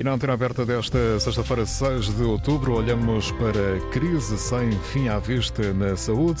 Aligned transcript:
E 0.00 0.02
na 0.02 0.12
antena 0.12 0.32
aberta 0.32 0.64
desta 0.64 1.20
sexta-feira, 1.20 1.66
6 1.66 2.16
de 2.16 2.22
outubro, 2.22 2.72
olhamos 2.72 3.30
para 3.32 3.78
crise 3.92 4.38
sem 4.38 4.72
fim 4.72 5.08
à 5.08 5.18
vista 5.18 5.74
na 5.74 5.94
saúde. 5.94 6.40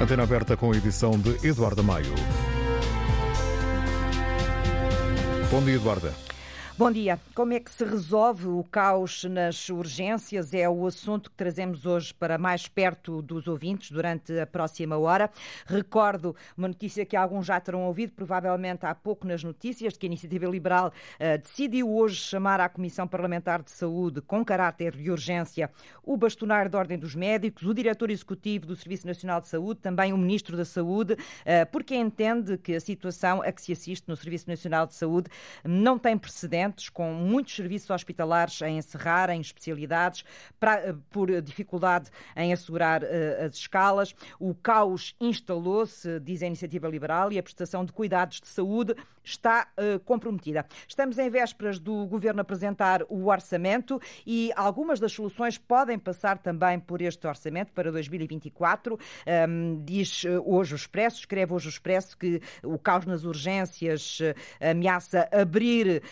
Antena 0.00 0.22
aberta 0.22 0.56
com 0.56 0.70
a 0.70 0.76
edição 0.76 1.18
de 1.18 1.36
Eduardo 1.44 1.82
Maio. 1.82 2.14
Bom 5.50 5.60
dia, 5.64 5.74
Eduarda. 5.74 6.14
Bom 6.82 6.90
dia. 6.90 7.16
Como 7.32 7.52
é 7.52 7.60
que 7.60 7.70
se 7.70 7.84
resolve 7.84 8.48
o 8.48 8.64
caos 8.64 9.22
nas 9.22 9.68
urgências? 9.68 10.52
É 10.52 10.68
o 10.68 10.84
assunto 10.84 11.30
que 11.30 11.36
trazemos 11.36 11.86
hoje 11.86 12.12
para 12.12 12.36
mais 12.36 12.66
perto 12.66 13.22
dos 13.22 13.46
ouvintes 13.46 13.92
durante 13.92 14.36
a 14.36 14.44
próxima 14.48 14.98
hora. 14.98 15.30
Recordo 15.64 16.34
uma 16.58 16.66
notícia 16.66 17.06
que 17.06 17.14
alguns 17.14 17.46
já 17.46 17.60
terão 17.60 17.84
ouvido, 17.84 18.10
provavelmente 18.14 18.84
há 18.84 18.96
pouco 18.96 19.28
nas 19.28 19.44
notícias, 19.44 19.92
de 19.92 19.98
que 20.00 20.06
a 20.06 20.08
Iniciativa 20.08 20.44
Liberal 20.44 20.88
uh, 20.88 21.38
decidiu 21.38 21.88
hoje 21.88 22.16
chamar 22.16 22.58
à 22.58 22.68
Comissão 22.68 23.06
Parlamentar 23.06 23.62
de 23.62 23.70
Saúde, 23.70 24.20
com 24.20 24.44
caráter 24.44 24.96
de 24.96 25.08
urgência, 25.08 25.70
o 26.02 26.16
bastonário 26.16 26.68
da 26.68 26.78
Ordem 26.78 26.98
dos 26.98 27.14
Médicos, 27.14 27.62
o 27.62 27.72
diretor 27.72 28.10
executivo 28.10 28.66
do 28.66 28.74
Serviço 28.74 29.06
Nacional 29.06 29.40
de 29.40 29.46
Saúde, 29.46 29.78
também 29.78 30.12
o 30.12 30.18
Ministro 30.18 30.56
da 30.56 30.64
Saúde, 30.64 31.12
uh, 31.12 31.16
porque 31.70 31.94
entende 31.94 32.58
que 32.58 32.74
a 32.74 32.80
situação 32.80 33.40
a 33.40 33.52
que 33.52 33.62
se 33.62 33.70
assiste 33.70 34.08
no 34.08 34.16
Serviço 34.16 34.50
Nacional 34.50 34.84
de 34.84 34.94
Saúde 34.96 35.30
não 35.64 35.96
tem 35.96 36.18
precedentes 36.72 36.88
com 36.88 37.12
muitos 37.12 37.54
serviços 37.54 37.90
hospitalares 37.90 38.60
a 38.62 38.68
encerrar, 38.68 39.30
em 39.30 39.40
especialidades, 39.40 40.24
pra, 40.58 40.74
eh, 40.80 40.94
por 41.10 41.40
dificuldade 41.42 42.10
em 42.36 42.52
assegurar 42.52 43.02
uh, 43.02 43.06
as 43.46 43.54
escalas. 43.54 44.14
O 44.38 44.54
caos 44.54 45.14
instalou-se, 45.20 46.18
diz 46.20 46.42
a 46.42 46.46
Iniciativa 46.46 46.88
Liberal, 46.88 47.32
e 47.32 47.38
a 47.38 47.42
prestação 47.42 47.84
de 47.84 47.92
cuidados 47.92 48.40
de 48.40 48.48
saúde 48.48 48.94
está 49.24 49.68
uh, 49.78 50.00
comprometida. 50.00 50.66
Estamos 50.86 51.18
em 51.18 51.30
vésperas 51.30 51.78
do 51.78 52.06
Governo 52.06 52.40
apresentar 52.40 53.02
o 53.08 53.28
orçamento 53.28 54.00
e 54.26 54.50
algumas 54.56 54.98
das 54.98 55.12
soluções 55.12 55.58
podem 55.58 55.98
passar 55.98 56.38
também 56.38 56.78
por 56.78 57.00
este 57.00 57.26
orçamento 57.26 57.72
para 57.72 57.92
2024. 57.92 58.98
Um, 59.48 59.82
diz 59.84 60.24
hoje 60.44 60.74
o 60.74 60.76
Expresso, 60.76 61.20
escreve 61.20 61.52
hoje 61.52 61.68
o 61.68 61.70
Expresso 61.70 62.16
que 62.16 62.40
o 62.62 62.78
caos 62.78 63.06
nas 63.06 63.24
urgências 63.24 64.18
uh, 64.20 64.70
ameaça 64.70 65.28
abrir 65.30 66.02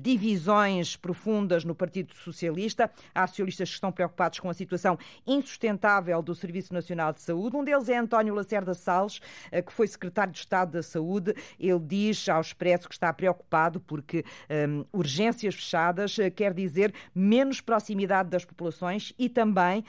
divisões 0.00 0.96
profundas 0.96 1.64
no 1.64 1.74
Partido 1.74 2.14
Socialista. 2.14 2.90
Há 3.14 3.26
socialistas 3.26 3.68
que 3.68 3.74
estão 3.74 3.92
preocupados 3.92 4.38
com 4.40 4.48
a 4.50 4.54
situação 4.54 4.98
insustentável 5.26 6.22
do 6.22 6.34
Serviço 6.34 6.72
Nacional 6.72 7.12
de 7.12 7.20
Saúde. 7.20 7.56
Um 7.56 7.64
deles 7.64 7.88
é 7.88 7.96
António 7.96 8.34
Lacerda 8.34 8.74
Salles, 8.74 9.20
eh, 9.50 9.62
que 9.62 9.72
foi 9.72 9.86
secretário 9.86 10.32
de 10.32 10.38
Estado 10.38 10.72
da 10.72 10.82
Saúde. 10.82 11.34
Ele 11.58 11.80
diz 11.80 12.28
ao 12.28 12.40
Expresso 12.40 12.88
que 12.88 12.94
está 12.94 13.12
preocupado 13.12 13.80
porque 13.80 14.24
um, 14.68 14.84
urgências 14.92 15.54
fechadas 15.54 16.18
eh, 16.18 16.30
quer 16.30 16.52
dizer 16.52 16.92
menos 17.14 17.60
proximidade 17.60 18.28
das 18.30 18.44
populações 18.44 19.12
e 19.18 19.28
também 19.28 19.84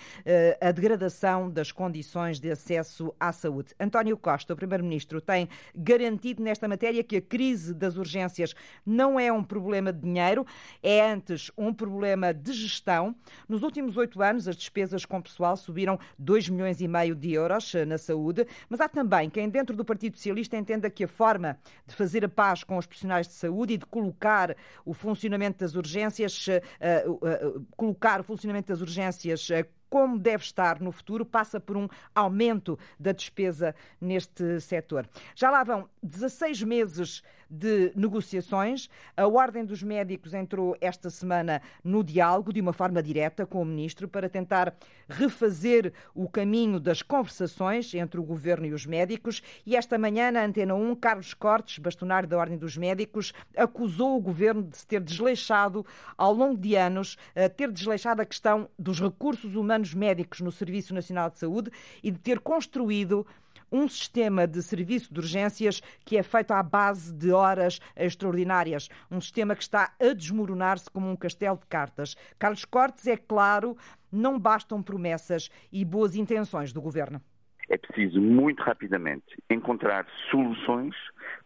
a 0.62 0.72
degradação 0.72 1.50
das 1.50 1.72
condições 1.72 2.40
de 2.40 2.52
acesso 2.52 3.14
à 3.20 3.32
saúde. 3.32 3.74
António 3.80 4.18
Costa, 4.18 4.54
o 4.54 4.56
Primeiro-Ministro, 4.56 5.22
tem 5.22 5.48
garantido 5.76 6.42
nesta 6.44 6.68
matéria 6.68 7.04
que 7.04 7.18
a 7.18 7.22
crise 7.22 7.74
das 7.74 7.98
urgências 7.98 8.54
não 8.86 9.20
é 9.20 9.32
um 9.32 9.44
problema 9.44 9.63
de 9.94 10.00
dinheiro, 10.00 10.46
é 10.82 11.02
antes 11.02 11.52
um 11.58 11.74
problema 11.74 12.34
de 12.34 12.54
gestão. 12.54 13.16
Nos 13.48 13.64
últimos 13.64 13.98
oito 13.98 14.22
anos, 14.22 14.48
as 14.48 14.56
despesas 14.56 15.06
com 15.06 15.22
pessoal 15.22 15.56
subiram 15.56 16.00
2 16.20 16.50
milhões 16.50 16.82
e 16.82 16.88
meio 16.88 17.16
de 17.16 17.34
euros 17.34 17.74
eh, 17.76 17.86
na 17.86 17.98
saúde, 17.98 18.46
mas 18.70 18.82
há 18.82 18.90
também 18.90 19.30
quem 19.30 19.50
dentro 19.50 19.76
do 19.76 19.86
Partido 19.86 20.18
Socialista 20.18 20.58
entenda 20.58 20.90
que 20.90 21.04
a 21.04 21.08
forma 21.08 21.58
de 21.88 21.96
fazer 21.96 22.26
a 22.26 22.30
paz 22.30 22.64
com 22.64 22.78
os 22.78 22.86
profissionais 22.86 23.28
de 23.28 23.34
saúde 23.34 23.74
e 23.74 23.78
de 23.78 23.86
colocar 23.86 24.56
o 24.86 24.94
funcionamento 24.94 25.60
das 25.60 25.76
urgências, 25.76 26.48
uh, 26.48 27.12
uh, 27.12 27.66
colocar 27.76 28.20
o 28.20 28.24
funcionamento 28.24 28.68
das 28.68 28.82
urgências 28.82 29.50
como 29.94 30.18
deve 30.18 30.44
estar 30.44 30.82
no 30.82 30.92
futuro, 30.92 31.24
passa 31.24 31.60
por 31.60 31.78
um 31.78 31.88
aumento 32.16 32.80
da 33.00 33.12
despesa 33.12 33.76
neste 34.02 34.60
setor. 34.60 35.08
Já 35.36 35.52
lá 35.52 35.64
vão 35.64 35.88
16 36.02 36.64
meses 36.64 37.22
de 37.54 37.92
negociações. 37.96 38.90
A 39.16 39.28
Ordem 39.28 39.64
dos 39.64 39.84
Médicos 39.84 40.34
entrou 40.34 40.76
esta 40.82 41.10
semana 41.10 41.62
no 41.84 42.04
diálogo 42.04 42.52
de 42.52 42.60
uma 42.60 42.74
forma 42.74 43.04
direta 43.04 43.46
com 43.46 43.62
o 43.62 43.66
Ministro 43.66 44.08
para 44.08 44.28
tentar 44.28 44.76
refazer 45.08 45.94
o 46.16 46.28
caminho 46.28 46.80
das 46.80 47.02
conversações 47.02 47.94
entre 47.94 48.20
o 48.20 48.24
Governo 48.24 48.66
e 48.66 48.74
os 48.74 48.86
médicos. 48.86 49.44
E 49.66 49.76
esta 49.76 49.98
manhã, 49.98 50.32
na 50.32 50.44
Antena 50.44 50.74
1, 50.74 50.96
Carlos 50.96 51.34
Cortes, 51.34 51.78
bastonário 51.78 52.28
da 52.28 52.38
Ordem 52.38 52.58
dos 52.58 52.76
Médicos, 52.76 53.32
acusou 53.56 54.18
o 54.18 54.22
Governo 54.22 54.64
de 54.64 54.76
se 54.76 54.88
ter 54.88 55.02
desleixado 55.02 55.86
ao 56.18 56.34
longo 56.34 56.58
de 56.58 56.76
anos, 56.76 57.18
ter 57.56 57.72
desleixado 57.72 58.22
a 58.22 58.26
questão 58.26 58.68
dos 58.80 59.00
recursos 59.00 59.56
humanos 59.56 59.84
anos 59.84 59.94
médicos 59.94 60.40
no 60.40 60.52
Serviço 60.52 60.94
Nacional 60.94 61.30
de 61.30 61.40
Saúde 61.40 61.70
e 62.02 62.10
de 62.10 62.18
ter 62.18 62.40
construído 62.40 63.28
um 63.74 63.88
sistema 63.88 64.46
de 64.48 64.62
serviço 64.62 65.12
de 65.12 65.20
urgências 65.20 65.82
que 66.06 66.16
é 66.16 66.22
feito 66.22 66.52
à 66.52 66.62
base 66.62 67.12
de 67.12 67.32
horas 67.32 67.80
extraordinárias. 67.96 68.88
Um 69.10 69.20
sistema 69.20 69.56
que 69.56 69.64
está 69.64 69.92
a 70.00 70.14
desmoronar-se 70.14 70.92
como 70.92 71.10
um 71.10 71.16
castelo 71.16 71.58
de 71.58 71.66
cartas. 71.66 72.16
Carlos 72.38 72.64
Cortes, 72.66 73.08
é 73.08 73.18
claro, 73.18 73.76
não 74.12 74.38
bastam 74.38 74.84
promessas 74.84 75.50
e 75.72 75.84
boas 75.84 76.16
intenções 76.16 76.72
do 76.72 76.80
governo. 76.80 77.20
É 77.68 77.78
preciso, 77.78 78.22
muito 78.22 78.62
rapidamente, 78.62 79.26
encontrar 79.50 80.06
soluções 80.30 80.96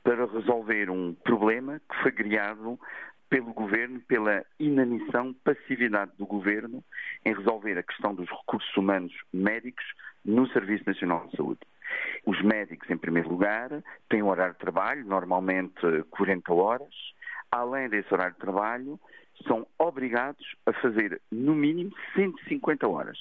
para 0.03 0.25
resolver 0.25 0.89
um 0.89 1.13
problema 1.13 1.79
que 1.89 2.01
foi 2.01 2.11
criado 2.11 2.77
pelo 3.29 3.53
governo, 3.53 4.01
pela 4.01 4.43
inanição, 4.59 5.33
passividade 5.43 6.11
do 6.17 6.25
governo 6.25 6.83
em 7.23 7.33
resolver 7.33 7.77
a 7.77 7.83
questão 7.83 8.13
dos 8.13 8.29
recursos 8.29 8.75
humanos 8.75 9.13
médicos 9.31 9.85
no 10.25 10.47
Serviço 10.49 10.83
Nacional 10.87 11.27
de 11.27 11.37
Saúde. 11.37 11.59
Os 12.25 12.41
médicos, 12.41 12.89
em 12.89 12.97
primeiro 12.97 13.29
lugar, 13.29 13.69
têm 14.09 14.21
um 14.21 14.29
horário 14.29 14.53
de 14.53 14.59
trabalho, 14.59 15.05
normalmente 15.05 15.79
40 16.09 16.53
horas. 16.53 16.93
Além 17.51 17.89
desse 17.89 18.13
horário 18.13 18.33
de 18.33 18.39
trabalho, 18.39 18.99
são 19.47 19.65
obrigados 19.77 20.43
a 20.65 20.73
fazer, 20.73 21.21
no 21.31 21.55
mínimo, 21.55 21.91
150 22.15 22.87
horas. 22.87 23.17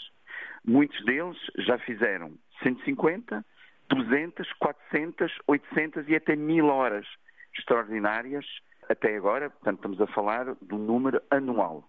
Muitos 0.64 1.04
deles 1.04 1.36
já 1.58 1.78
fizeram 1.78 2.32
150, 2.62 3.44
200, 3.88 4.52
400, 4.54 5.32
800 5.46 6.08
e 6.08 6.16
até 6.16 6.34
1000 6.34 6.66
horas 6.66 7.06
extraordinárias 7.56 8.44
até 8.88 9.16
agora, 9.16 9.50
portanto, 9.50 9.76
estamos 9.76 10.00
a 10.00 10.06
falar 10.08 10.54
do 10.62 10.78
número 10.78 11.20
anual. 11.30 11.88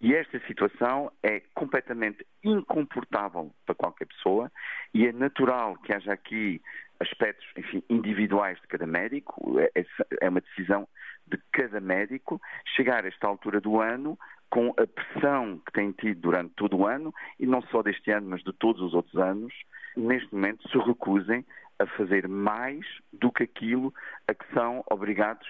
E 0.00 0.14
esta 0.14 0.38
situação 0.46 1.10
é 1.22 1.40
completamente 1.54 2.26
incomportável 2.42 3.54
para 3.64 3.74
qualquer 3.74 4.06
pessoa 4.06 4.50
e 4.92 5.06
é 5.06 5.12
natural 5.12 5.76
que 5.78 5.94
haja 5.94 6.12
aqui 6.12 6.60
aspectos, 7.00 7.46
enfim, 7.56 7.82
individuais 7.88 8.60
de 8.60 8.66
cada 8.66 8.86
médico, 8.86 9.58
é, 9.58 9.84
é 10.20 10.28
uma 10.28 10.40
decisão 10.40 10.86
de 11.26 11.38
cada 11.52 11.80
médico, 11.80 12.40
chegar 12.76 13.04
a 13.04 13.08
esta 13.08 13.26
altura 13.26 13.60
do 13.60 13.80
ano 13.80 14.18
com 14.50 14.74
a 14.78 14.86
pressão 14.86 15.60
que 15.66 15.72
tem 15.72 15.90
tido 15.92 16.20
durante 16.20 16.54
todo 16.54 16.76
o 16.76 16.86
ano, 16.86 17.12
e 17.40 17.46
não 17.46 17.62
só 17.62 17.82
deste 17.82 18.10
ano, 18.10 18.28
mas 18.30 18.42
de 18.42 18.52
todos 18.52 18.80
os 18.82 18.94
outros 18.94 19.16
anos, 19.16 19.52
neste 19.96 20.32
momento 20.32 20.68
se 20.68 20.78
recusem 20.78 21.44
a 21.78 21.86
fazer 21.86 22.28
mais 22.28 22.86
do 23.12 23.32
que 23.32 23.42
aquilo 23.42 23.92
a 24.28 24.34
que 24.34 24.44
são 24.52 24.84
obrigados 24.90 25.48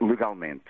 legalmente. 0.00 0.64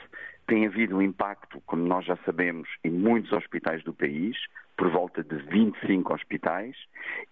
Tem 0.51 0.67
havido 0.67 0.97
um 0.97 1.03
impacto, 1.03 1.63
como 1.65 1.87
nós 1.87 2.05
já 2.05 2.17
sabemos, 2.25 2.69
em 2.83 2.91
muitos 2.91 3.31
hospitais 3.31 3.85
do 3.85 3.95
país, 3.95 4.37
por 4.77 4.91
volta 4.91 5.23
de 5.23 5.37
25 5.37 6.13
hospitais, 6.13 6.77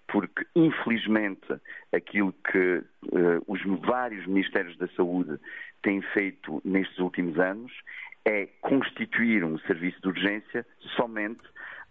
porque 0.07 0.47
infelizmente 0.55 1.61
aquilo 1.93 2.33
que 2.49 2.77
uh, 2.79 3.43
os 3.49 3.61
vários 3.85 4.25
Ministérios 4.25 4.79
da 4.79 4.87
Saúde 4.95 5.37
têm 5.83 6.01
feito 6.01 6.63
nestes 6.65 6.97
últimos 7.01 7.37
anos 7.41 7.73
é 8.25 8.47
constituir 8.61 9.43
um 9.43 9.59
serviço 9.59 10.01
de 10.01 10.07
urgência 10.07 10.65
somente 10.95 11.43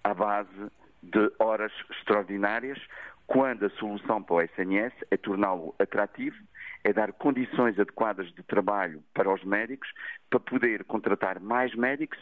à 0.06 0.14
base 0.14 0.72
de 1.04 1.30
horas 1.40 1.74
extraordinárias, 1.92 2.80
quando 3.26 3.66
a 3.66 3.70
solução 3.72 4.24
para 4.24 4.36
o 4.38 4.42
SNS 4.42 4.94
é 5.12 5.18
torná-lo 5.18 5.76
atrativo 5.78 6.38
é 6.84 6.94
dar 6.94 7.12
condições 7.14 7.80
adequadas 7.80 8.32
de 8.34 8.44
trabalho 8.44 9.04
para 9.14 9.32
os 9.32 9.44
médicos, 9.44 9.90
para 10.30 10.40
poder 10.40 10.84
contratar 10.86 11.40
mais 11.40 11.74
médicos, 11.76 12.20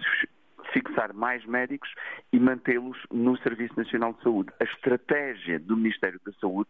fixar 0.74 1.14
mais 1.14 1.46
médicos 1.46 1.94
e 2.32 2.40
mantê-los 2.40 2.98
no 3.12 3.38
Serviço 3.38 3.78
Nacional 3.78 4.14
de 4.14 4.24
Saúde. 4.24 4.52
A 4.60 4.64
estratégia 4.64 5.60
do 5.60 5.78
Ministério 5.78 6.20
da 6.26 6.32
Saúde 6.34 6.70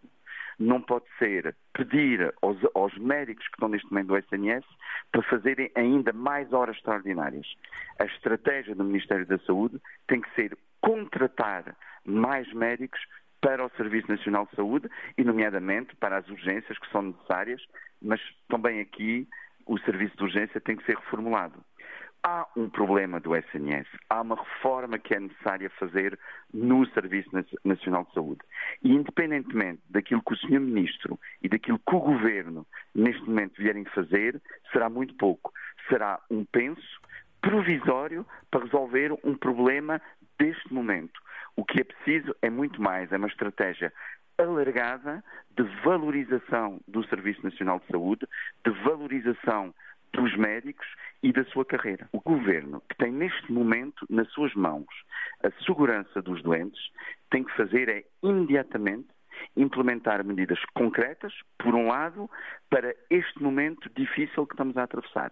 não 0.57 0.81
pode 0.81 1.05
ser 1.19 1.55
pedir 1.73 2.33
aos, 2.41 2.57
aos, 2.73 2.97
médicos 2.97 3.45
que 3.47 3.55
estão 3.55 3.67
neste 3.67 3.89
momento 3.89 4.07
do 4.07 4.17
SNS 4.17 4.65
para 5.11 5.21
fazerem 5.23 5.71
ainda 5.75 6.13
mais 6.13 6.51
horas 6.53 6.75
extraordinárias. 6.77 7.47
A 7.99 8.05
estratégia 8.05 8.75
do 8.75 8.83
Ministério 8.83 9.25
da 9.25 9.37
Saúde 9.39 9.81
tem 10.07 10.21
que 10.21 10.33
ser 10.35 10.57
contratar 10.81 11.75
mais 12.05 12.51
médicos 12.53 12.99
para 13.45 13.63
o 13.63 13.69
Serviço 13.77 14.09
Nacional 14.09 14.47
de 14.47 14.55
Saúde 14.55 14.89
e, 15.15 15.23
nomeadamente, 15.23 15.95
para 15.97 16.17
as 16.17 16.27
urgências 16.27 16.79
que 16.79 16.91
são 16.91 17.03
necessárias, 17.03 17.61
mas 18.01 18.19
também 18.49 18.81
aqui 18.81 19.27
o 19.67 19.77
serviço 19.77 20.17
de 20.17 20.23
urgência 20.23 20.59
tem 20.59 20.75
que 20.75 20.83
ser 20.83 20.95
reformulado. 20.95 21.63
há 22.23 22.47
um 22.57 22.67
problema 22.67 23.19
do 23.19 23.35
SNS, 23.35 23.87
há 24.09 24.21
uma 24.21 24.35
reforma 24.35 24.97
que 24.97 25.13
é 25.13 25.19
necessária 25.19 25.69
fazer 25.77 26.17
no 26.51 26.83
Serviço 26.87 27.29
Nacional 27.63 28.03
de 28.05 28.13
Saúde. 28.15 28.41
E 28.81 28.91
independentemente 28.91 29.83
daquilo 29.91 30.23
que 30.23 30.33
o 30.33 30.37
Sr. 30.37 30.59
Ministro 30.59 31.19
e 31.43 31.47
daquilo 31.47 31.79
que 31.87 31.95
o 31.95 31.99
Governo 31.99 32.65
neste 32.95 33.21
momento 33.29 33.61
vierem 33.61 33.85
fazer, 33.85 34.41
será 34.71 34.89
muito 34.89 35.13
pouco. 35.17 35.53
Será 35.87 36.19
um 36.31 36.43
penso 36.45 36.99
provisório 37.41 38.25
para 38.49 38.63
resolver 38.63 39.13
um 39.23 39.37
problema 39.37 40.01
deste 40.39 40.73
momento. 40.73 41.21
O 41.55 41.63
que 41.63 41.81
é 41.81 41.83
preciso 41.83 42.35
é 42.41 42.49
muito 42.49 42.81
mais, 42.81 43.11
é 43.11 43.17
uma 43.17 43.27
estratégia 43.27 43.93
alargada 44.37 45.23
de 45.55 45.63
valorização 45.83 46.81
do 46.87 47.05
Serviço 47.07 47.43
Nacional 47.43 47.79
de 47.79 47.87
Saúde, 47.87 48.27
de 48.65 48.71
valorização 48.83 49.73
dos 50.11 50.35
médicos 50.35 50.87
e 51.23 51.31
da 51.31 51.43
sua 51.45 51.65
carreira. 51.65 52.07
O 52.11 52.21
governo, 52.21 52.81
que 52.89 52.95
tem 52.97 53.11
neste 53.11 53.51
momento 53.51 54.05
nas 54.09 54.29
suas 54.31 54.53
mãos 54.53 54.87
a 55.43 55.51
segurança 55.65 56.21
dos 56.21 56.41
doentes, 56.41 56.81
tem 57.29 57.43
que 57.43 57.55
fazer 57.55 57.89
é 57.89 58.03
imediatamente 58.23 59.07
implementar 59.55 60.23
medidas 60.23 60.59
concretas, 60.73 61.33
por 61.57 61.75
um 61.75 61.87
lado, 61.87 62.29
para 62.69 62.95
este 63.09 63.41
momento 63.41 63.89
difícil 63.95 64.45
que 64.47 64.53
estamos 64.53 64.77
a 64.77 64.83
atravessar. 64.83 65.31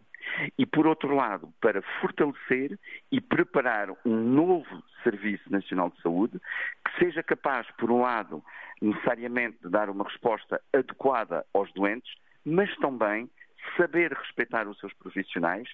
E, 0.58 0.66
por 0.66 0.88
outro 0.88 1.16
lado, 1.16 1.54
para 1.62 1.82
fortalecer 2.02 2.78
e 3.12 3.22
preparar 3.22 3.90
um 4.06 4.16
novo 4.16 4.84
Serviço 5.04 5.52
Nacional 5.52 5.90
de 5.90 6.02
Saúde 6.02 6.40
que 6.86 7.00
seja 7.00 7.22
capaz, 7.22 7.68
por 7.78 7.92
um 7.92 8.02
lado, 8.02 8.44
necessariamente 8.82 9.58
de 9.62 9.70
dar 9.70 9.90
uma 9.90 10.04
resposta 10.06 10.62
adequada 10.74 11.46
aos 11.54 11.72
doentes, 11.74 12.14
mas 12.46 12.74
também 12.78 13.30
saber 13.78 14.12
respeitar 14.14 14.68
os 14.68 14.80
seus 14.80 14.94
profissionais. 14.94 15.70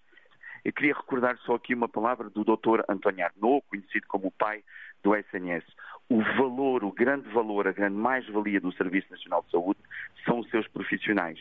Eu 0.63 0.73
queria 0.73 0.93
recordar 0.93 1.37
só 1.39 1.55
aqui 1.55 1.73
uma 1.73 1.87
palavra 1.87 2.29
do 2.29 2.43
Dr. 2.43 2.81
António 2.89 3.25
Arnaud, 3.25 3.63
conhecido 3.69 4.05
como 4.07 4.27
o 4.27 4.31
pai 4.31 4.63
do 5.03 5.15
SNS. 5.15 5.63
O 6.09 6.21
valor, 6.37 6.83
o 6.83 6.91
grande 6.91 7.29
valor, 7.29 7.67
a 7.67 7.71
grande 7.71 7.95
mais-valia 7.95 8.59
do 8.59 8.71
Serviço 8.73 9.09
Nacional 9.11 9.43
de 9.43 9.51
Saúde 9.51 9.79
são 10.25 10.39
os 10.39 10.49
seus 10.49 10.67
profissionais. 10.67 11.39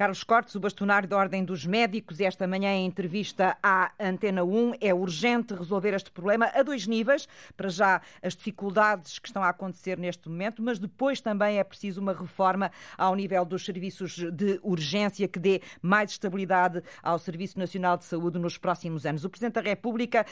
Carlos 0.00 0.24
Cortes, 0.24 0.54
o 0.54 0.60
bastonário 0.60 1.06
da 1.06 1.16
Ordem 1.16 1.44
dos 1.44 1.66
Médicos, 1.66 2.20
esta 2.20 2.46
manhã 2.46 2.70
em 2.70 2.86
entrevista 2.86 3.56
à 3.62 3.92
Antena 4.00 4.42
1, 4.42 4.72
é 4.80 4.94
urgente 4.94 5.52
resolver 5.52 5.92
este 5.92 6.10
problema 6.10 6.50
a 6.54 6.62
dois 6.62 6.86
níveis. 6.86 7.28
Para 7.54 7.68
já, 7.68 8.00
as 8.22 8.34
dificuldades 8.34 9.18
que 9.18 9.28
estão 9.28 9.42
a 9.42 9.50
acontecer 9.50 9.98
neste 9.98 10.28
momento, 10.28 10.62
mas 10.62 10.78
depois 10.78 11.20
também 11.20 11.58
é 11.58 11.64
preciso 11.64 12.00
uma 12.00 12.14
reforma 12.14 12.70
ao 12.96 13.14
nível 13.14 13.44
dos 13.44 13.62
serviços 13.62 14.16
de 14.32 14.58
urgência 14.62 15.28
que 15.28 15.38
dê 15.38 15.60
mais 15.82 16.12
estabilidade 16.12 16.82
ao 17.02 17.18
Serviço 17.18 17.58
Nacional 17.58 17.98
de 17.98 18.04
Saúde 18.04 18.38
nos 18.38 18.56
próximos 18.56 19.04
anos. 19.04 19.24
O 19.24 19.28
Presidente 19.28 19.54
da 19.54 19.60
República 19.60 20.24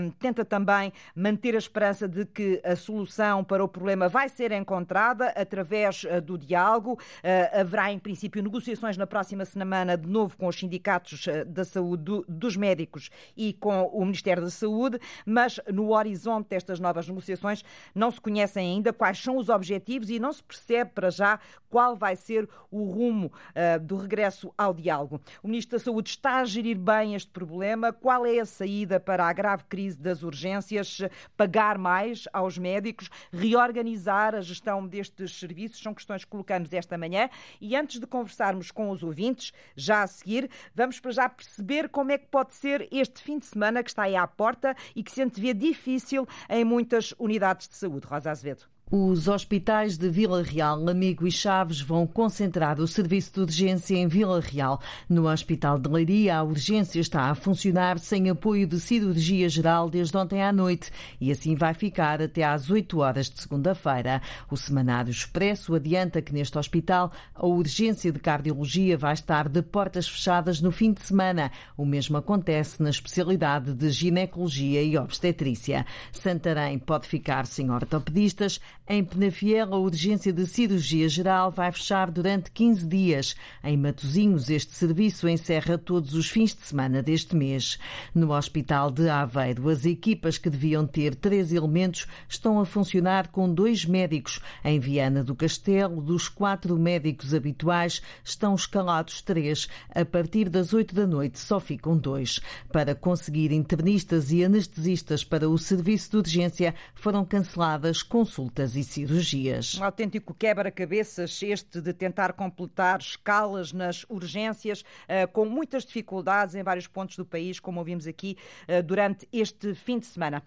um, 0.00 0.10
tenta 0.10 0.44
também 0.44 0.92
manter 1.14 1.54
a 1.54 1.58
esperança 1.58 2.08
de 2.08 2.24
que 2.26 2.60
a 2.64 2.74
solução 2.74 3.44
para 3.44 3.62
o 3.62 3.68
problema 3.68 4.08
vai 4.08 4.28
ser 4.28 4.50
encontrada 4.50 5.28
através 5.28 6.02
uh, 6.02 6.20
do 6.20 6.36
diálogo. 6.36 6.94
Uh, 6.94 7.60
haverá, 7.60 7.92
em 7.92 8.00
princípio, 8.00 8.42
negociações 8.42 8.71
na 8.96 9.06
próxima 9.06 9.44
semana, 9.44 9.96
de 9.96 10.08
novo 10.08 10.36
com 10.36 10.46
os 10.46 10.58
sindicatos 10.58 11.26
eh, 11.28 11.44
da 11.44 11.64
saúde 11.64 12.02
do, 12.02 12.24
dos 12.28 12.56
médicos 12.56 13.10
e 13.36 13.52
com 13.52 13.84
o 13.84 14.04
Ministério 14.04 14.42
da 14.42 14.50
Saúde, 14.50 14.98
mas 15.26 15.60
no 15.72 15.92
horizonte 15.94 16.48
destas 16.48 16.80
novas 16.80 17.08
negociações 17.08 17.64
não 17.94 18.10
se 18.10 18.20
conhecem 18.20 18.74
ainda 18.74 18.92
quais 18.92 19.18
são 19.18 19.36
os 19.36 19.48
objetivos 19.48 20.10
e 20.10 20.18
não 20.18 20.32
se 20.32 20.42
percebe 20.42 20.90
para 20.94 21.10
já 21.10 21.38
qual 21.72 21.96
vai 21.96 22.14
ser 22.14 22.46
o 22.70 22.84
rumo 22.84 23.26
uh, 23.26 23.80
do 23.80 23.96
regresso 23.96 24.52
ao 24.58 24.74
diálogo. 24.74 25.20
O 25.42 25.48
Ministro 25.48 25.78
da 25.78 25.84
Saúde 25.84 26.10
está 26.10 26.36
a 26.36 26.44
gerir 26.44 26.78
bem 26.78 27.14
este 27.14 27.30
problema? 27.30 27.92
Qual 27.94 28.26
é 28.26 28.40
a 28.40 28.44
saída 28.44 29.00
para 29.00 29.24
a 29.24 29.32
grave 29.32 29.64
crise 29.64 29.96
das 29.96 30.22
urgências? 30.22 31.00
Pagar 31.34 31.78
mais 31.78 32.28
aos 32.30 32.58
médicos? 32.58 33.08
Reorganizar 33.32 34.34
a 34.34 34.42
gestão 34.42 34.86
destes 34.86 35.38
serviços? 35.38 35.82
São 35.82 35.94
questões 35.94 36.24
que 36.24 36.30
colocamos 36.30 36.70
esta 36.74 36.98
manhã. 36.98 37.30
E 37.58 37.74
antes 37.74 37.98
de 37.98 38.06
conversarmos 38.06 38.61
com 38.70 38.90
os 38.90 39.02
ouvintes, 39.02 39.52
já 39.76 40.02
a 40.02 40.06
seguir, 40.06 40.50
vamos 40.74 41.00
para 41.00 41.10
já 41.10 41.28
perceber 41.28 41.88
como 41.88 42.12
é 42.12 42.18
que 42.18 42.26
pode 42.26 42.54
ser 42.54 42.88
este 42.90 43.22
fim 43.22 43.38
de 43.38 43.46
semana 43.46 43.82
que 43.82 43.90
está 43.90 44.04
aí 44.04 44.16
à 44.16 44.26
porta 44.26 44.74
e 44.94 45.02
que 45.02 45.10
se 45.10 45.22
antevê 45.22 45.52
difícil 45.54 46.26
em 46.48 46.64
muitas 46.64 47.14
unidades 47.18 47.68
de 47.68 47.76
saúde. 47.76 48.06
Rosa 48.06 48.30
Azevedo. 48.30 48.71
Os 48.94 49.26
hospitais 49.26 49.96
de 49.96 50.10
Vila 50.10 50.42
Real, 50.42 50.86
Amigo 50.86 51.26
e 51.26 51.30
Chaves 51.30 51.80
vão 51.80 52.06
concentrar 52.06 52.78
o 52.78 52.86
serviço 52.86 53.32
de 53.32 53.40
urgência 53.40 53.96
em 53.96 54.06
Vila 54.06 54.38
Real. 54.38 54.78
No 55.08 55.30
Hospital 55.30 55.78
de 55.78 55.88
Leiria, 55.88 56.36
a 56.36 56.42
urgência 56.42 57.00
está 57.00 57.30
a 57.30 57.34
funcionar 57.34 57.98
sem 57.98 58.28
apoio 58.28 58.66
de 58.66 58.78
cirurgia 58.78 59.48
geral 59.48 59.88
desde 59.88 60.14
ontem 60.14 60.42
à 60.42 60.52
noite 60.52 60.90
e 61.18 61.32
assim 61.32 61.54
vai 61.54 61.72
ficar 61.72 62.20
até 62.20 62.44
às 62.44 62.68
8 62.68 62.98
horas 62.98 63.30
de 63.30 63.40
segunda-feira. 63.40 64.20
O 64.50 64.58
Semanário 64.58 65.10
Expresso 65.10 65.74
adianta 65.74 66.20
que 66.20 66.34
neste 66.34 66.58
hospital 66.58 67.10
a 67.34 67.46
urgência 67.46 68.12
de 68.12 68.18
cardiologia 68.18 68.98
vai 68.98 69.14
estar 69.14 69.48
de 69.48 69.62
portas 69.62 70.06
fechadas 70.06 70.60
no 70.60 70.70
fim 70.70 70.92
de 70.92 71.00
semana. 71.00 71.50
O 71.78 71.86
mesmo 71.86 72.18
acontece 72.18 72.82
na 72.82 72.90
especialidade 72.90 73.72
de 73.72 73.88
ginecologia 73.88 74.82
e 74.82 74.98
obstetrícia. 74.98 75.86
Santarém 76.12 76.78
pode 76.78 77.08
ficar 77.08 77.46
sem 77.46 77.70
ortopedistas. 77.70 78.60
Em 78.88 79.04
Penafiel, 79.04 79.72
a 79.72 79.78
urgência 79.78 80.32
de 80.32 80.44
cirurgia 80.44 81.08
geral 81.08 81.52
vai 81.52 81.70
fechar 81.70 82.10
durante 82.10 82.50
15 82.50 82.84
dias. 82.84 83.36
Em 83.62 83.76
Matosinhos, 83.76 84.50
este 84.50 84.74
serviço 84.74 85.28
encerra 85.28 85.78
todos 85.78 86.14
os 86.14 86.28
fins 86.28 86.52
de 86.52 86.62
semana 86.62 87.00
deste 87.00 87.36
mês. 87.36 87.78
No 88.12 88.32
Hospital 88.32 88.90
de 88.90 89.08
Aveiro, 89.08 89.68
as 89.68 89.86
equipas 89.86 90.36
que 90.36 90.50
deviam 90.50 90.84
ter 90.84 91.14
três 91.14 91.52
elementos 91.52 92.08
estão 92.28 92.58
a 92.58 92.64
funcionar 92.64 93.28
com 93.28 93.54
dois 93.54 93.84
médicos. 93.84 94.40
Em 94.64 94.80
Viana 94.80 95.22
do 95.22 95.36
Castelo, 95.36 96.02
dos 96.02 96.28
quatro 96.28 96.76
médicos 96.76 97.32
habituais, 97.32 98.02
estão 98.24 98.52
escalados 98.52 99.22
três. 99.22 99.68
A 99.94 100.04
partir 100.04 100.48
das 100.48 100.72
oito 100.72 100.92
da 100.92 101.06
noite, 101.06 101.38
só 101.38 101.60
ficam 101.60 101.96
dois. 101.96 102.40
Para 102.72 102.96
conseguir 102.96 103.52
internistas 103.52 104.32
e 104.32 104.42
anestesistas 104.44 105.22
para 105.22 105.48
o 105.48 105.56
serviço 105.56 106.10
de 106.10 106.16
urgência, 106.16 106.74
foram 106.96 107.24
canceladas 107.24 108.02
consultas 108.02 108.71
e 108.76 108.84
cirurgias. 108.84 109.78
Um 109.78 109.84
autêntico 109.84 110.34
quebra-cabeças 110.34 111.42
este 111.42 111.80
de 111.80 111.92
tentar 111.92 112.32
completar 112.32 113.00
escalas 113.00 113.72
nas 113.72 114.04
urgências, 114.08 114.84
eh, 115.08 115.26
com 115.26 115.44
muitas 115.44 115.84
dificuldades 115.84 116.54
em 116.54 116.62
vários 116.62 116.86
pontos 116.86 117.16
do 117.16 117.24
país, 117.24 117.60
como 117.60 117.78
ouvimos 117.78 118.06
aqui 118.06 118.36
eh, 118.68 118.82
durante 118.82 119.28
este 119.32 119.74
fim 119.74 119.98
de 119.98 120.06
semana. 120.06 120.42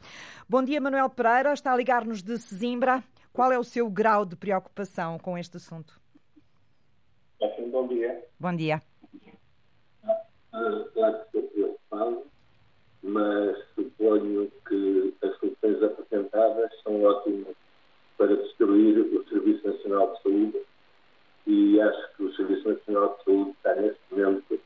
Bom 0.48 0.64
dia, 0.64 0.80
Manuel 0.80 1.10
Pereira, 1.10 1.54
está 1.54 1.74
a 1.74 1.76
ligar-nos 1.76 2.22
de 2.22 2.38
Sesimbra. 2.38 3.04
Qual 3.32 3.52
é 3.52 3.60
o 3.60 3.64
seu 3.64 3.90
grau 3.90 4.26
de 4.26 4.36
preocupação 4.36 5.20
com 5.20 5.38
este 5.38 5.58
assunto? 5.58 6.00
Bom 7.72 7.88
dia. 7.88 8.24
Bom 8.40 8.56
dia. 8.56 8.82
Claro 10.52 11.20
que 11.20 11.38
estou 11.38 11.44
preocupado, 11.52 12.24
mas 13.04 13.58
suponho 13.76 14.50
que 14.68 15.14
as 15.22 15.38
soluções 15.38 15.84
apresentadas 15.84 16.72
são 16.82 17.04
ótimas 17.04 17.56
para 18.18 18.36
destruir 18.36 18.98
o 19.00 19.28
Serviço 19.30 19.68
Nacional 19.68 20.14
de 20.14 20.22
Saúde 20.24 20.62
e 21.48 21.82
acho 21.82 22.16
que 22.16 22.24
o 22.24 22.34
Serviço 22.34 22.70
Nacional 22.70 23.18
de 23.18 23.24
Saúde 23.24 23.52
está 23.52 23.76
neste 23.76 24.00
momento 24.12 24.60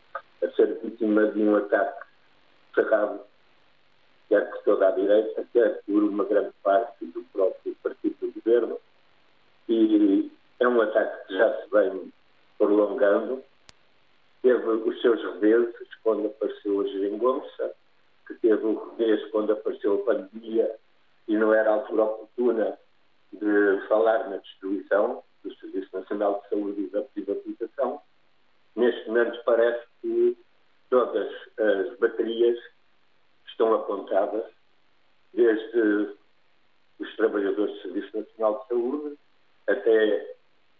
a 0.44 0.51
ser 0.51 0.79
vítima 0.82 1.27
de 1.27 1.41
um 1.41 1.56
ataque 1.56 2.06
cerrado, 2.74 3.22
quer 4.29 4.50
por 4.50 4.63
toda 4.63 4.88
a 4.88 4.91
direita, 4.91 5.46
quer 5.51 5.82
por 5.86 6.03
uma 6.03 6.24
grande 6.24 6.53
parte 6.63 7.06
do 7.06 7.24
próprio 7.34 7.75
partido 7.84 8.15
do 8.22 8.32
governo. 8.34 8.79
E 9.68 10.32
é 10.60 10.68
um 10.68 10.82
ataque 10.82 11.27
que 11.27 11.38
já 11.38 11.62
se 11.62 11.70
vem 11.70 12.13
prolongando. 12.58 13.44
Teve 14.41 14.68
os 14.68 15.01
seus 15.01 15.22
reveses 15.22 15.88
quando 16.01 16.27
apareceu 16.27 16.79
a 16.79 16.84
geringonça, 16.86 17.74
que 18.25 18.36
teve 18.36 18.65
o 18.65 18.91
revés 18.91 19.29
quando 19.32 19.51
apareceu 19.51 19.96
a 19.96 20.06
pandemia 20.06 20.75
e 21.27 21.36
não 21.36 21.53
era 21.53 21.70
a 21.70 21.74
altura 21.74 22.03
oportuna 22.03 22.77
de 23.33 23.88
falar 23.88 24.29
na 24.29 24.38
destruição 24.38 25.24
do 25.43 25.53
Serviço 25.55 25.89
Nacional 25.93 26.41
de 26.41 26.50
Saúde 26.50 26.81
e 26.81 26.89
da 26.89 27.01
privatização. 27.01 28.01
Neste 28.75 29.07
momento 29.07 29.41
parece 29.45 29.86
que 30.01 30.38
todas 30.89 31.29
as 31.57 31.98
baterias 32.00 32.57
estão 33.48 33.74
apontadas, 33.74 34.45
desde 35.33 36.15
os 37.00 37.15
trabalhadores 37.15 37.75
do 37.75 37.81
Serviço 37.81 38.17
Nacional 38.17 38.59
de 38.59 38.67
Saúde 38.67 39.19
até 39.67 40.36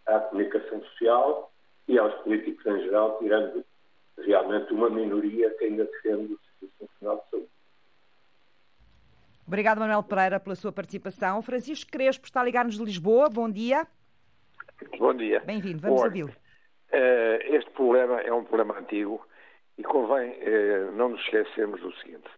à 0.08 0.20
comunicação 0.20 0.82
social 0.82 1.52
e 1.88 1.98
aos 1.98 2.14
políticos 2.22 2.66
em 2.66 2.84
geral, 2.84 3.20
tirando 3.20 3.64
realmente 4.18 4.74
uma 4.74 4.90
minoria 4.90 5.50
que 5.52 5.66
ainda 5.66 5.86
defende 5.86 6.34
o 6.34 6.40
Serviço 6.60 6.82
Nacional 6.82 7.24
de 7.24 7.30
Saúde. 7.30 7.59
Obrigado, 9.50 9.80
Manuel 9.80 10.04
Pereira, 10.04 10.40
pela 10.40 10.56
sua 10.56 10.72
participação. 10.72 11.42
Francisco 11.42 11.90
Crespo 11.90 12.28
está 12.28 12.40
a 12.40 12.44
ligar-nos 12.44 12.78
de 12.78 12.84
Lisboa. 12.86 13.30
Bom 13.30 13.50
dia. 13.50 13.88
Bom 15.00 15.12
dia. 15.12 15.40
Bem-vindo, 15.40 15.80
vamos 15.80 16.04
ouvi-lo. 16.04 16.30
Uh, 16.30 17.56
este 17.56 17.72
problema 17.72 18.22
é 18.22 18.32
um 18.32 18.44
problema 18.44 18.78
antigo 18.78 19.20
E 19.76 19.84
convém 19.84 20.38
eh, 20.40 20.92
não 20.94 21.10
nos 21.10 21.22
esquecermos 21.22 21.82
do 21.82 21.92
seguinte: 21.96 22.30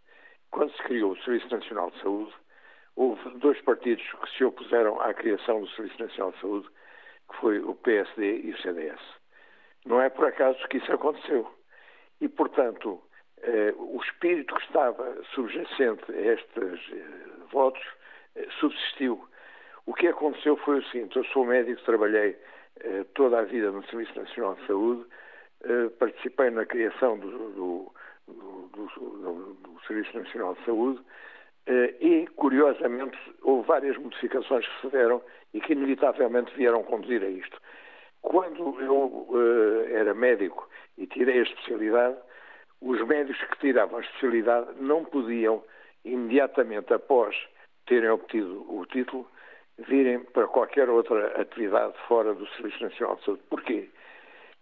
quando 0.51 0.71
se 0.71 0.81
criou 0.83 1.11
o 1.11 1.17
Serviço 1.23 1.53
Nacional 1.53 1.91
de 1.91 1.99
Saúde, 1.99 2.33
houve 2.95 3.29
dois 3.39 3.59
partidos 3.63 4.05
que 4.05 4.37
se 4.37 4.45
opuseram 4.45 5.01
à 5.01 5.13
criação 5.13 5.59
do 5.59 5.69
Serviço 5.71 6.01
Nacional 6.01 6.31
de 6.31 6.39
Saúde, 6.39 6.69
que 7.29 7.37
foi 7.41 7.59
o 7.59 7.75
PSD 7.75 8.39
e 8.39 8.51
o 8.51 8.61
CDS. 8.61 9.01
Não 9.85 9.99
é 10.01 10.09
por 10.09 10.27
acaso 10.27 10.65
que 10.69 10.77
isso 10.77 10.93
aconteceu. 10.93 11.45
E, 12.21 12.29
portanto, 12.29 13.03
eh, 13.03 13.10
o 13.77 13.99
espírito 14.03 14.55
que 14.55 14.63
estava 14.63 15.17
subjacente 15.33 16.11
a 16.11 16.33
estes 16.33 16.79
eh, 16.93 17.03
votos 17.51 17.83
eh, 18.35 18.47
subsistiu. 18.59 19.27
O 19.85 19.93
que 19.93 20.07
aconteceu 20.07 20.55
foi 20.57 20.79
o 20.79 20.85
seguinte: 20.85 21.17
eu 21.17 21.25
sou 21.25 21.45
médico, 21.45 21.81
trabalhei 21.83 22.37
eh, 22.79 23.05
toda 23.13 23.39
a 23.39 23.43
vida 23.43 23.71
no 23.71 23.83
Serviço 23.87 24.17
Nacional 24.17 24.55
de 24.55 24.65
Saúde, 24.65 25.05
eh, 25.63 25.89
participei 25.99 26.49
na 26.49 26.65
criação 26.65 27.17
do, 27.17 27.29
do, 27.29 27.93
do, 28.27 29.53
do, 29.55 29.81
Serviço 29.85 30.17
Nacional 30.17 30.55
de 30.55 30.65
Saúde 30.65 31.01
eh, 31.67 31.95
e, 31.99 32.27
curiosamente, 32.35 33.17
houve 33.41 33.67
várias 33.67 33.97
modificações 33.97 34.65
que 34.65 34.81
se 34.81 34.87
deram 34.89 35.21
e 35.53 35.59
que, 35.59 35.73
inevitavelmente, 35.73 36.55
vieram 36.55 36.83
conduzir 36.83 37.21
a 37.23 37.29
isto. 37.29 37.59
Quando 38.21 38.79
eu 38.81 39.27
era 39.89 40.13
médico 40.13 40.69
e 40.97 41.07
tirei 41.07 41.39
a 41.39 41.43
especialidade, 41.43 42.17
os 42.81 42.99
médicos 43.07 43.41
que 43.49 43.59
tiravam 43.59 43.99
a 43.99 44.01
especialidade 44.01 44.67
não 44.79 45.05
podiam, 45.05 45.63
imediatamente 46.03 46.93
após 46.93 47.35
terem 47.85 48.09
obtido 48.09 48.65
o 48.73 48.85
título, 48.87 49.27
virem 49.77 50.19
para 50.19 50.47
qualquer 50.47 50.89
outra 50.89 51.39
atividade 51.39 51.93
fora 52.07 52.33
do 52.33 52.47
Serviço 52.49 52.83
Nacional 52.83 53.15
de 53.17 53.25
Saúde. 53.25 53.43
Porquê? 53.49 53.89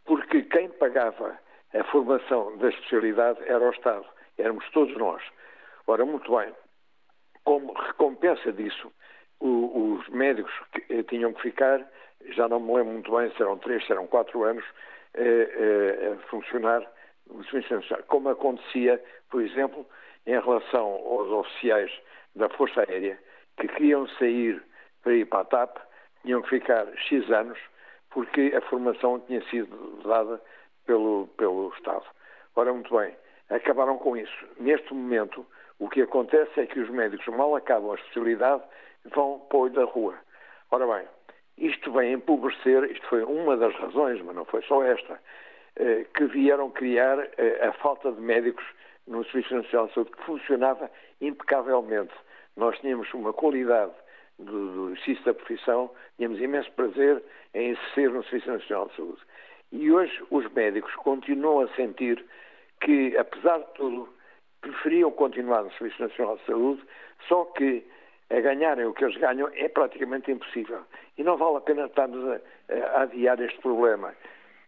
Porque 0.05 0.43
quem 0.43 0.69
pagava 0.69 1.38
a 1.73 1.83
formação 1.85 2.57
da 2.57 2.69
especialidade 2.69 3.39
era 3.45 3.65
o 3.65 3.71
Estado, 3.71 4.05
éramos 4.38 4.69
todos 4.71 4.95
nós. 4.97 5.21
Ora, 5.88 6.05
muito 6.05 6.35
bem, 6.35 6.53
como 7.43 7.73
recompensa 7.73 8.51
disso, 8.51 8.91
o, 9.39 9.95
os 9.97 10.09
médicos 10.09 10.51
que, 10.73 10.93
eh, 10.93 11.03
tinham 11.03 11.33
que 11.33 11.41
ficar, 11.41 11.85
já 12.29 12.47
não 12.47 12.59
me 12.59 12.73
lembro 12.73 12.93
muito 12.93 13.15
bem 13.15 13.31
se 13.31 13.41
eram 13.41 13.57
três, 13.57 13.85
se 13.85 13.91
eram 13.91 14.07
quatro 14.07 14.43
anos, 14.43 14.65
eh, 15.13 15.49
eh, 15.53 16.13
a 16.13 16.27
funcionar 16.27 16.85
Serviço 17.43 17.74
Nacional, 17.74 18.05
como 18.07 18.29
acontecia, 18.29 19.03
por 19.29 19.41
exemplo, 19.41 19.86
em 20.25 20.39
relação 20.39 20.86
aos 20.86 21.29
oficiais 21.29 21.91
da 22.36 22.50
Força 22.50 22.81
Aérea, 22.81 23.19
que 23.57 23.67
queriam 23.67 24.07
sair 24.07 24.62
para 25.01 25.13
ir 25.13 25.25
para 25.25 25.41
a 25.41 25.45
TAP, 25.45 25.77
tinham 26.24 26.41
que 26.41 26.50
ficar 26.50 26.88
X 26.98 27.29
anos, 27.31 27.59
porque 28.09 28.53
a 28.55 28.62
formação 28.62 29.19
tinha 29.21 29.41
sido 29.50 30.01
dada 30.03 30.41
pelo, 30.86 31.27
pelo 31.38 31.71
Estado. 31.75 32.05
Ora, 32.55 32.74
muito 32.74 32.95
bem, 32.95 33.15
acabaram 33.50 33.98
com 33.98 34.17
isso. 34.17 34.45
Neste 34.59 34.93
momento, 34.93 35.45
o 35.77 35.88
que 35.88 36.01
acontece 36.01 36.59
é 36.59 36.65
que 36.65 36.79
os 36.79 36.89
médicos 36.89 37.27
mal 37.36 37.55
acabam 37.55 37.91
a 37.91 37.95
especialidade 37.95 38.63
vão 39.05 39.39
para 39.50 39.57
o 39.57 39.69
da 39.69 39.86
rua. 39.86 40.15
Ora 40.71 40.86
bem, 40.86 41.07
isto 41.57 41.91
vem 41.91 42.13
empobrecer, 42.13 42.83
isto 42.91 43.07
foi 43.07 43.24
uma 43.24 43.55
das 43.57 43.74
razões, 43.75 44.21
mas 44.21 44.36
não 44.36 44.45
foi 44.45 44.62
só 44.63 44.83
esta, 44.83 45.19
que 46.13 46.25
vieram 46.25 46.69
criar 46.71 47.19
eh, 47.38 47.67
a 47.67 47.71
falta 47.74 48.12
de 48.12 48.19
médicos 48.19 48.65
no 49.07 49.24
Serviço 49.25 49.55
Nacional 49.55 49.88
de 49.88 49.93
Saúde, 49.93 50.12
que 50.12 50.24
funcionava 50.24 50.91
impecavelmente. 51.21 52.13
Nós 52.57 52.77
tínhamos 52.79 53.12
uma 53.13 53.31
qualidade 53.31 53.93
do, 54.38 54.91
exercício 54.91 55.24
da 55.24 55.33
profissão, 55.33 55.89
tínhamos 56.17 56.39
imenso 56.39 56.71
prazer 56.74 57.24
em 57.53 57.71
exercer 57.71 58.09
no 58.12 58.24
Serviço 58.25 58.51
Nacional 58.51 58.88
de 58.88 58.95
Saúde. 58.95 59.21
E 59.71 59.91
hoje 59.91 60.24
os 60.29 60.51
médicos 60.51 60.93
continuam 60.95 61.62
a 61.62 61.67
sentir 61.75 62.24
que, 62.81 63.15
apesar 63.17 63.59
de 63.59 63.74
tudo, 63.75 64.09
preferiam 64.62 65.12
continuar 65.12 65.63
no 65.63 65.71
Serviço 65.74 66.01
Nacional 66.01 66.38
de 66.38 66.45
Saúde, 66.45 66.83
só 67.27 67.45
que 67.45 67.86
a 68.29 68.39
ganharem 68.41 68.86
o 68.86 68.93
que 68.93 69.03
eles 69.03 69.17
ganham 69.17 69.50
é 69.53 69.67
praticamente 69.67 70.31
impossível. 70.31 70.81
E 71.17 71.24
não 71.24 71.38
vale 71.38 71.57
a 71.57 71.62
pena 71.62 71.86
estarmos 71.86 72.24
a, 72.25 72.39
a 72.98 73.01
adiar 73.03 73.39
este 73.41 73.59
problema. 73.59 74.13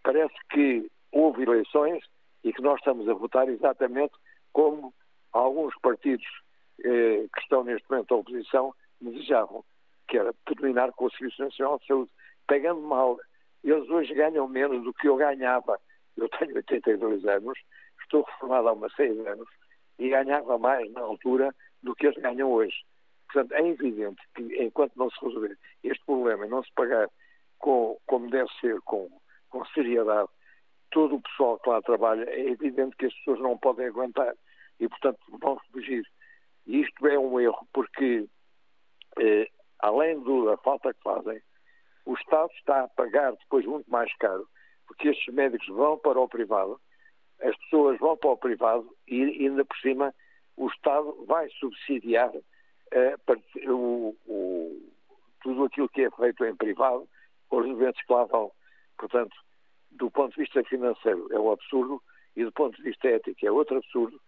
Parece 0.04 0.34
que 0.50 0.91
houve 1.12 1.44
eleições 1.44 2.04
e 2.44 2.54
que 2.54 2.62
nós 2.62 2.80
estamos 2.80 3.08
a 3.08 3.14
votar 3.14 3.48
exatamente 3.50 4.14
como 4.52 4.94
alguns 5.32 5.74
partidos 5.82 6.28
eh, 6.84 7.28
que 7.34 7.42
estão 7.42 7.64
neste 7.64 7.90
momento 7.90 8.14
à 8.14 8.18
oposição 8.18 8.74
desejavam, 9.00 9.64
que 10.08 10.18
era 10.18 10.34
terminar 10.46 10.92
com 10.94 11.06
o 11.06 11.12
Serviço 11.12 11.42
Nacional 11.42 11.80
de 11.80 11.88
Saúde. 11.88 12.12
Pegando 12.48 12.82
mal, 12.82 13.20
eles 13.64 13.90
hoje 13.90 14.14
ganham 14.14 14.48
menos 14.48 14.84
do 14.84 14.94
que 14.94 15.08
eu 15.08 15.16
ganhava. 15.16 15.80
Eu 16.18 16.28
tenho 16.30 16.56
82 16.56 17.26
anos, 17.26 17.58
estou 18.02 18.24
reformado 18.24 18.68
há 18.68 18.74
uma 18.74 18.90
seis 18.90 19.18
anos 19.26 19.48
e 19.98 20.10
ganhava 20.10 20.58
mais 20.58 20.92
na 20.92 21.02
altura 21.02 21.56
do 21.82 21.96
que 21.96 22.08
eles 22.08 22.22
ganham 22.22 22.52
hoje. 22.52 22.76
Portanto, 23.32 23.54
é 23.54 23.68
evidente 23.68 24.22
que 24.36 24.42
enquanto 24.62 24.96
não 24.96 25.10
se 25.10 25.26
resolver 25.26 25.58
este 25.84 26.04
problema 26.06 26.46
e 26.46 26.50
não 26.50 26.64
se 26.64 26.72
pagar 26.74 27.08
com, 27.58 27.98
como 28.06 28.30
deve 28.30 28.50
ser, 28.60 28.82
com, 28.82 29.10
com 29.50 29.66
seriedade, 29.68 30.28
todo 30.92 31.16
o 31.16 31.22
pessoal 31.22 31.60
que 31.60 31.70
lá 31.70 31.82
trabalha, 31.82 32.24
é 32.30 32.50
evidente 32.50 32.96
que 32.98 33.06
as 33.06 33.14
pessoas 33.16 33.40
não 33.40 33.58
podem 33.58 33.88
aguentar 33.88 34.36
e, 34.80 34.88
portanto, 34.88 35.20
vão 35.42 35.60
fugir. 35.72 36.06
E 36.68 36.82
isto 36.82 37.08
é 37.08 37.18
um 37.18 37.40
erro, 37.40 37.68
porque 37.74 38.28
eh, 39.20 39.50
além 39.80 40.22
da 40.46 40.58
falta 40.58 40.94
que 40.94 41.02
fazem, 41.02 41.42
o 42.06 42.14
Estado 42.14 42.52
está 42.54 42.84
a 42.84 42.88
pagar 42.88 43.32
depois 43.34 43.66
muito 43.66 43.90
mais 43.90 44.14
caro, 44.18 44.48
porque 44.88 45.10
estes 45.10 45.34
médicos 45.34 45.68
vão 45.68 45.98
para 45.98 46.20
o 46.20 46.28
privado, 46.28 46.80
as 47.42 47.56
pessoas 47.58 47.98
vão 48.00 48.16
para 48.18 48.32
o 48.32 48.38
privado 48.38 48.96
e 49.08 49.24
ainda 49.24 49.66
por 49.66 49.78
cima 49.78 50.14
o 50.58 50.68
Estado 50.68 51.26
vai 51.26 51.50
subsidiar 51.52 52.32
eh, 52.92 53.16
o, 53.68 54.16
o, 54.28 54.92
tudo 55.42 55.66
aquilo 55.66 55.90
que 55.90 56.04
é 56.04 56.12
feito 56.12 56.46
em 56.46 56.56
privado, 56.56 57.08
os 57.50 57.66
doentes 57.66 58.06
que 58.06 58.14
lá 58.14 58.26
vão. 58.26 58.52
Portanto, 58.98 59.36
do 59.92 60.10
ponto 60.10 60.34
de 60.34 60.42
vista 60.42 60.64
financeiro 60.64 61.28
é 61.32 61.40
um 61.40 61.52
absurdo 61.52 62.02
e 62.36 62.44
do 62.44 62.52
ponto 62.52 62.78
de 62.78 62.84
vista 62.84 63.08
ético 63.08 63.46
é 63.46 63.52
outro 63.52 63.78
absurdo. 63.78 64.20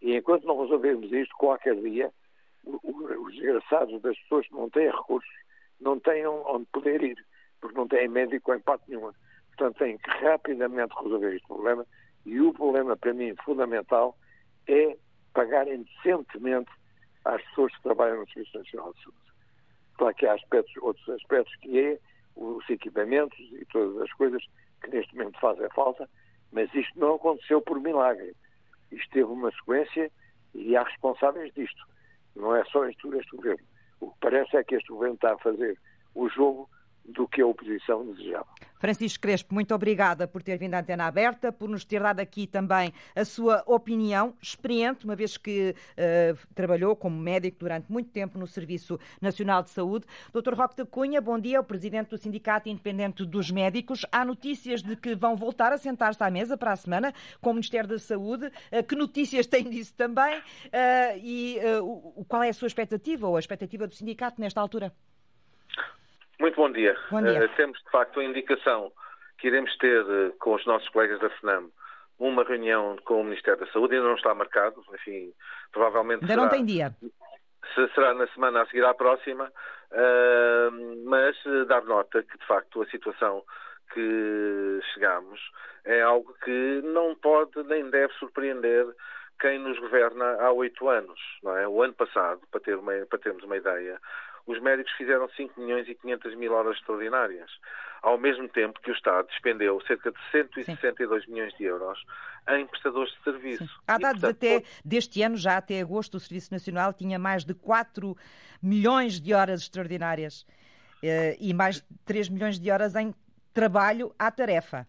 E 0.00 0.14
enquanto 0.14 0.44
não 0.44 0.60
resolvermos 0.60 1.10
isto, 1.12 1.34
qualquer 1.36 1.74
dia 1.76 2.12
os 2.64 3.34
desgraçados 3.34 4.00
das 4.02 4.18
pessoas 4.20 4.46
que 4.48 4.54
não 4.54 4.68
têm 4.68 4.90
recursos 4.90 5.30
não 5.80 6.00
têm 6.00 6.26
onde 6.26 6.66
poder 6.66 7.02
ir, 7.02 7.24
porque 7.60 7.76
não 7.76 7.86
têm 7.86 8.08
médico 8.08 8.52
em 8.54 8.60
parte 8.60 8.88
nenhuma. 8.88 9.14
Portanto, 9.48 9.78
têm 9.78 9.98
que 9.98 10.10
rapidamente 10.10 10.94
resolver 10.94 11.34
este 11.34 11.46
problema 11.46 11.86
e 12.24 12.40
o 12.40 12.52
problema, 12.52 12.96
para 12.96 13.14
mim, 13.14 13.34
fundamental 13.44 14.16
é 14.66 14.96
pagarem 15.32 15.82
decentemente 15.82 16.70
às 17.24 17.42
pessoas 17.42 17.74
que 17.76 17.82
trabalham 17.82 18.20
no 18.20 18.28
Serviço 18.30 18.58
Nacional 18.58 18.92
de 18.94 19.02
Saúde. 19.02 19.18
Claro 19.96 20.14
que 20.14 20.26
há 20.26 20.34
aspectos, 20.34 20.76
outros 20.82 21.08
aspectos 21.08 21.54
que 21.56 21.78
é 21.78 21.98
os 22.34 22.68
equipamentos 22.68 23.38
e 23.38 23.64
todas 23.66 24.02
as 24.02 24.12
coisas 24.14 24.42
que 24.86 24.96
neste 24.96 25.14
momento 25.16 25.38
fazem 25.40 25.68
falta, 25.74 26.08
mas 26.52 26.72
isto 26.74 26.98
não 26.98 27.16
aconteceu 27.16 27.60
por 27.60 27.80
milagre. 27.80 28.34
Isto 28.90 29.10
teve 29.10 29.30
uma 29.30 29.50
sequência 29.50 30.10
e 30.54 30.76
há 30.76 30.84
responsáveis 30.84 31.52
disto. 31.54 31.84
Não 32.34 32.54
é 32.54 32.64
só 32.66 32.84
este, 32.86 33.06
este 33.16 33.36
governo. 33.36 33.64
O 34.00 34.10
que 34.10 34.16
parece 34.20 34.56
é 34.56 34.64
que 34.64 34.76
este 34.76 34.88
governo 34.88 35.14
está 35.14 35.34
a 35.34 35.38
fazer 35.38 35.78
o 36.14 36.28
jogo 36.28 36.68
do 37.04 37.26
que 37.26 37.42
a 37.42 37.46
oposição 37.46 38.06
desejava. 38.06 38.48
Francisco 38.78 39.22
Crespo, 39.22 39.54
muito 39.54 39.74
obrigada 39.74 40.28
por 40.28 40.42
ter 40.42 40.58
vindo 40.58 40.74
à 40.74 40.80
antena 40.80 41.06
aberta, 41.06 41.50
por 41.50 41.68
nos 41.68 41.84
ter 41.84 42.02
dado 42.02 42.20
aqui 42.20 42.46
também 42.46 42.92
a 43.14 43.24
sua 43.24 43.62
opinião 43.66 44.34
experiente, 44.40 45.04
uma 45.04 45.16
vez 45.16 45.36
que 45.36 45.74
uh, 45.74 46.46
trabalhou 46.54 46.94
como 46.94 47.18
médico 47.18 47.58
durante 47.60 47.90
muito 47.90 48.10
tempo 48.10 48.38
no 48.38 48.46
Serviço 48.46 48.98
Nacional 49.20 49.62
de 49.62 49.70
Saúde. 49.70 50.06
Dr. 50.32 50.54
Roque 50.54 50.76
da 50.76 50.86
Cunha, 50.86 51.20
bom 51.20 51.38
dia, 51.38 51.60
o 51.60 51.64
presidente 51.64 52.10
do 52.10 52.18
Sindicato 52.18 52.68
Independente 52.68 53.24
dos 53.24 53.50
Médicos. 53.50 54.04
Há 54.12 54.24
notícias 54.24 54.82
de 54.82 54.96
que 54.96 55.14
vão 55.14 55.36
voltar 55.36 55.72
a 55.72 55.78
sentar-se 55.78 56.22
à 56.22 56.30
mesa 56.30 56.56
para 56.56 56.72
a 56.72 56.76
semana 56.76 57.14
com 57.40 57.50
o 57.50 57.54
Ministério 57.54 57.88
da 57.88 57.98
Saúde. 57.98 58.46
Uh, 58.46 58.82
que 58.86 58.94
notícias 58.94 59.46
tem 59.46 59.64
disso 59.64 59.94
também? 59.94 60.38
Uh, 60.38 61.18
e 61.22 61.58
qual 62.28 62.42
é 62.42 62.50
a 62.50 62.54
sua 62.54 62.66
expectativa 62.68 63.26
ou 63.26 63.36
a 63.36 63.40
expectativa 63.40 63.86
do 63.86 63.94
sindicato 63.94 64.40
nesta 64.40 64.60
altura? 64.60 64.92
Muito 66.40 66.56
bom 66.56 66.70
dia. 66.70 66.96
Bom 67.10 67.22
dia. 67.22 67.44
Uh, 67.44 67.48
temos, 67.56 67.78
de 67.78 67.90
facto, 67.90 68.20
a 68.20 68.24
indicação 68.24 68.92
que 69.38 69.48
iremos 69.48 69.74
ter 69.78 70.02
uh, 70.02 70.32
com 70.38 70.54
os 70.54 70.64
nossos 70.66 70.88
colegas 70.90 71.20
da 71.20 71.30
FNAM 71.30 71.70
uma 72.18 72.44
reunião 72.44 72.96
com 73.04 73.20
o 73.20 73.24
Ministério 73.24 73.60
da 73.60 73.70
Saúde, 73.72 73.94
ainda 73.94 74.08
não 74.08 74.14
está 74.14 74.34
marcado, 74.34 74.82
enfim, 74.94 75.34
provavelmente 75.70 76.22
ainda 76.22 76.32
será, 76.32 76.42
não 76.42 76.48
tem 76.48 76.64
dia. 76.64 76.90
será 77.94 78.14
na 78.14 78.26
semana 78.28 78.62
a 78.62 78.66
seguir 78.66 78.84
à 78.86 78.94
próxima, 78.94 79.52
uh, 79.92 81.04
mas 81.04 81.36
dar 81.68 81.84
nota 81.84 82.22
que, 82.22 82.38
de 82.38 82.46
facto, 82.46 82.80
a 82.80 82.86
situação 82.86 83.42
que 83.92 84.80
chegamos 84.94 85.40
é 85.84 86.00
algo 86.02 86.34
que 86.42 86.80
não 86.84 87.14
pode 87.14 87.62
nem 87.64 87.88
deve 87.90 88.12
surpreender 88.14 88.86
quem 89.40 89.58
nos 89.58 89.78
governa 89.78 90.24
há 90.40 90.50
oito 90.52 90.88
anos. 90.88 91.20
Não 91.42 91.56
é? 91.56 91.68
O 91.68 91.82
ano 91.82 91.94
passado, 91.94 92.40
para, 92.50 92.60
ter 92.60 92.76
uma, 92.76 92.92
para 93.08 93.18
termos 93.18 93.44
uma 93.44 93.56
ideia, 93.56 94.00
os 94.46 94.60
médicos 94.60 94.92
fizeram 94.92 95.28
5 95.28 95.60
milhões 95.60 95.88
e 95.88 95.94
500 95.94 96.34
mil 96.36 96.52
horas 96.52 96.76
extraordinárias, 96.76 97.50
ao 98.02 98.16
mesmo 98.16 98.48
tempo 98.48 98.80
que 98.80 98.90
o 98.90 98.94
Estado 98.94 99.26
despendeu 99.28 99.80
cerca 99.86 100.10
de 100.10 100.18
162 100.30 101.24
Sim. 101.24 101.32
milhões 101.32 101.54
de 101.54 101.64
euros 101.64 102.02
em 102.50 102.66
prestadores 102.66 103.12
de 103.12 103.24
serviço. 103.24 103.64
Sim. 103.64 103.70
Há 103.88 103.98
dados 103.98 104.22
e, 104.22 104.26
portanto, 104.26 104.36
até 104.36 104.62
deste 104.84 105.22
ano, 105.22 105.36
já 105.36 105.56
até 105.56 105.80
agosto, 105.80 106.16
o 106.16 106.20
Serviço 106.20 106.52
Nacional 106.52 106.92
tinha 106.92 107.18
mais 107.18 107.44
de 107.44 107.54
4 107.54 108.16
milhões 108.62 109.20
de 109.20 109.34
horas 109.34 109.62
extraordinárias 109.62 110.46
eh, 111.02 111.36
e 111.40 111.52
mais 111.52 111.76
de 111.76 111.86
3 112.04 112.28
milhões 112.28 112.60
de 112.60 112.70
horas 112.70 112.94
em 112.94 113.12
trabalho 113.52 114.14
à 114.18 114.30
tarefa. 114.30 114.86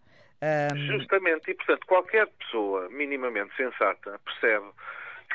Justamente, 0.86 1.50
e 1.50 1.54
portanto, 1.54 1.84
qualquer 1.86 2.28
pessoa 2.28 2.88
minimamente 2.90 3.54
sensata 3.56 4.20
percebe 4.24 4.66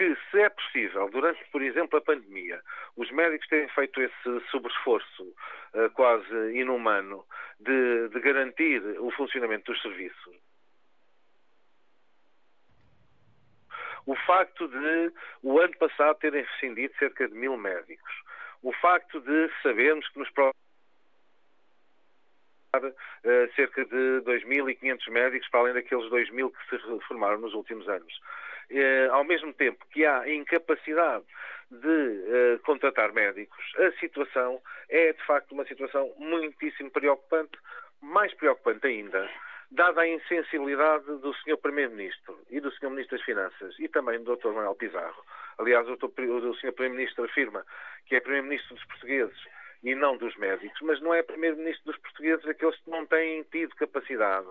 que 0.04 0.18
se 0.32 0.42
é 0.42 0.50
possível, 0.50 1.10
durante, 1.10 1.44
por 1.50 1.62
exemplo, 1.62 1.98
a 1.98 2.02
pandemia, 2.02 2.62
os 2.98 3.10
médicos 3.12 3.48
terem 3.48 3.70
feito 3.70 4.02
esse 4.02 4.50
sobreesforço 4.52 5.24
uh, 5.24 5.90
quase 5.94 6.34
inumano 6.54 7.26
de, 7.60 8.10
de 8.10 8.20
garantir 8.20 8.82
o 9.00 9.10
funcionamento 9.12 9.72
dos 9.72 9.82
serviços, 9.82 10.36
o 14.06 14.16
facto 14.28 14.68
de 14.68 15.14
o 15.42 15.58
ano 15.60 15.78
passado 15.78 16.20
terem 16.20 16.44
rescindido 16.44 16.94
cerca 16.98 17.30
de 17.30 17.34
mil 17.34 17.56
médicos, 17.56 18.14
o 18.62 18.74
facto 18.74 19.22
de 19.22 19.50
sabermos 19.62 20.08
que 20.10 20.20
nos 20.20 20.30
próximos 20.32 20.54
Uh, 22.76 23.54
cerca 23.56 23.86
de 23.86 24.22
2.500 24.26 25.12
médicos, 25.12 25.48
para 25.50 25.60
além 25.60 25.74
daqueles 25.76 26.10
2.000 26.10 26.52
que 26.52 26.70
se 26.70 26.92
reformaram 26.92 27.38
nos 27.38 27.54
últimos 27.54 27.88
anos. 27.88 28.20
Uh, 28.74 29.12
ao 29.12 29.24
mesmo 29.24 29.54
tempo 29.54 29.86
que 29.92 30.04
há 30.04 30.28
incapacidade 30.28 31.24
de 31.70 31.88
uh, 31.88 32.60
contratar 32.66 33.14
médicos, 33.14 33.64
a 33.78 33.92
situação 34.00 34.60
é 34.90 35.14
de 35.14 35.24
facto 35.26 35.52
uma 35.52 35.66
situação 35.66 36.12
muitíssimo 36.18 36.90
preocupante, 36.90 37.56
mais 38.02 38.34
preocupante 38.34 38.88
ainda, 38.88 39.30
dada 39.70 40.02
a 40.02 40.08
insensibilidade 40.08 41.06
do 41.06 41.34
Sr. 41.36 41.58
Primeiro-Ministro 41.58 42.40
e 42.50 42.60
do 42.60 42.72
Sr. 42.72 42.90
Ministro 42.90 43.18
das 43.18 43.26
Finanças 43.26 43.76
e 43.80 43.88
também 43.88 44.24
do 44.24 44.36
Dr. 44.36 44.48
Manuel 44.48 44.76
Pizarro. 44.76 45.24
Aliás, 45.60 45.88
o, 45.88 45.94
o 45.94 46.56
Sr. 46.56 46.72
Primeiro-Ministro 46.74 47.26
afirma 47.26 47.64
que 48.08 48.16
é 48.16 48.20
Primeiro-Ministro 48.20 48.76
dos 48.76 48.86
portugueses 48.86 49.38
e 49.84 49.94
não 49.96 50.18
dos 50.18 50.36
médicos, 50.38 50.80
mas 50.82 51.02
não 51.02 51.14
é 51.14 51.22
primeiro-ministro 51.22 51.92
dos 51.92 52.02
portugueses 52.02 52.46
aqueles 52.48 52.80
que 52.80 52.90
não 52.90 53.06
têm 53.06 53.44
tido 53.44 53.76
capacidade 53.76 54.48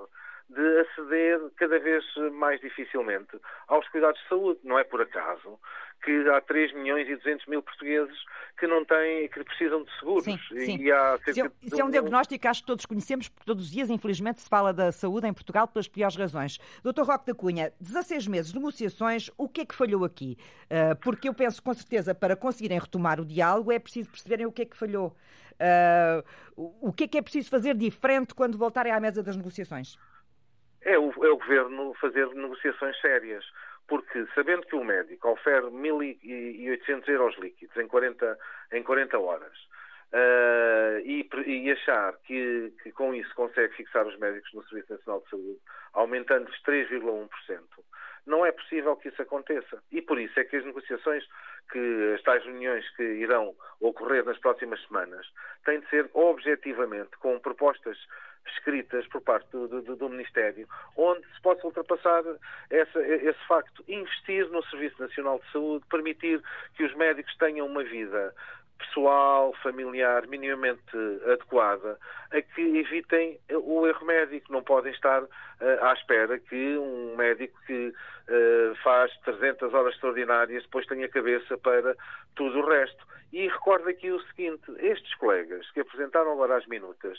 de 0.52 0.80
aceder 0.80 1.40
cada 1.56 1.78
vez 1.78 2.04
mais 2.32 2.60
dificilmente 2.60 3.38
aos 3.68 3.88
cuidados 3.88 4.20
de 4.22 4.28
saúde. 4.28 4.60
Não 4.64 4.78
é 4.78 4.84
por 4.84 5.00
acaso 5.00 5.58
que 6.04 6.28
há 6.30 6.40
3 6.40 6.74
milhões 6.74 7.08
e 7.08 7.16
200 7.16 7.46
mil 7.46 7.62
portugueses 7.62 8.16
que 8.58 8.66
não 8.66 8.84
têm, 8.84 9.28
que 9.28 9.42
precisam 9.44 9.84
de 9.84 9.98
seguros. 9.98 10.24
Sim, 10.24 10.38
sim. 10.48 10.76
E 10.78 10.90
há 10.90 11.18
isso, 11.26 11.40
é, 11.40 11.50
isso 11.62 11.80
é 11.80 11.84
um 11.84 11.90
diagnóstico 11.90 12.40
que 12.40 12.48
acho 12.48 12.60
que 12.60 12.66
todos 12.66 12.84
conhecemos, 12.84 13.28
porque 13.28 13.46
todos 13.46 13.64
os 13.64 13.70
dias, 13.70 13.88
infelizmente, 13.88 14.40
se 14.40 14.48
fala 14.48 14.72
da 14.72 14.90
saúde 14.90 15.28
em 15.28 15.32
Portugal 15.32 15.68
pelas 15.68 15.88
piores 15.88 16.16
razões. 16.16 16.58
Doutor 16.82 17.06
Roque 17.06 17.26
da 17.26 17.34
Cunha, 17.34 17.72
16 17.80 18.26
meses 18.26 18.52
de 18.52 18.58
negociações, 18.58 19.30
o 19.38 19.48
que 19.48 19.60
é 19.60 19.64
que 19.64 19.74
falhou 19.74 20.04
aqui? 20.04 20.36
Uh, 20.64 20.96
porque 21.00 21.28
eu 21.28 21.34
penso, 21.34 21.62
com 21.62 21.72
certeza, 21.72 22.14
para 22.14 22.34
conseguirem 22.34 22.78
retomar 22.78 23.20
o 23.20 23.24
diálogo 23.24 23.70
é 23.70 23.78
preciso 23.78 24.10
perceberem 24.10 24.46
o 24.46 24.52
que 24.52 24.62
é 24.62 24.64
que 24.64 24.76
falhou. 24.76 25.16
Uh, 25.52 26.24
o 26.80 26.92
que 26.92 27.04
é 27.04 27.08
que 27.08 27.18
é 27.18 27.22
preciso 27.22 27.48
fazer 27.48 27.76
diferente 27.76 28.34
quando 28.34 28.58
voltarem 28.58 28.92
à 28.92 28.98
mesa 28.98 29.22
das 29.22 29.36
negociações? 29.36 29.96
É 30.84 30.98
o, 30.98 31.10
é 31.24 31.30
o 31.30 31.36
Governo 31.36 31.94
fazer 31.94 32.26
negociações 32.34 33.00
sérias 33.00 33.44
porque 33.88 34.26
sabendo 34.34 34.66
que 34.66 34.76
o 34.76 34.84
médico 34.84 35.28
oferece 35.28 35.66
1.800 35.66 37.08
euros 37.08 37.36
líquidos 37.38 37.76
em 37.76 37.86
40, 37.86 38.38
em 38.72 38.82
40 38.82 39.18
horas 39.18 39.52
uh, 40.12 40.98
e, 41.04 41.28
e, 41.46 41.70
achar 41.72 42.14
que, 42.24 42.72
que, 42.82 42.92
com 42.92 43.14
isso 43.14 43.34
consegue 43.34 43.74
fixar 43.74 44.06
os 44.06 44.18
médicos 44.18 44.52
no 44.54 44.64
Serviço 44.64 44.92
Nacional 44.92 45.20
de 45.22 45.30
Saúde, 45.30 45.58
aumentando-lhes 45.94 46.62
3,1%, 46.62 47.28
não 48.26 48.46
é 48.46 48.52
possível 48.52 48.96
que 48.96 49.08
isso 49.08 49.20
aconteça. 49.20 49.82
E 49.90 50.00
por 50.00 50.18
isso 50.18 50.38
é 50.38 50.44
que 50.44 50.56
as 50.56 50.64
negociações, 50.64 51.24
que 51.70 52.14
as 52.14 52.22
tais 52.22 52.44
reuniões 52.44 52.88
que 52.96 53.02
irão 53.02 53.54
ocorrer 53.80 54.24
nas 54.24 54.38
próximas 54.38 54.80
semanas, 54.86 55.26
têm 55.64 55.80
de 55.80 55.88
ser 55.88 56.08
objetivamente 56.14 57.16
com 57.18 57.38
propostas 57.40 57.98
escritas 58.46 59.06
por 59.08 59.20
parte 59.20 59.48
do, 59.50 59.68
do, 59.68 59.96
do, 59.96 60.08
Ministério, 60.08 60.68
onde 60.96 61.22
se 61.34 61.42
possa 61.42 61.66
ultrapassar 61.66 62.22
essa, 62.70 63.00
esse 63.00 63.46
facto. 63.46 63.84
Investir 63.88 64.48
no 64.50 64.64
Serviço 64.66 65.00
Nacional 65.00 65.38
de 65.38 65.52
Saúde, 65.52 65.84
permitir 65.90 66.42
que 66.76 66.84
os 66.84 66.94
médicos 66.94 67.34
tenham 67.36 67.66
uma 67.66 67.84
vida 67.84 68.34
pessoal, 68.78 69.54
familiar, 69.62 70.26
minimamente 70.26 70.82
adequada, 71.24 71.98
a 72.30 72.42
que 72.42 72.60
evitem 72.78 73.38
o 73.50 73.86
erro 73.86 74.04
médico. 74.04 74.52
Não 74.52 74.62
podem 74.62 74.92
estar 74.92 75.22
uh, 75.22 75.28
à 75.82 75.92
espera 75.92 76.38
que 76.38 76.76
um 76.76 77.16
médico 77.16 77.58
que 77.66 77.88
uh, 77.88 78.74
faz 78.82 79.12
300 79.24 79.72
horas 79.72 79.94
extraordinárias 79.94 80.62
depois 80.64 80.86
tenha 80.86 81.08
cabeça 81.08 81.56
para 81.58 81.94
tudo 82.34 82.60
o 82.60 82.66
resto. 82.66 83.06
E 83.32 83.48
recordo 83.48 83.88
aqui 83.88 84.10
o 84.10 84.20
seguinte: 84.24 84.64
estes 84.78 85.14
colegas 85.14 85.70
que 85.70 85.80
apresentaram 85.80 86.32
agora 86.32 86.56
as 86.56 86.66
minutas 86.66 87.18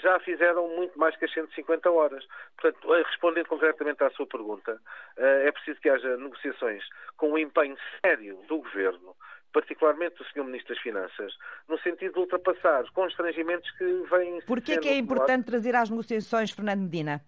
já 0.00 0.18
fizeram 0.20 0.68
muito 0.68 0.98
mais 0.98 1.16
que 1.16 1.24
as 1.24 1.32
150 1.32 1.90
horas. 1.90 2.26
Portanto, 2.56 2.92
respondendo 3.04 3.46
concretamente 3.46 4.02
à 4.02 4.10
sua 4.10 4.26
pergunta, 4.26 4.80
é 5.16 5.50
preciso 5.52 5.80
que 5.80 5.90
haja 5.90 6.16
negociações 6.16 6.84
com 7.16 7.32
o 7.32 7.38
empenho 7.38 7.76
sério 8.02 8.38
do 8.48 8.58
governo 8.58 9.14
particularmente 9.52 10.16
do 10.16 10.24
Sr. 10.24 10.44
Ministro 10.44 10.74
das 10.74 10.82
Finanças, 10.82 11.32
no 11.68 11.78
sentido 11.80 12.12
de 12.12 12.18
ultrapassar 12.20 12.84
os 12.84 12.90
constrangimentos 12.90 13.70
que 13.72 13.84
vêm... 14.10 14.40
Porquê 14.42 14.72
é 14.72 14.78
que 14.78 14.88
é 14.88 14.96
importante 14.96 15.46
trazer 15.46 15.74
às 15.74 15.90
negociações 15.90 16.50
Fernando 16.50 16.82
Medina? 16.82 17.20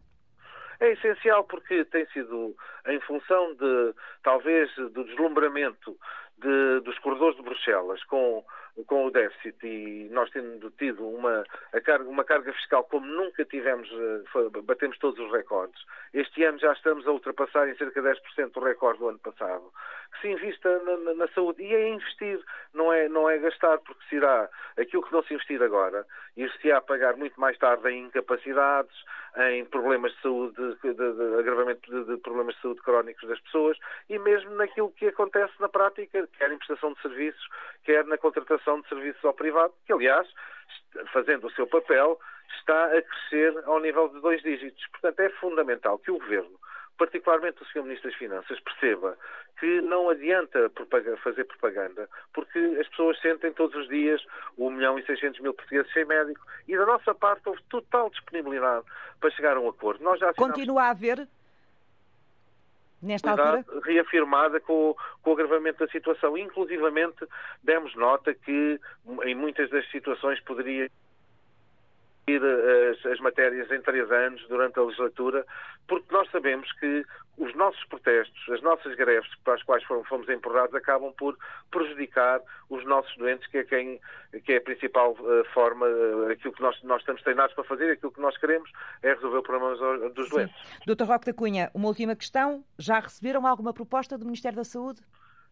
É 0.78 0.92
essencial 0.92 1.44
porque 1.44 1.84
tem 1.86 2.06
sido 2.06 2.56
em 2.86 3.00
função 3.00 3.54
de, 3.54 3.94
talvez, 4.22 4.74
do 4.76 5.04
deslumbramento 5.04 5.96
de, 6.38 6.80
dos 6.80 6.98
corredores 7.00 7.36
de 7.36 7.42
Bruxelas 7.42 8.02
com, 8.04 8.44
com 8.86 9.06
o 9.06 9.10
déficit 9.10 9.56
e 9.66 10.08
nós 10.10 10.30
tendo 10.30 10.70
tido 10.72 11.06
uma, 11.06 11.44
carga, 11.84 12.08
uma 12.08 12.24
carga 12.24 12.52
fiscal 12.52 12.84
como 12.84 13.06
nunca 13.06 13.44
tivemos, 13.44 13.88
eh, 13.90 14.60
batemos 14.62 14.98
todos 14.98 15.18
os 15.20 15.32
recordes. 15.32 15.80
Este 16.12 16.44
ano 16.44 16.58
já 16.58 16.72
estamos 16.72 17.06
a 17.06 17.12
ultrapassar 17.12 17.68
em 17.68 17.76
cerca 17.76 18.00
de 18.00 18.08
10% 18.08 18.56
o 18.56 18.64
recorde 18.64 18.98
do 18.98 19.08
ano 19.08 19.18
passado. 19.18 19.72
Que 20.12 20.20
se 20.22 20.28
invista 20.28 20.78
na, 20.80 20.96
na, 20.96 21.14
na, 21.14 21.28
saúde 21.28 21.62
e 21.62 21.72
é 21.72 21.88
investir, 21.88 22.40
não 22.74 22.92
é, 22.92 23.08
não 23.08 23.30
é 23.30 23.38
gastar, 23.38 23.78
porque 23.78 24.04
se 24.08 24.16
irá 24.16 24.48
aquilo 24.76 25.04
que 25.04 25.12
não 25.12 25.22
se 25.22 25.34
investir 25.34 25.62
agora, 25.62 26.04
ir-se 26.36 26.72
a 26.72 26.80
pagar 26.80 27.16
muito 27.16 27.40
mais 27.40 27.56
tarde 27.58 27.88
em 27.90 28.06
incapacidades, 28.06 28.94
em 29.36 29.64
problemas 29.64 30.12
de 30.12 30.22
saúde, 30.22 30.56
de, 30.56 30.94
de, 30.94 30.94
de 30.94 31.38
agravamento 31.38 31.88
de, 31.90 32.04
de 32.04 32.20
problemas 32.20 32.54
de 32.56 32.62
saúde 32.62 32.80
crónicos 32.82 33.28
das 33.28 33.40
pessoas 33.40 33.78
e 34.08 34.18
mesmo 34.18 34.50
naquilo 34.56 34.90
que 34.90 35.06
acontece 35.06 35.52
na 35.60 35.68
prática, 35.68 36.28
quer 36.36 36.50
em 36.50 36.58
prestação 36.58 36.92
de 36.92 37.02
serviços, 37.02 37.48
quer 37.84 38.04
na 38.06 38.18
contratação 38.18 38.69
de 38.78 38.88
serviços 38.88 39.24
ao 39.24 39.32
privado, 39.32 39.72
que 39.86 39.92
aliás, 39.92 40.28
fazendo 41.12 41.46
o 41.46 41.52
seu 41.52 41.66
papel, 41.66 42.20
está 42.58 42.86
a 42.86 43.02
crescer 43.02 43.56
ao 43.64 43.80
nível 43.80 44.08
de 44.08 44.20
dois 44.20 44.42
dígitos. 44.42 44.86
Portanto, 44.92 45.20
é 45.20 45.30
fundamental 45.30 45.98
que 45.98 46.10
o 46.10 46.18
Governo, 46.18 46.58
particularmente 46.98 47.62
o 47.62 47.66
Sr. 47.66 47.82
Ministro 47.82 48.10
das 48.10 48.18
Finanças, 48.18 48.60
perceba 48.60 49.16
que 49.58 49.80
não 49.82 50.08
adianta 50.08 50.70
fazer 51.22 51.44
propaganda, 51.44 52.08
porque 52.32 52.58
as 52.80 52.88
pessoas 52.88 53.20
sentem 53.20 53.52
todos 53.52 53.74
os 53.76 53.88
dias 53.88 54.22
1 54.58 54.70
milhão 54.70 54.98
e 54.98 55.04
600 55.04 55.40
mil 55.40 55.54
portugueses 55.54 55.92
sem 55.92 56.04
médico 56.04 56.44
e 56.66 56.76
da 56.76 56.86
nossa 56.86 57.14
parte 57.14 57.48
houve 57.48 57.62
total 57.68 58.10
disponibilidade 58.10 58.86
para 59.20 59.30
chegar 59.30 59.56
a 59.56 59.60
um 59.60 59.68
acordo. 59.68 60.02
Nós 60.04 60.18
já 60.18 60.32
Continua 60.32 60.84
a 60.84 60.90
haver 60.90 61.26
nesta 63.02 63.30
altura? 63.30 63.64
reafirmada 63.82 64.60
com, 64.60 64.94
com 65.22 65.30
o 65.30 65.32
agravamento 65.32 65.84
da 65.84 65.90
situação. 65.90 66.36
Inclusivamente, 66.36 67.26
demos 67.62 67.94
nota 67.94 68.34
que 68.34 68.80
em 69.24 69.34
muitas 69.34 69.70
das 69.70 69.88
situações 69.90 70.40
poderia 70.40 70.90
as, 72.28 73.06
as, 73.06 73.20
matérias 73.20 73.70
em 73.70 73.80
três 73.80 74.10
anos 74.10 74.46
durante 74.48 74.78
a 74.78 74.82
legislatura, 74.82 75.44
porque 75.88 76.12
nós 76.12 76.30
sabemos 76.30 76.70
que 76.74 77.04
os 77.38 77.54
nossos 77.54 77.82
protestos, 77.86 78.48
as 78.50 78.60
nossas 78.60 78.94
greves 78.94 79.30
para 79.44 79.54
as 79.54 79.62
quais 79.62 79.82
fomos 79.84 80.28
empurrados, 80.28 80.74
acabam 80.74 81.12
por 81.14 81.36
prejudicar 81.70 82.40
os 82.68 82.84
nossos 82.84 83.16
doentes, 83.16 83.46
que 83.48 83.58
é, 83.58 83.64
quem, 83.64 84.00
que 84.44 84.52
é 84.52 84.56
a 84.58 84.60
principal 84.60 85.12
uh, 85.12 85.44
forma, 85.54 85.86
uh, 85.86 86.30
aquilo 86.30 86.52
que 86.52 86.60
nós, 86.60 86.80
nós 86.82 87.00
estamos 87.00 87.22
treinados 87.22 87.54
para 87.54 87.64
fazer, 87.64 87.90
aquilo 87.90 88.12
que 88.12 88.20
nós 88.20 88.36
queremos 88.36 88.70
é 89.02 89.14
resolver 89.14 89.38
o 89.38 89.42
problema 89.42 90.10
dos 90.10 90.28
doentes. 90.28 90.54
Doutor 90.86 91.06
Roque 91.06 91.26
da 91.26 91.32
Cunha, 91.32 91.70
uma 91.74 91.88
última 91.88 92.14
questão. 92.14 92.62
Já 92.78 93.00
receberam 93.00 93.46
alguma 93.46 93.72
proposta 93.72 94.18
do 94.18 94.26
Ministério 94.26 94.56
da 94.56 94.64
Saúde? 94.64 95.00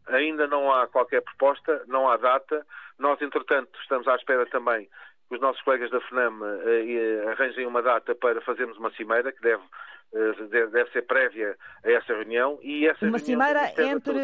Ainda 0.09 0.47
não 0.47 0.73
há 0.73 0.87
qualquer 0.87 1.23
proposta, 1.23 1.85
não 1.87 2.09
há 2.09 2.17
data. 2.17 2.67
Nós, 2.99 3.21
entretanto, 3.21 3.71
estamos 3.81 4.07
à 4.09 4.17
espera 4.17 4.47
também 4.47 4.89
os 5.31 5.41
nossos 5.41 5.61
colegas 5.63 5.91
da 5.91 6.01
FNAM 6.01 6.41
uh, 6.41 7.29
arranjem 7.31 7.67
uma 7.67 7.83
data 7.83 8.15
para 8.15 8.41
fazermos 8.41 8.77
uma 8.79 8.91
cimeira 8.93 9.31
que 9.33 9.43
deve 9.43 9.63
uh, 9.63 10.49
deve 10.49 10.91
ser 10.91 11.03
prévia 11.03 11.57
a 11.85 11.91
essa 11.91 12.15
reunião 12.15 12.59
e 12.63 12.87
essa 12.87 13.07
uma 13.07 13.19
cimeira 13.19 13.73
entre 13.79 14.19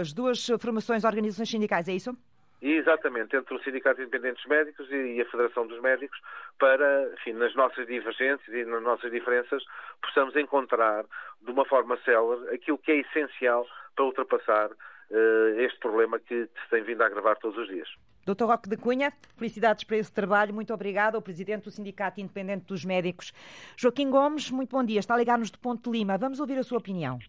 as 0.00 0.12
duas 0.12 0.46
formações, 0.60 1.04
organizações 1.04 1.48
sindicais, 1.48 1.88
é 1.88 1.92
isso? 1.92 2.16
Exatamente, 2.62 3.36
entre 3.36 3.54
o 3.54 3.62
Sindicato 3.62 4.00
Independente 4.00 4.36
dos 4.36 4.46
Médicos 4.46 4.90
e 4.90 5.20
a 5.20 5.26
Federação 5.26 5.66
dos 5.66 5.78
Médicos, 5.80 6.18
para, 6.58 7.12
enfim, 7.12 7.34
nas 7.34 7.54
nossas 7.54 7.86
divergências 7.86 8.48
e 8.48 8.64
nas 8.64 8.82
nossas 8.82 9.10
diferenças, 9.10 9.62
possamos 10.00 10.34
encontrar 10.36 11.04
de 11.42 11.50
uma 11.50 11.66
forma 11.66 11.98
célere 11.98 12.54
aquilo 12.54 12.78
que 12.78 12.92
é 12.92 12.96
essencial 13.00 13.66
para 13.94 14.06
ultrapassar 14.06 14.70
uh, 14.70 15.60
este 15.60 15.78
problema 15.80 16.18
que 16.18 16.46
se 16.46 16.70
tem 16.70 16.82
vindo 16.82 17.02
a 17.02 17.06
agravar 17.06 17.36
todos 17.36 17.58
os 17.58 17.68
dias. 17.68 17.88
Dr. 18.26 18.44
Roque 18.44 18.68
de 18.68 18.76
Cunha, 18.76 19.12
felicidades 19.36 19.84
para 19.84 19.96
esse 19.96 20.12
trabalho. 20.12 20.52
Muito 20.52 20.74
obrigado 20.74 21.14
ao 21.14 21.22
Presidente 21.22 21.64
do 21.64 21.70
Sindicato 21.70 22.20
Independente 22.20 22.66
dos 22.66 22.84
Médicos. 22.84 23.32
Joaquim 23.76 24.10
Gomes, 24.10 24.50
muito 24.50 24.76
bom 24.76 24.82
dia. 24.82 24.98
Está 24.98 25.14
a 25.14 25.16
ligar-nos 25.16 25.50
de 25.50 25.58
Ponte 25.58 25.88
Lima. 25.88 26.18
Vamos 26.18 26.40
ouvir 26.40 26.58
a 26.58 26.64
sua 26.64 26.78
opinião. 26.78 27.20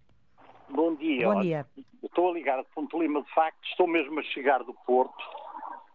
Bom 0.69 0.95
dia. 0.95 1.31
Bom 1.31 1.39
dia. 1.41 1.65
Estou 2.03 2.31
a 2.31 2.33
ligar 2.33 2.63
de 2.63 2.69
Ponte 2.73 2.97
Lima, 2.97 3.21
de 3.21 3.31
facto. 3.31 3.63
Estou 3.69 3.87
mesmo 3.87 4.19
a 4.19 4.23
chegar 4.23 4.63
do 4.63 4.73
Porto, 4.73 5.23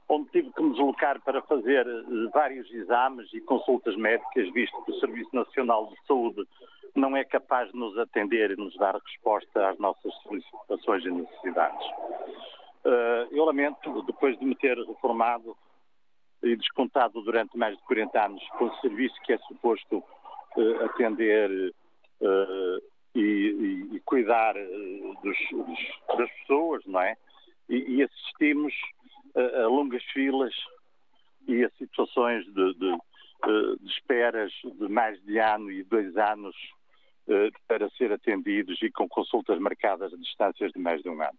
onde 0.09 0.31
tive 0.31 0.53
que 0.53 0.63
me 0.63 0.71
deslocar 0.71 1.21
para 1.23 1.43
fazer 1.43 1.85
eh, 1.85 2.31
vários 2.33 2.71
exames 2.73 3.29
e 3.35 3.41
consultas 3.41 3.97
médicas, 3.97 4.53
visto 4.53 4.81
que 4.85 4.93
o 4.93 5.01
Serviço 5.01 5.35
Nacional 5.35 5.89
de 5.89 6.07
Saúde 6.07 6.47
não 6.95 7.17
é 7.17 7.25
capaz 7.25 7.71
de 7.73 7.79
nos 7.79 7.99
atender 7.99 8.53
e 8.53 8.57
nos 8.57 8.77
dar 8.77 8.95
resposta 8.95 9.69
às 9.69 9.79
nossas 9.79 10.15
solicitações 10.23 11.05
e 11.05 11.11
necessidades. 11.11 11.87
Uh, 12.85 13.31
eu 13.31 13.45
lamento, 13.45 14.03
depois 14.03 14.37
de 14.39 14.45
me 14.45 14.57
ter 14.57 14.77
reformado 14.77 15.57
e 16.43 16.57
descontado 16.57 17.23
durante 17.23 17.57
mais 17.57 17.77
de 17.77 17.83
40 17.85 18.27
anos 18.27 18.43
com 18.59 18.65
o 18.65 18.81
serviço 18.81 19.15
que 19.23 19.33
é 19.33 19.39
suposto 19.39 19.99
uh, 19.99 20.85
atender 20.87 21.73
uh, 22.21 22.83
e, 23.15 23.21
e, 23.21 23.97
e, 23.97 24.01
cuidar 24.01 24.55
dos, 25.23 25.39
dos, 25.53 26.19
das 26.19 26.31
pessoas, 26.41 26.85
não 26.87 27.01
é? 27.01 27.17
E, 27.69 27.77
e 27.97 28.03
assistimos 28.03 28.75
a, 29.37 29.63
a, 29.63 29.69
longas 29.69 30.03
filas 30.13 30.55
e 31.47 31.65
a 31.65 31.71
situações 31.79 32.45
de, 32.47 32.75
de, 32.75 32.97
de, 33.79 33.93
esperas 33.93 34.53
de 34.65 34.89
mais 34.89 35.23
de 35.23 35.39
ano 35.39 35.71
e 35.71 35.85
dois 35.85 36.17
anos 36.17 36.57
para 37.69 37.89
ser 37.91 38.13
atendidos 38.13 38.83
e 38.83 38.91
com 38.91 39.09
consultas 39.09 39.59
marcadas 39.61 40.13
a 40.13 40.17
distâncias 40.17 40.73
de 40.73 40.81
mais 40.81 41.01
de 41.03 41.09
um 41.09 41.23
ano. 41.23 41.39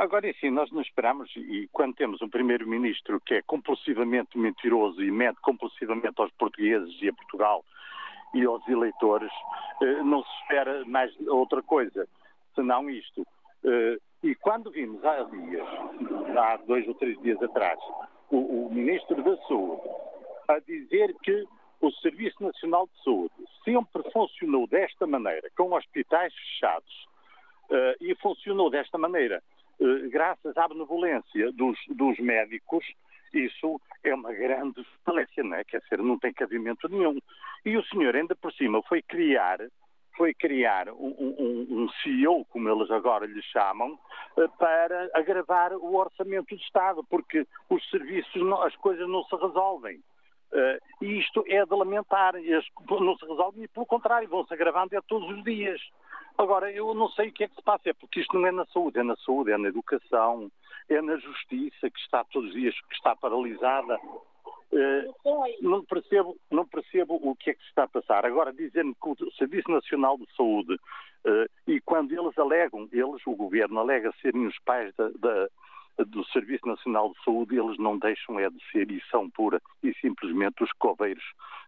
Agora, 0.00 0.32
sim, 0.40 0.48
nós 0.48 0.72
não 0.72 0.80
esperamos, 0.80 1.30
e 1.36 1.68
quando 1.74 1.94
temos 1.94 2.22
um 2.22 2.28
primeiro-ministro 2.30 3.20
que 3.20 3.34
é 3.34 3.42
compulsivamente 3.42 4.38
mentiroso 4.38 5.02
e 5.02 5.10
mente 5.10 5.38
compulsivamente 5.42 6.14
aos 6.16 6.32
portugueses 6.38 6.96
e 7.02 7.10
a 7.10 7.12
Portugal 7.12 7.62
e 8.32 8.42
aos 8.46 8.66
eleitores, 8.66 9.30
eh, 9.82 10.02
não 10.02 10.24
se 10.24 10.30
espera 10.40 10.86
mais 10.86 11.14
outra 11.28 11.60
coisa, 11.60 12.08
senão 12.54 12.88
isto. 12.88 13.26
Eh, 13.62 13.98
e 14.22 14.34
quando 14.36 14.70
vimos 14.70 15.04
há 15.04 15.22
dias, 15.24 15.68
há 16.34 16.56
dois 16.66 16.88
ou 16.88 16.94
três 16.94 17.20
dias 17.20 17.42
atrás, 17.42 17.78
o, 18.30 18.68
o 18.68 18.72
Ministro 18.72 19.22
da 19.22 19.36
Saúde 19.48 19.82
a 20.48 20.60
dizer 20.60 21.14
que 21.22 21.46
o 21.82 21.90
Serviço 21.90 22.42
Nacional 22.42 22.86
de 22.86 23.04
Saúde 23.04 23.34
sempre 23.62 24.02
funcionou 24.10 24.66
desta 24.66 25.06
maneira, 25.06 25.50
com 25.54 25.74
hospitais 25.74 26.32
fechados, 26.32 27.06
uh, 27.68 27.96
e 28.00 28.14
funcionou 28.14 28.70
desta 28.70 28.96
maneira 28.96 29.42
eh, 29.42 29.59
graças 30.10 30.56
à 30.56 30.68
benevolência 30.68 31.52
dos, 31.52 31.78
dos 31.88 32.18
médicos, 32.18 32.84
isso 33.32 33.80
é 34.02 34.14
uma 34.14 34.32
grande 34.32 34.84
falência, 35.04 35.42
não 35.42 35.56
é? 35.56 35.64
Quer 35.64 35.80
dizer, 35.80 35.98
não 35.98 36.18
tem 36.18 36.32
cabimento 36.32 36.88
nenhum. 36.88 37.18
E 37.64 37.76
o 37.76 37.84
senhor, 37.86 38.14
ainda 38.16 38.34
por 38.34 38.52
cima, 38.52 38.82
foi 38.82 39.02
criar 39.02 39.60
foi 40.16 40.34
criar 40.34 40.90
um, 40.90 41.14
um, 41.18 41.66
um, 41.70 41.88
CEO, 42.02 42.44
como 42.50 42.68
eles 42.68 42.90
agora 42.90 43.24
lhe 43.24 43.42
chamam, 43.42 43.98
eh, 44.36 44.48
para 44.58 45.08
agravar 45.14 45.72
o 45.72 45.96
orçamento 45.96 46.54
do 46.54 46.60
Estado, 46.60 47.02
porque 47.08 47.46
os 47.70 47.88
serviços, 47.88 48.42
as 48.62 48.76
coisas 48.76 49.08
não 49.08 49.24
se 49.24 49.34
resolvem. 49.36 50.02
Uh, 50.52 51.04
e 51.04 51.20
isto 51.20 51.42
é 51.46 51.64
de 51.64 51.74
lamentar, 51.74 52.34
não 52.34 53.16
se 53.16 53.24
resolvem 53.24 53.62
e, 53.62 53.68
pelo 53.68 53.86
contrário, 53.86 54.28
vão-se 54.28 54.52
agravando 54.52 54.94
é 54.94 55.00
todos 55.08 55.30
os 55.30 55.44
dias. 55.44 55.80
Agora, 56.40 56.72
eu 56.72 56.94
não 56.94 57.08
sei 57.10 57.28
o 57.28 57.32
que 57.32 57.44
é 57.44 57.48
que 57.48 57.54
se 57.54 57.62
passa, 57.62 57.90
é 57.90 57.92
porque 57.92 58.20
isto 58.20 58.38
não 58.38 58.46
é 58.46 58.50
na 58.50 58.64
saúde, 58.66 58.98
é 58.98 59.02
na 59.02 59.14
saúde, 59.16 59.52
é 59.52 59.58
na 59.58 59.68
educação, 59.68 60.50
é 60.88 61.02
na 61.02 61.16
justiça 61.18 61.90
que 61.90 62.00
está 62.00 62.24
todos 62.24 62.48
os 62.48 62.54
dias, 62.54 62.74
que 62.88 62.94
está 62.94 63.14
paralisada. 63.14 63.98
Uh, 64.72 65.60
não, 65.60 65.84
percebo, 65.84 66.38
não 66.50 66.64
percebo 66.64 67.20
o 67.20 67.36
que 67.36 67.50
é 67.50 67.54
que 67.54 67.60
se 67.60 67.68
está 67.68 67.82
a 67.82 67.88
passar. 67.88 68.24
Agora, 68.24 68.54
dizendo 68.54 68.94
que 68.94 69.08
o 69.22 69.32
Serviço 69.32 69.70
Nacional 69.70 70.16
de 70.16 70.26
Saúde, 70.34 70.74
uh, 70.74 71.50
e 71.66 71.78
quando 71.82 72.12
eles 72.12 72.38
alegam, 72.38 72.88
eles, 72.90 73.20
o 73.26 73.36
governo, 73.36 73.78
alega 73.78 74.10
serem 74.22 74.46
os 74.46 74.58
pais 74.60 74.94
da, 74.96 75.10
da 75.10 75.46
do 76.04 76.24
Serviço 76.26 76.66
Nacional 76.66 77.10
de 77.10 77.24
Saúde, 77.24 77.58
eles 77.58 77.78
não 77.78 77.98
deixam 77.98 78.38
é 78.38 78.48
de 78.48 78.58
ser 78.70 78.90
e 78.90 79.02
são 79.10 79.28
pura 79.30 79.60
e 79.82 79.92
simplesmente 80.00 80.62
os 80.62 80.72
coveiros 80.72 81.24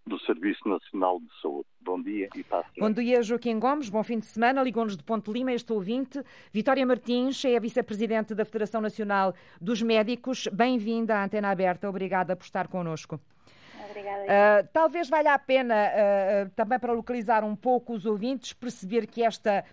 do 0.07 0.18
Serviço 0.21 0.68
Nacional 0.68 1.21
de 1.21 1.29
Saúde. 1.40 1.66
Bom 1.81 2.01
dia 2.01 2.29
e 2.35 2.42
paz. 2.42 2.66
Bom 2.79 2.90
dia, 2.90 3.23
Joaquim 3.23 3.59
Gomes. 3.59 3.88
Bom 3.88 4.03
fim 4.03 4.18
de 4.18 4.27
semana. 4.27 4.62
Ligou-nos 4.62 4.97
de 4.97 5.03
Ponte 5.03 5.31
Lima, 5.31 5.53
este 5.53 5.73
ouvinte. 5.73 6.23
Vitória 6.53 6.85
Martins 6.85 7.45
é 7.45 7.57
a 7.57 7.61
vice-presidente 7.61 8.35
da 8.35 8.45
Federação 8.45 8.81
Nacional 8.81 9.35
dos 9.61 9.83
Médicos. 9.83 10.49
Bem-vinda 10.49 11.16
à 11.16 11.25
Antena 11.25 11.51
Aberta. 11.51 11.88
Obrigada 11.88 12.35
por 12.35 12.45
estar 12.45 12.68
connosco. 12.68 13.21
Obrigada. 13.90 14.23
Uh, 14.23 14.68
talvez 14.73 15.09
valha 15.09 15.35
a 15.35 15.38
pena, 15.38 15.75
uh, 15.75 16.51
também 16.57 16.79
para 16.79 16.92
localizar 16.92 17.45
um 17.45 17.55
pouco 17.55 17.92
os 17.92 18.07
ouvintes, 18.07 18.53
perceber 18.53 19.07
que 19.07 19.23
esta 19.23 19.64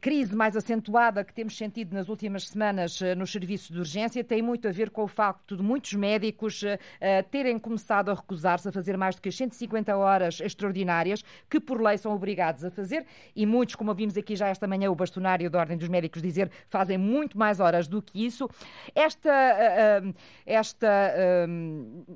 crise 0.00 0.34
mais 0.34 0.56
acentuada 0.56 1.22
que 1.22 1.32
temos 1.32 1.58
sentido 1.58 1.92
nas 1.92 2.08
últimas 2.08 2.48
semanas 2.48 3.02
eh, 3.02 3.14
nos 3.14 3.30
serviços 3.30 3.68
de 3.68 3.78
urgência 3.78 4.24
tem 4.24 4.40
muito 4.40 4.66
a 4.66 4.72
ver 4.72 4.88
com 4.88 5.02
o 5.02 5.06
facto 5.06 5.54
de 5.54 5.62
muitos 5.62 5.92
médicos 5.92 6.64
eh, 6.64 7.22
terem 7.22 7.58
começado 7.58 8.10
a 8.10 8.14
recusar-se 8.14 8.66
a 8.66 8.72
fazer 8.72 8.96
mais 8.96 9.14
do 9.14 9.20
que 9.20 9.28
as 9.28 9.36
150 9.36 9.94
horas 9.94 10.40
extraordinárias 10.40 11.22
que 11.50 11.60
por 11.60 11.82
lei 11.82 11.98
são 11.98 12.14
obrigados 12.14 12.64
a 12.64 12.70
fazer 12.70 13.04
e 13.34 13.44
muitos, 13.44 13.74
como 13.74 13.94
vimos 13.94 14.16
aqui 14.16 14.34
já 14.34 14.48
esta 14.48 14.66
manhã 14.66 14.90
o 14.90 14.94
bastonário 14.94 15.50
da 15.50 15.58
Ordem 15.58 15.76
dos 15.76 15.88
Médicos 15.88 16.22
dizer, 16.22 16.50
fazem 16.66 16.96
muito 16.96 17.36
mais 17.36 17.60
horas 17.60 17.86
do 17.86 18.00
que 18.00 18.24
isso. 18.24 18.48
Esta, 18.94 19.28
eh, 19.28 20.14
esta, 20.46 21.46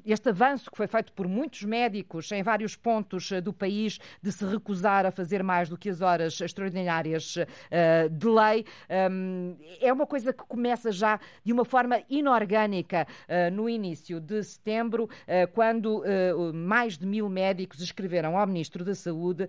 este 0.07 0.31
avanço 0.31 0.71
que 0.71 0.77
foi 0.77 0.87
feito 0.87 1.13
por 1.13 1.29
muitos 1.29 1.65
médicos 1.65 2.33
em 2.33 2.43
vários 2.43 2.77
pontos 2.77 3.31
do 3.45 3.53
país 3.53 3.99
de 4.23 4.33
se 4.33 4.45
recusar 4.47 5.05
a 5.05 5.11
fazer 5.11 5.43
mais 5.43 5.69
do 5.69 5.77
que 5.77 5.91
as 5.91 6.01
horas 6.01 6.41
extraordinárias 6.41 7.10
uh, 7.17 8.09
de 8.11 8.27
lei. 8.27 8.65
Um, 9.11 9.57
é 9.81 9.93
uma 9.93 10.07
coisa 10.07 10.33
que 10.33 10.45
começa 10.45 10.91
já 10.93 11.21
de 11.45 11.53
uma 11.53 11.65
forma 11.65 12.03
inorgânica 12.09 13.07
uh, 13.29 13.55
no 13.55 13.69
início 13.69 14.21
de 14.21 14.43
setembro, 14.43 15.05
uh, 15.05 15.51
quando 15.53 16.03
mais 16.55 16.97
de 16.97 17.07
mil 17.07 17.29
médicos 17.29 17.81
escreveram 17.81 18.37
ao 18.37 18.47
Ministro 18.47 18.85
da 18.85 18.95
Saúde 18.95 19.49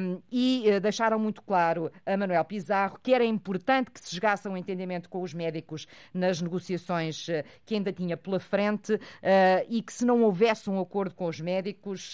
um, 0.00 0.20
e 0.30 0.78
deixaram 0.80 1.18
muito 1.18 1.42
claro 1.42 1.90
a 2.04 2.16
Manuel 2.16 2.44
Pizarro 2.44 2.98
que 3.02 3.12
era 3.12 3.24
importante 3.24 3.90
que 3.90 4.00
se 4.00 4.14
chegasse 4.14 4.46
a 4.46 4.50
um 4.50 4.56
entendimento 4.56 5.08
com 5.08 5.22
os 5.22 5.34
médicos 5.34 5.86
nas 6.12 6.40
negociações 6.40 7.26
que 7.64 7.74
ainda 7.74 7.92
tinha 7.92 8.16
pela 8.16 8.38
frente 8.38 8.98
e 9.68 9.82
que 9.82 9.92
se 9.92 10.04
não 10.04 10.22
houvesse 10.22 10.68
um 10.70 10.80
acordo 10.80 11.14
com 11.14 11.26
os 11.26 11.40
médicos 11.40 12.12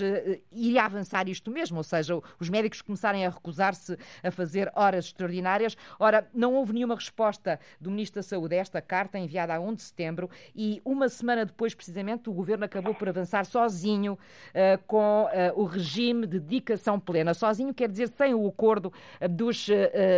iria 0.52 0.84
avançar 0.84 1.28
isto 1.28 1.50
mesmo, 1.50 1.78
ou 1.78 1.84
seja, 1.84 2.20
os 2.38 2.48
médicos 2.48 2.82
começarem 2.82 3.26
a 3.26 3.30
recusar-se 3.30 3.96
a 4.22 4.30
fazer 4.30 4.70
horas 4.76 5.06
extraordinárias. 5.06 5.76
Ora, 5.98 6.28
não 6.32 6.54
houve 6.54 6.72
nenhuma 6.72 6.94
resposta 6.94 7.58
do 7.80 7.90
Ministro 7.90 8.20
da 8.20 8.22
Saúde 8.22 8.54
a 8.54 8.58
esta 8.58 8.80
carta 8.80 9.18
enviada 9.18 9.54
a 9.54 9.60
1 9.60 9.74
de 9.74 9.82
setembro 9.82 10.30
e 10.54 10.80
uma 10.84 11.08
semana 11.08 11.44
depois, 11.44 11.74
precisamente, 11.74 12.28
o 12.28 12.32
Governo 12.32 12.64
acabou 12.64 12.94
por 12.94 13.08
avançar 13.08 13.44
sozinho 13.44 14.14
uh, 14.14 14.82
com 14.86 15.24
uh, 15.24 15.60
o 15.60 15.64
regime 15.64 16.26
de 16.26 16.38
dedicação 16.38 17.00
plena. 17.00 17.34
Sozinho 17.34 17.72
quer 17.72 17.88
dizer 17.88 18.08
sem 18.08 18.34
o 18.34 18.46
acordo 18.46 18.92
uh, 19.20 19.28
dos 19.28 19.66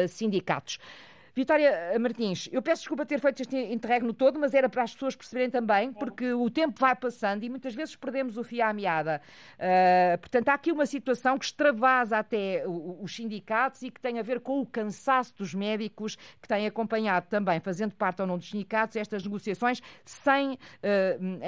sindicatos. 0.09 0.79
Vitória 1.39 1.97
Martins, 2.01 2.49
eu 2.51 2.61
peço 2.61 2.83
desculpa 2.83 3.07
ter 3.07 3.21
feito 3.21 3.43
este 3.43 3.57
interregno 3.57 4.13
todo, 4.13 4.41
mas 4.41 4.55
era 4.55 4.69
para 4.69 4.83
as 4.83 4.93
pessoas 4.93 5.15
perceberem 5.15 5.49
também, 5.49 5.93
porque 5.93 6.33
o 6.33 6.51
tempo 6.51 6.81
vai 6.81 6.97
passando 6.97 7.45
e 7.45 7.49
muitas 7.49 7.77
vezes 7.77 7.95
perdemos 7.95 8.37
o 8.37 8.43
fio 8.43 8.65
à 8.65 8.73
meada. 8.73 9.23
Uh, 9.55 10.19
portanto, 10.19 10.49
há 10.49 10.55
aqui 10.55 10.73
uma 10.73 10.85
situação 10.85 11.39
que 11.39 11.45
extravasa 11.45 12.19
até 12.19 12.65
os 12.67 13.15
sindicatos 13.15 13.83
e 13.83 13.91
que 13.93 14.01
tem 14.01 14.19
a 14.19 14.23
ver 14.23 14.41
com 14.41 14.61
o 14.61 14.67
cansaço 14.67 15.33
dos 15.39 15.55
médicos 15.55 16.17
que 16.43 16.49
têm 16.49 16.67
acompanhado 16.67 17.29
também, 17.31 17.61
fazendo 17.61 17.95
parte 17.95 18.21
ou 18.21 18.27
não 18.27 18.37
dos 18.37 18.51
sindicatos, 18.51 18.97
estas 18.97 19.23
negociações 19.23 19.81
sem 20.05 20.55
uh, 20.55 20.59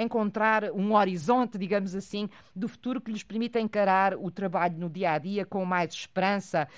encontrar 0.01 0.71
um 0.71 0.95
horizonte, 0.95 1.59
digamos 1.59 1.97
assim, 1.97 2.31
do 2.55 2.69
futuro 2.69 3.01
que 3.01 3.11
lhes 3.11 3.25
permita 3.25 3.59
encarar 3.59 4.15
o 4.15 4.31
trabalho 4.31 4.79
no 4.79 4.89
dia 4.89 5.15
a 5.15 5.19
dia 5.19 5.45
com 5.45 5.65
mais 5.65 5.93
esperança 5.93 6.69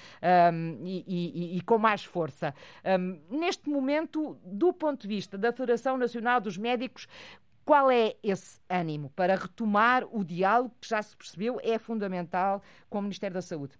um, 0.50 0.80
e, 0.82 1.04
e, 1.06 1.58
e, 1.58 1.60
com 1.60 1.76
mais 1.76 2.02
força. 2.02 2.54
Um, 2.82 3.01
neste 3.30 3.68
momento, 3.68 4.38
do 4.44 4.72
ponto 4.72 5.02
de 5.02 5.08
vista 5.08 5.36
da 5.36 5.52
Federação 5.52 5.96
Nacional 5.96 6.40
dos 6.40 6.56
Médicos, 6.56 7.06
qual 7.64 7.90
é 7.90 8.14
esse 8.22 8.60
ânimo 8.68 9.10
para 9.10 9.36
retomar 9.36 10.04
o 10.10 10.24
diálogo 10.24 10.74
que 10.80 10.88
já 10.88 11.00
se 11.02 11.16
percebeu 11.16 11.58
é 11.62 11.78
fundamental 11.78 12.62
com 12.90 12.98
o 12.98 13.02
Ministério 13.02 13.34
da 13.34 13.42
Saúde? 13.42 13.76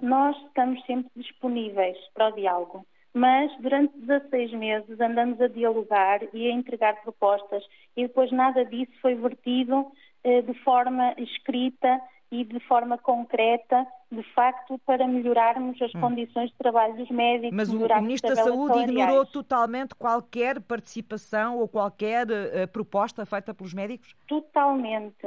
Nós 0.00 0.36
estamos 0.46 0.84
sempre 0.84 1.10
disponíveis 1.16 1.96
para 2.12 2.28
o 2.28 2.32
diálogo. 2.32 2.86
mas 3.16 3.56
durante 3.60 3.96
16 4.00 4.52
meses 4.54 5.00
andamos 5.00 5.40
a 5.40 5.46
dialogar 5.46 6.20
e 6.34 6.48
a 6.48 6.52
entregar 6.52 7.00
propostas 7.02 7.64
e 7.96 8.02
depois 8.08 8.32
nada 8.32 8.64
disso 8.64 8.92
foi 9.00 9.14
vertido 9.14 9.86
eh, 10.24 10.42
de 10.42 10.52
forma 10.64 11.14
escrita 11.18 12.00
e 12.30 12.44
de 12.44 12.58
forma 12.60 12.98
concreta, 12.98 13.86
de 14.10 14.22
facto, 14.34 14.78
para 14.86 15.06
melhorarmos 15.06 15.80
as 15.80 15.94
hum. 15.94 16.00
condições 16.00 16.50
de 16.50 16.56
trabalho 16.56 16.94
dos 16.96 17.10
médicos. 17.10 17.56
Mas 17.56 17.68
o 17.68 17.78
Ministro 18.02 18.34
da 18.34 18.42
Saúde 18.42 18.74
salariais. 18.74 18.90
ignorou 18.90 19.26
totalmente 19.26 19.94
qualquer 19.94 20.60
participação 20.60 21.58
ou 21.58 21.68
qualquer 21.68 22.26
uh, 22.26 22.68
proposta 22.72 23.24
feita 23.24 23.54
pelos 23.54 23.74
médicos? 23.74 24.14
Totalmente. 24.26 25.26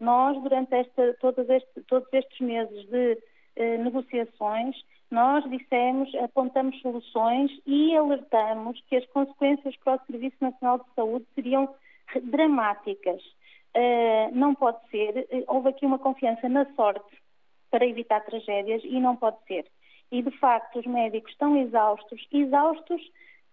Nós, 0.00 0.40
durante 0.42 0.74
esta, 0.74 1.14
todos, 1.20 1.48
este, 1.48 1.80
todos 1.82 2.08
estes 2.12 2.40
meses 2.40 2.86
de 2.88 3.18
uh, 3.56 3.84
negociações, 3.84 4.76
nós 5.10 5.48
dissemos, 5.48 6.14
apontamos 6.16 6.78
soluções 6.80 7.50
e 7.66 7.96
alertamos 7.96 8.80
que 8.88 8.96
as 8.96 9.06
consequências 9.06 9.74
para 9.76 10.02
o 10.02 10.06
Serviço 10.06 10.36
Nacional 10.40 10.78
de 10.78 10.94
Saúde 10.94 11.26
seriam 11.34 11.74
dramáticas. 12.24 13.22
Uh, 13.76 14.34
não 14.34 14.54
pode 14.54 14.78
ser, 14.90 15.26
uh, 15.30 15.44
houve 15.46 15.68
aqui 15.68 15.86
uma 15.86 15.98
confiança 15.98 16.48
na 16.48 16.64
sorte 16.74 17.16
para 17.70 17.86
evitar 17.86 18.20
tragédias 18.20 18.82
e 18.84 18.98
não 19.00 19.14
pode 19.16 19.36
ser. 19.46 19.66
E 20.10 20.22
de 20.22 20.30
facto 20.38 20.78
os 20.78 20.86
médicos 20.86 21.30
estão 21.32 21.56
exaustos, 21.56 22.26
exaustos 22.32 23.00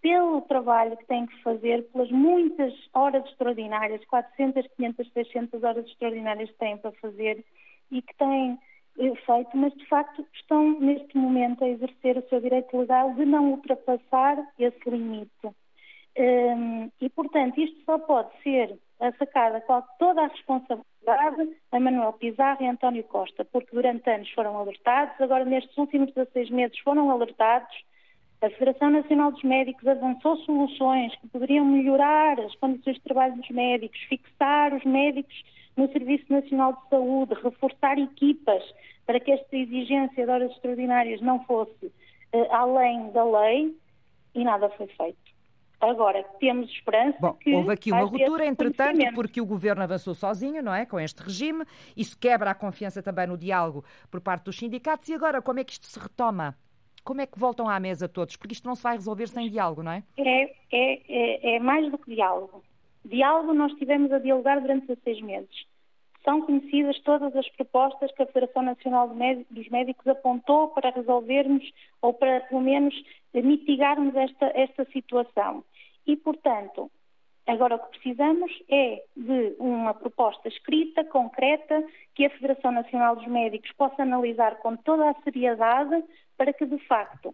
pelo 0.00 0.40
trabalho 0.42 0.96
que 0.96 1.06
têm 1.06 1.26
que 1.26 1.42
fazer, 1.42 1.82
pelas 1.92 2.10
muitas 2.10 2.72
horas 2.94 3.24
extraordinárias, 3.26 4.04
400, 4.06 4.66
500, 4.76 5.12
600 5.12 5.62
horas 5.62 5.86
extraordinárias 5.86 6.50
que 6.50 6.58
têm 6.58 6.78
para 6.78 6.92
fazer 6.92 7.44
e 7.90 8.00
que 8.02 8.14
têm 8.16 8.58
feito, 8.96 9.56
mas 9.56 9.72
de 9.74 9.86
facto 9.86 10.26
estão 10.32 10.78
neste 10.80 11.16
momento 11.16 11.62
a 11.62 11.68
exercer 11.68 12.16
o 12.16 12.28
seu 12.28 12.40
direito 12.40 12.76
legal 12.76 13.12
de 13.14 13.24
não 13.24 13.50
ultrapassar 13.50 14.38
esse 14.58 14.90
limite. 14.90 15.46
Um, 16.18 16.90
e, 17.00 17.10
portanto, 17.10 17.60
isto 17.60 17.84
só 17.84 17.98
pode 17.98 18.30
ser 18.42 18.78
sacada 19.18 19.62
toda 19.98 20.22
a 20.22 20.28
responsabilidade 20.28 21.56
a 21.70 21.80
Manuel 21.80 22.12
Pizarro 22.14 22.62
e 22.62 22.66
António 22.66 23.04
Costa, 23.04 23.44
porque 23.44 23.74
durante 23.74 24.08
anos 24.10 24.30
foram 24.30 24.56
alertados, 24.58 25.20
agora 25.20 25.44
nestes 25.44 25.76
últimos 25.76 26.12
16 26.12 26.50
meses 26.50 26.78
foram 26.80 27.10
alertados. 27.10 27.84
A 28.42 28.50
Federação 28.50 28.90
Nacional 28.90 29.32
dos 29.32 29.42
Médicos 29.42 29.86
avançou 29.86 30.36
soluções 30.38 31.14
que 31.16 31.28
poderiam 31.28 31.64
melhorar 31.64 32.38
as 32.40 32.54
condições 32.56 32.96
de 32.96 33.02
trabalho 33.02 33.36
dos 33.36 33.48
médicos, 33.50 33.98
fixar 34.08 34.74
os 34.74 34.84
médicos 34.84 35.34
no 35.76 35.90
Serviço 35.92 36.30
Nacional 36.30 36.72
de 36.72 36.88
Saúde, 36.88 37.34
reforçar 37.34 37.98
equipas 37.98 38.62
para 39.06 39.20
que 39.20 39.30
esta 39.30 39.56
exigência 39.56 40.24
de 40.24 40.30
horas 40.30 40.50
extraordinárias 40.52 41.20
não 41.20 41.44
fosse 41.44 41.86
uh, 41.86 42.46
além 42.50 43.10
da 43.12 43.24
lei 43.24 43.74
e 44.34 44.44
nada 44.44 44.68
foi 44.70 44.86
feito. 44.88 45.35
Agora, 45.80 46.22
temos 46.40 46.70
esperança 46.70 47.18
Bom, 47.20 47.34
que. 47.34 47.54
Houve 47.54 47.72
aqui 47.72 47.92
uma 47.92 48.04
ruptura, 48.04 48.46
entretanto, 48.46 49.04
porque 49.14 49.40
o 49.40 49.46
governo 49.46 49.82
avançou 49.82 50.14
sozinho, 50.14 50.62
não 50.62 50.74
é? 50.74 50.86
Com 50.86 50.98
este 50.98 51.22
regime. 51.22 51.64
Isso 51.96 52.18
quebra 52.18 52.50
a 52.50 52.54
confiança 52.54 53.02
também 53.02 53.26
no 53.26 53.36
diálogo 53.36 53.84
por 54.10 54.20
parte 54.20 54.44
dos 54.44 54.56
sindicatos. 54.56 55.08
E 55.08 55.14
agora, 55.14 55.42
como 55.42 55.60
é 55.60 55.64
que 55.64 55.72
isto 55.72 55.86
se 55.86 55.98
retoma? 55.98 56.56
Como 57.04 57.20
é 57.20 57.26
que 57.26 57.38
voltam 57.38 57.68
à 57.68 57.78
mesa 57.78 58.08
todos? 58.08 58.36
Porque 58.36 58.54
isto 58.54 58.66
não 58.66 58.74
se 58.74 58.82
vai 58.82 58.96
resolver 58.96 59.28
sem 59.28 59.48
diálogo, 59.48 59.82
não 59.82 59.92
é? 59.92 60.02
É, 60.16 60.42
é, 60.72 61.02
é, 61.08 61.56
é 61.56 61.58
mais 61.60 61.90
do 61.90 61.98
que 61.98 62.14
diálogo. 62.14 62.64
Diálogo 63.04 63.52
nós 63.54 63.72
tivemos 63.74 64.10
a 64.10 64.18
dialogar 64.18 64.60
durante 64.60 64.86
16 64.88 65.22
meses. 65.22 65.66
São 66.26 66.42
conhecidas 66.42 66.98
todas 67.02 67.36
as 67.36 67.48
propostas 67.50 68.10
que 68.10 68.20
a 68.20 68.26
Federação 68.26 68.60
Nacional 68.62 69.08
dos 69.48 69.68
Médicos 69.68 70.04
apontou 70.08 70.66
para 70.70 70.90
resolvermos 70.90 71.62
ou 72.02 72.12
para, 72.12 72.40
pelo 72.40 72.60
menos, 72.60 72.92
mitigarmos 73.32 74.12
esta, 74.16 74.46
esta 74.46 74.84
situação. 74.86 75.62
E, 76.04 76.16
portanto, 76.16 76.90
agora 77.46 77.76
o 77.76 77.78
que 77.78 77.90
precisamos 77.90 78.50
é 78.68 79.04
de 79.16 79.54
uma 79.60 79.94
proposta 79.94 80.48
escrita, 80.48 81.04
concreta, 81.04 81.84
que 82.12 82.26
a 82.26 82.30
Federação 82.30 82.72
Nacional 82.72 83.14
dos 83.14 83.28
Médicos 83.28 83.70
possa 83.78 84.02
analisar 84.02 84.56
com 84.56 84.74
toda 84.74 85.08
a 85.08 85.22
seriedade 85.22 86.02
para 86.36 86.52
que, 86.52 86.66
de 86.66 86.78
facto, 86.88 87.32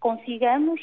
consigamos 0.00 0.80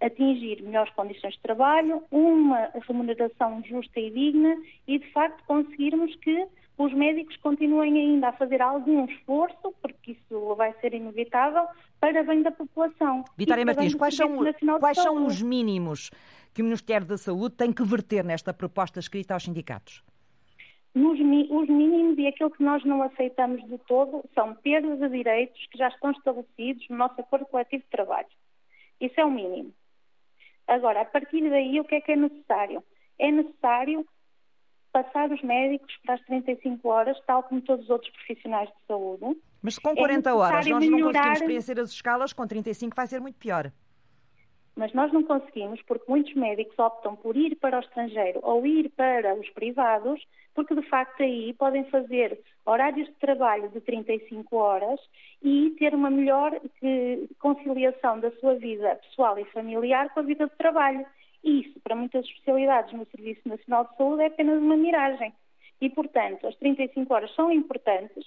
atingir 0.00 0.62
melhores 0.62 0.92
condições 0.94 1.34
de 1.34 1.40
trabalho, 1.40 2.04
uma 2.12 2.70
remuneração 2.86 3.60
justa 3.64 3.98
e 3.98 4.10
digna 4.10 4.56
e, 4.86 5.00
de 5.00 5.10
facto, 5.10 5.42
conseguirmos 5.44 6.14
que 6.16 6.46
os 6.76 6.92
médicos 6.92 7.36
continuem 7.36 7.96
ainda 7.98 8.28
a 8.28 8.32
fazer 8.32 8.60
algum 8.60 9.04
esforço, 9.04 9.72
porque 9.80 10.12
isso 10.12 10.54
vai 10.56 10.72
ser 10.80 10.94
inevitável, 10.94 11.66
para 12.00 12.22
bem 12.24 12.42
da 12.42 12.50
população. 12.50 13.24
Vitória 13.36 13.64
Martins, 13.64 13.94
quais, 13.94 14.16
são, 14.16 14.36
quais 14.80 14.98
são 14.98 15.26
os 15.26 15.40
mínimos 15.40 16.10
que 16.52 16.62
o 16.62 16.64
Ministério 16.64 17.06
da 17.06 17.16
Saúde 17.16 17.54
tem 17.56 17.72
que 17.72 17.84
verter 17.84 18.24
nesta 18.24 18.52
proposta 18.52 18.98
escrita 18.98 19.34
aos 19.34 19.44
sindicatos? 19.44 20.02
Nos, 20.94 21.18
os 21.18 21.68
mínimos 21.68 22.18
e 22.18 22.26
aquilo 22.26 22.50
que 22.50 22.62
nós 22.62 22.84
não 22.84 23.02
aceitamos 23.02 23.64
de 23.68 23.78
todo 23.78 24.24
são 24.34 24.54
perdas 24.54 24.98
de 24.98 25.08
direitos 25.08 25.66
que 25.70 25.78
já 25.78 25.88
estão 25.88 26.10
estabelecidos 26.12 26.88
no 26.88 26.96
nosso 26.96 27.20
acordo 27.20 27.46
coletivo 27.46 27.82
de 27.82 27.90
trabalho. 27.90 28.28
Isso 29.00 29.20
é 29.20 29.24
o 29.24 29.30
mínimo. 29.30 29.72
Agora, 30.66 31.02
a 31.02 31.04
partir 31.04 31.48
daí, 31.50 31.78
o 31.80 31.84
que 31.84 31.96
é 31.96 32.00
que 32.00 32.12
é 32.12 32.16
necessário? 32.16 32.82
É 33.18 33.30
necessário 33.30 34.06
passar 34.94 35.28
os 35.32 35.42
médicos 35.42 35.92
para 36.04 36.14
as 36.14 36.20
35 36.22 36.88
horas, 36.88 37.20
tal 37.26 37.42
como 37.42 37.60
todos 37.60 37.84
os 37.84 37.90
outros 37.90 38.12
profissionais 38.12 38.68
de 38.68 38.86
saúde. 38.86 39.36
Mas 39.60 39.76
com 39.76 39.92
40 39.92 40.30
é 40.30 40.32
horas 40.32 40.66
nós 40.68 40.88
melhorar... 40.88 41.00
não 41.00 41.12
conseguimos 41.12 41.42
preencher 41.42 41.80
as 41.80 41.90
escalas, 41.90 42.32
com 42.32 42.46
35 42.46 42.94
vai 42.94 43.06
ser 43.08 43.20
muito 43.20 43.36
pior. 43.36 43.72
Mas 44.76 44.92
nós 44.92 45.12
não 45.12 45.24
conseguimos 45.24 45.82
porque 45.82 46.04
muitos 46.08 46.32
médicos 46.34 46.78
optam 46.78 47.16
por 47.16 47.36
ir 47.36 47.56
para 47.56 47.78
o 47.78 47.80
estrangeiro 47.80 48.38
ou 48.42 48.64
ir 48.64 48.88
para 48.90 49.34
os 49.34 49.48
privados, 49.50 50.24
porque 50.54 50.74
de 50.76 50.82
facto 50.82 51.22
aí 51.22 51.52
podem 51.54 51.84
fazer 51.90 52.40
horários 52.64 53.08
de 53.08 53.14
trabalho 53.14 53.68
de 53.70 53.80
35 53.80 54.56
horas 54.56 55.00
e 55.42 55.74
ter 55.78 55.92
uma 55.92 56.10
melhor 56.10 56.54
eh, 56.82 57.18
conciliação 57.40 58.20
da 58.20 58.30
sua 58.32 58.54
vida 58.54 58.96
pessoal 58.96 59.38
e 59.38 59.44
familiar 59.46 60.12
com 60.14 60.20
a 60.20 60.24
vida 60.24 60.46
de 60.46 60.56
trabalho. 60.56 61.04
Isso, 61.44 61.78
para 61.80 61.94
muitas 61.94 62.24
especialidades 62.24 62.94
no 62.94 63.04
Serviço 63.06 63.46
Nacional 63.46 63.84
de 63.84 63.96
Saúde, 63.98 64.22
é 64.22 64.26
apenas 64.26 64.58
uma 64.58 64.76
miragem. 64.76 65.32
E, 65.78 65.90
portanto, 65.90 66.46
as 66.46 66.56
35 66.56 67.12
horas 67.12 67.34
são 67.34 67.52
importantes, 67.52 68.24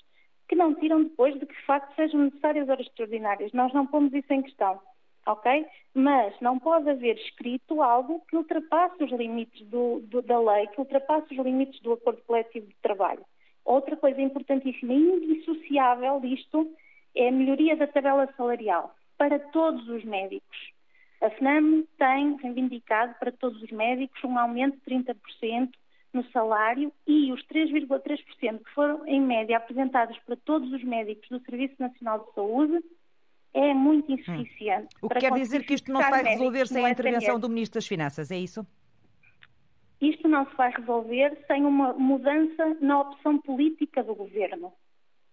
que 0.48 0.56
não 0.56 0.76
tiram 0.76 1.04
depois 1.04 1.34
de 1.34 1.46
que, 1.46 1.56
de 1.56 1.66
facto, 1.66 1.96
sejam 1.96 2.22
necessárias 2.22 2.70
horas 2.70 2.86
extraordinárias. 2.86 3.52
Nós 3.54 3.74
não 3.74 3.88
pomos 3.88 4.14
isso 4.14 4.32
em 4.32 4.44
questão, 4.44 4.80
ok? 5.26 5.66
Mas 5.96 6.40
não 6.40 6.60
pode 6.60 6.90
haver 6.90 7.18
escrito 7.18 7.82
algo 7.82 8.22
que 8.30 8.38
ultrapasse 8.38 9.04
os 9.04 9.12
limites 9.12 9.66
do, 9.68 10.00
do, 10.02 10.22
da 10.22 10.40
lei, 10.40 10.68
que 10.68 10.80
ultrapasse 10.80 11.34
os 11.34 11.44
limites 11.44 11.82
do 11.82 11.94
acordo 11.94 12.22
coletivo 12.22 12.68
de 12.68 12.76
trabalho. 12.84 13.26
Outra 13.66 13.98
coisa 13.98 14.22
importantíssima 14.22 14.94
e 14.94 14.98
indissociável 14.98 16.22
disto 16.22 16.72
é 17.16 17.30
a 17.30 17.32
melhoria 17.32 17.76
da 17.76 17.88
tabela 17.88 18.32
salarial 18.38 18.96
para 19.18 19.40
todos 19.40 19.90
os 19.90 20.06
médicos. 20.06 20.77
A 21.22 21.30
FNAM 21.32 21.84
tem 21.98 22.36
reivindicado 22.38 23.16
para 23.20 23.32
todos 23.32 23.62
os 23.62 23.72
médicos 23.72 24.24
um 24.24 24.38
aumento 24.38 24.78
de 24.78 24.96
30% 24.96 25.72
no 26.14 26.24
salário 26.32 26.92
e 27.06 27.32
os 27.32 27.44
3,3% 27.48 28.64
que 28.64 28.72
foram, 28.74 29.06
em 29.08 29.22
média, 29.22 29.58
apresentados 29.58 30.18
para 30.20 30.36
todos 30.36 30.72
os 30.72 30.84
médicos 30.84 31.28
do 31.30 31.40
Serviço 31.42 31.76
Nacional 31.80 32.20
de 32.20 32.34
Saúde 32.34 32.84
é 33.54 33.74
muito 33.74 34.12
insuficiente. 34.12 34.88
Hum. 34.96 35.08
O 35.08 35.10
que 35.10 35.20
quer 35.20 35.34
dizer 35.34 35.66
que 35.66 35.74
isto 35.74 35.92
não 35.92 36.02
se 36.02 36.10
vai 36.10 36.24
resolver 36.24 36.68
sem 36.68 36.86
a 36.86 36.90
intervenção 36.90 37.40
do 37.40 37.50
Ministro 37.50 37.78
das 37.78 37.88
Finanças, 37.88 38.32
é 38.32 38.38
isso? 38.38 38.66
Isto 40.00 40.28
não 40.28 40.48
se 40.48 40.56
vai 40.56 40.72
resolver 40.72 41.38
sem 41.48 41.66
uma 41.66 41.94
mudança 41.94 42.78
na 42.80 43.02
opção 43.02 43.40
política 43.40 44.04
do 44.04 44.14
Governo. 44.14 44.72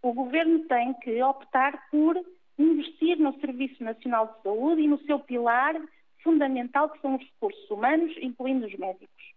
O 0.03 0.13
Governo 0.13 0.61
tem 0.61 0.95
que 0.95 1.23
optar 1.23 1.89
por 1.91 2.19
investir 2.59 3.19
no 3.19 3.39
Serviço 3.41 3.83
Nacional 3.83 4.27
de 4.27 4.43
Saúde 4.43 4.83
e 4.83 4.89
no 4.89 4.99
seu 5.05 5.19
pilar 5.19 5.75
fundamental, 6.23 6.89
que 6.91 7.01
são 7.01 7.17
os 7.17 7.23
recursos 7.23 7.71
humanos, 7.71 8.15
incluindo 8.21 8.67
os 8.67 8.75
médicos. 8.77 9.35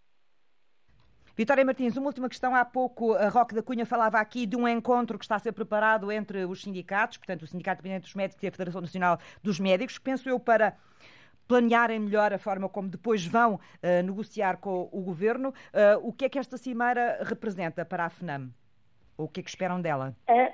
Vitória 1.36 1.64
Martins, 1.64 1.96
uma 1.96 2.06
última 2.06 2.28
questão. 2.28 2.52
Há 2.52 2.64
pouco 2.64 3.14
a 3.14 3.28
Roque 3.28 3.54
da 3.54 3.62
Cunha 3.62 3.86
falava 3.86 4.18
aqui 4.18 4.44
de 4.44 4.56
um 4.56 4.66
encontro 4.66 5.16
que 5.16 5.24
está 5.24 5.36
a 5.36 5.38
ser 5.38 5.52
preparado 5.52 6.10
entre 6.10 6.44
os 6.44 6.62
sindicatos, 6.62 7.16
portanto, 7.16 7.42
o 7.42 7.46
Sindicato 7.46 7.80
Independente 7.80 8.02
dos 8.02 8.14
Médicos 8.14 8.42
e 8.42 8.48
a 8.48 8.50
Federação 8.50 8.80
Nacional 8.80 9.20
dos 9.40 9.60
Médicos, 9.60 9.98
penso 9.98 10.28
eu, 10.28 10.40
para 10.40 10.76
planearem 11.46 12.00
melhor 12.00 12.32
a 12.32 12.38
forma 12.38 12.68
como 12.68 12.88
depois 12.88 13.24
vão 13.24 13.54
uh, 13.54 14.02
negociar 14.04 14.56
com 14.56 14.88
o 14.90 15.00
governo. 15.00 15.50
Uh, 15.50 16.08
o 16.08 16.12
que 16.12 16.24
é 16.24 16.28
que 16.28 16.40
esta 16.40 16.58
cimeira 16.58 17.20
representa 17.22 17.84
para 17.84 18.04
a 18.04 18.10
FNAM? 18.10 18.50
Ou 19.16 19.26
o 19.26 19.28
que 19.28 19.38
é 19.38 19.42
que 19.44 19.48
esperam 19.48 19.80
dela? 19.80 20.16
Uh, 20.28 20.52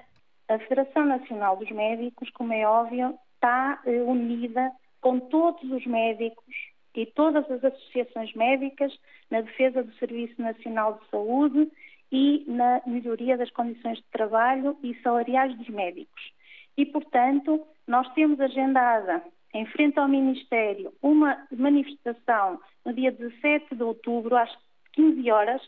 a 0.49 0.59
Federação 0.59 1.07
Nacional 1.07 1.57
dos 1.57 1.71
Médicos, 1.71 2.31
como 2.31 2.53
é 2.53 2.67
óbvio, 2.67 3.19
está 3.35 3.81
eh, 3.87 4.03
unida 4.03 4.71
com 5.01 5.19
todos 5.21 5.63
os 5.71 5.87
médicos 5.87 6.55
e 6.95 7.07
todas 7.07 7.51
as 7.51 7.65
associações 7.65 8.33
médicas 8.35 8.93
na 9.31 9.41
defesa 9.41 9.83
do 9.83 9.93
Serviço 9.95 10.41
Nacional 10.41 10.95
de 10.95 11.11
Saúde 11.11 11.71
e 12.13 12.45
na 12.47 12.81
melhoria 12.87 13.37
das 13.37 13.51
condições 13.51 13.99
de 13.99 14.05
trabalho 14.13 14.77
e 14.83 14.95
salariais 15.03 15.57
dos 15.57 15.69
médicos. 15.69 16.33
E, 16.77 16.87
portanto, 16.87 17.67
nós 17.87 18.09
temos 18.15 18.41
agendada 18.41 19.23
em 19.53 19.67
frente 19.67 19.99
ao 19.99 20.09
Ministério 20.09 20.93
uma 21.03 21.47
manifestação 21.51 22.61
no 22.85 22.93
dia 22.93 23.13
17 23.13 23.75
de 23.75 23.83
outubro, 23.83 24.37
às 24.37 24.51
15 24.93 25.31
horas, 25.31 25.63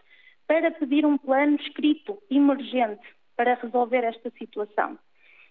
para 0.47 0.71
pedir 0.71 1.05
um 1.05 1.19
plano 1.19 1.57
escrito 1.57 2.23
emergente 2.31 3.15
para 3.37 3.55
resolver 3.55 4.05
esta 4.05 4.31
situação. 4.38 4.99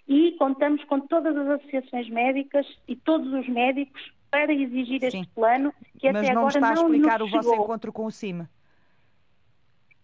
E 0.08 0.34
contamos 0.34 0.84
com 0.86 1.00
todas 1.00 1.36
as 1.36 1.48
associações 1.48 2.10
médicas 2.10 2.65
e 2.88 2.95
todos 2.95 3.32
os 3.34 3.48
médicos 3.48 4.13
para 4.30 4.54
exigir 4.54 5.00
Sim. 5.00 5.21
este 5.21 5.28
plano 5.34 5.74
que 6.00 6.12
Mas 6.12 6.24
até 6.24 6.34
não 6.34 6.41
agora 6.41 6.58
está 6.58 6.69
a 6.69 6.74
explicar 6.74 7.21
o 7.21 7.28
vosso 7.28 7.54
encontro 7.54 7.91
com 7.91 8.06
o 8.06 8.12
CIM. 8.12 8.48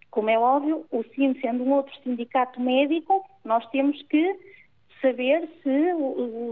Como 0.09 0.29
é 0.29 0.37
óbvio, 0.37 0.85
o 0.91 1.03
CIM 1.15 1.39
sendo 1.39 1.63
um 1.63 1.73
outro 1.73 1.93
sindicato 2.03 2.59
médico, 2.59 3.23
nós 3.45 3.65
temos 3.69 4.01
que 4.03 4.39
saber 5.01 5.49
se 5.63 5.93
o, 5.93 6.51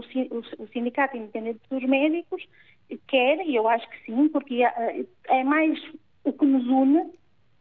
o 0.58 0.66
Sindicato 0.72 1.16
Independente 1.16 1.60
dos 1.70 1.84
Médicos 1.84 2.44
quer, 3.06 3.46
e 3.46 3.54
eu 3.54 3.68
acho 3.68 3.88
que 3.88 4.04
sim, 4.04 4.28
porque 4.28 4.64
é, 4.64 5.04
é 5.28 5.44
mais 5.44 5.78
o 6.24 6.32
que 6.32 6.44
nos 6.44 6.66
une 6.66 7.10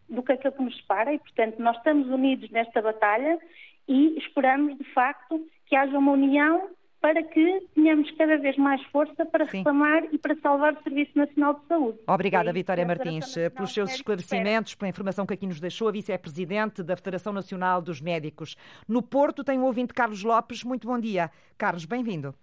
do 0.10 0.24
que 0.24 0.32
aquilo 0.32 0.54
que 0.54 0.64
nos 0.64 0.78
separa, 0.78 1.14
e 1.14 1.20
portanto 1.20 1.60
nós 1.60 1.78
estamos 1.78 2.08
unidos 2.08 2.50
nesta 2.52 2.82
batalha 2.82 3.40
e 3.88 4.18
esperamos 4.18 4.78
de 4.78 4.84
facto 4.94 5.46
que 5.66 5.76
haja 5.76 5.98
uma 5.98 6.12
união 6.12 6.70
para 7.02 7.24
que 7.24 7.62
tenhamos 7.74 8.12
cada 8.18 8.38
vez 8.38 8.58
mais 8.58 8.84
força 8.88 9.26
para 9.26 9.46
Sim. 9.46 9.60
reclamar 9.60 10.04
e 10.12 10.18
para 10.18 10.36
salvar 10.42 10.74
o 10.74 10.84
Serviço 10.84 11.18
Nacional 11.18 11.54
de 11.54 11.66
Saúde. 11.68 12.00
Obrigada, 12.06 12.50
é 12.50 12.54
Vitória 12.54 12.86
Martins, 12.86 13.36
pelos 13.56 13.74
seus 13.74 13.94
esclarecimentos, 13.94 14.76
pela 14.76 14.90
informação 14.90 15.26
que 15.26 15.34
aqui 15.34 15.48
nos 15.48 15.62
deixou. 15.62 15.88
A 15.88 15.92
vice-presidente 15.92 16.84
da 16.84 16.98
Federação 16.98 17.32
Nacional 17.32 17.82
dos 17.82 18.02
Médicos. 18.02 18.58
No 18.88 19.02
Porto 19.02 19.44
tem 19.44 19.58
o 19.58 19.62
um 19.62 19.66
ouvinte 19.66 19.94
Carlos 19.94 20.24
Lopes. 20.24 20.64
Muito 20.64 20.88
bom 20.88 21.00
dia. 21.00 21.32
Carlos, 21.58 21.86
bem-vindo. 21.86 22.36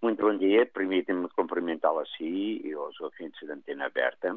Muito 0.00 0.22
bom 0.22 0.36
dia. 0.36 0.66
Permitem-me 0.66 1.28
cumprimentá-lo 1.36 2.00
a 2.00 2.06
si 2.06 2.62
e 2.64 2.72
aos 2.72 2.98
ouvintes 3.00 3.46
da 3.46 3.54
Antena 3.54 3.86
Aberta. 3.86 4.36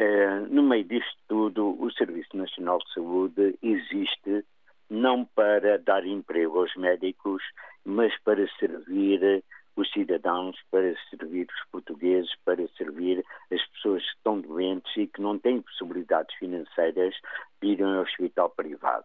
Uh, 0.00 0.46
no 0.48 0.62
meio 0.62 0.84
disto 0.84 1.18
tudo, 1.28 1.76
o 1.78 1.92
Serviço 1.92 2.34
Nacional 2.34 2.78
de 2.78 2.90
Saúde 2.94 3.58
existe 3.62 4.46
não 4.88 5.26
para 5.26 5.78
dar 5.78 6.06
emprego 6.06 6.58
aos 6.58 6.74
médicos, 6.74 7.42
mas 7.84 8.10
para 8.22 8.48
servir 8.58 9.44
os 9.76 9.90
cidadãos, 9.92 10.56
para 10.70 10.94
servir 11.10 11.46
os 11.46 11.70
portugueses, 11.70 12.30
para 12.46 12.66
servir 12.78 13.22
as 13.52 13.62
pessoas 13.72 14.02
que 14.02 14.16
estão 14.16 14.40
doentes 14.40 14.90
e 14.96 15.06
que 15.06 15.20
não 15.20 15.38
têm 15.38 15.60
possibilidades 15.60 16.34
financeiras 16.36 17.14
de 17.60 17.68
ir 17.68 17.82
ao 17.82 18.00
hospital 18.00 18.48
privado. 18.48 19.04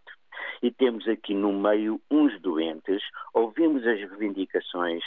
E 0.62 0.70
temos 0.70 1.06
aqui 1.06 1.34
no 1.34 1.52
meio 1.52 2.00
uns 2.10 2.40
doentes, 2.40 3.02
ouvimos 3.34 3.86
as 3.86 4.00
reivindicações 4.00 5.04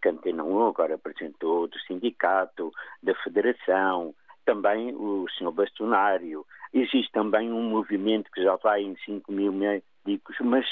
que 0.00 0.08
a 0.08 0.12
Antena 0.12 0.44
1 0.44 0.66
agora 0.66 0.94
apresentou, 0.94 1.68
do 1.68 1.78
sindicato, 1.80 2.72
da 3.02 3.14
federação, 3.16 4.14
também 4.46 4.94
o 4.94 5.26
senhor 5.36 5.52
bastonário. 5.52 6.46
Existe 6.72 7.12
também 7.12 7.52
um 7.52 7.62
movimento 7.62 8.30
que 8.30 8.42
já 8.42 8.56
vai 8.56 8.82
em 8.82 8.96
5 9.04 9.30
mil 9.30 9.52
médicos, 9.52 10.36
mas 10.40 10.66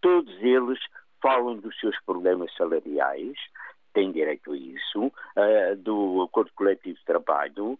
todos 0.00 0.32
eles 0.40 0.78
falam 1.20 1.56
dos 1.56 1.76
seus 1.80 1.98
problemas 2.04 2.54
salariais, 2.54 3.36
têm 3.94 4.12
direito 4.12 4.52
a 4.52 4.56
isso, 4.56 5.06
uh, 5.06 5.76
do 5.78 6.22
acordo 6.22 6.50
coletivo 6.54 6.98
de 6.98 7.04
trabalho, 7.04 7.78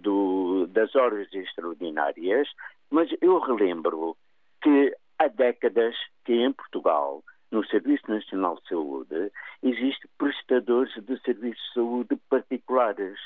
do, 0.00 0.66
das 0.68 0.94
horas 0.96 1.28
extraordinárias, 1.32 2.48
mas 2.90 3.10
eu 3.20 3.38
relembro 3.38 4.16
que 4.62 4.96
há 5.18 5.28
décadas 5.28 5.94
que 6.24 6.32
em 6.32 6.52
Portugal, 6.52 7.22
no 7.50 7.66
Serviço 7.66 8.08
Nacional 8.08 8.56
de 8.56 8.68
Saúde, 8.68 9.32
existem 9.62 10.10
prestadores 10.16 10.94
de 10.94 11.20
serviços 11.20 11.62
de 11.68 11.74
saúde 11.74 12.16
particulares. 12.28 13.18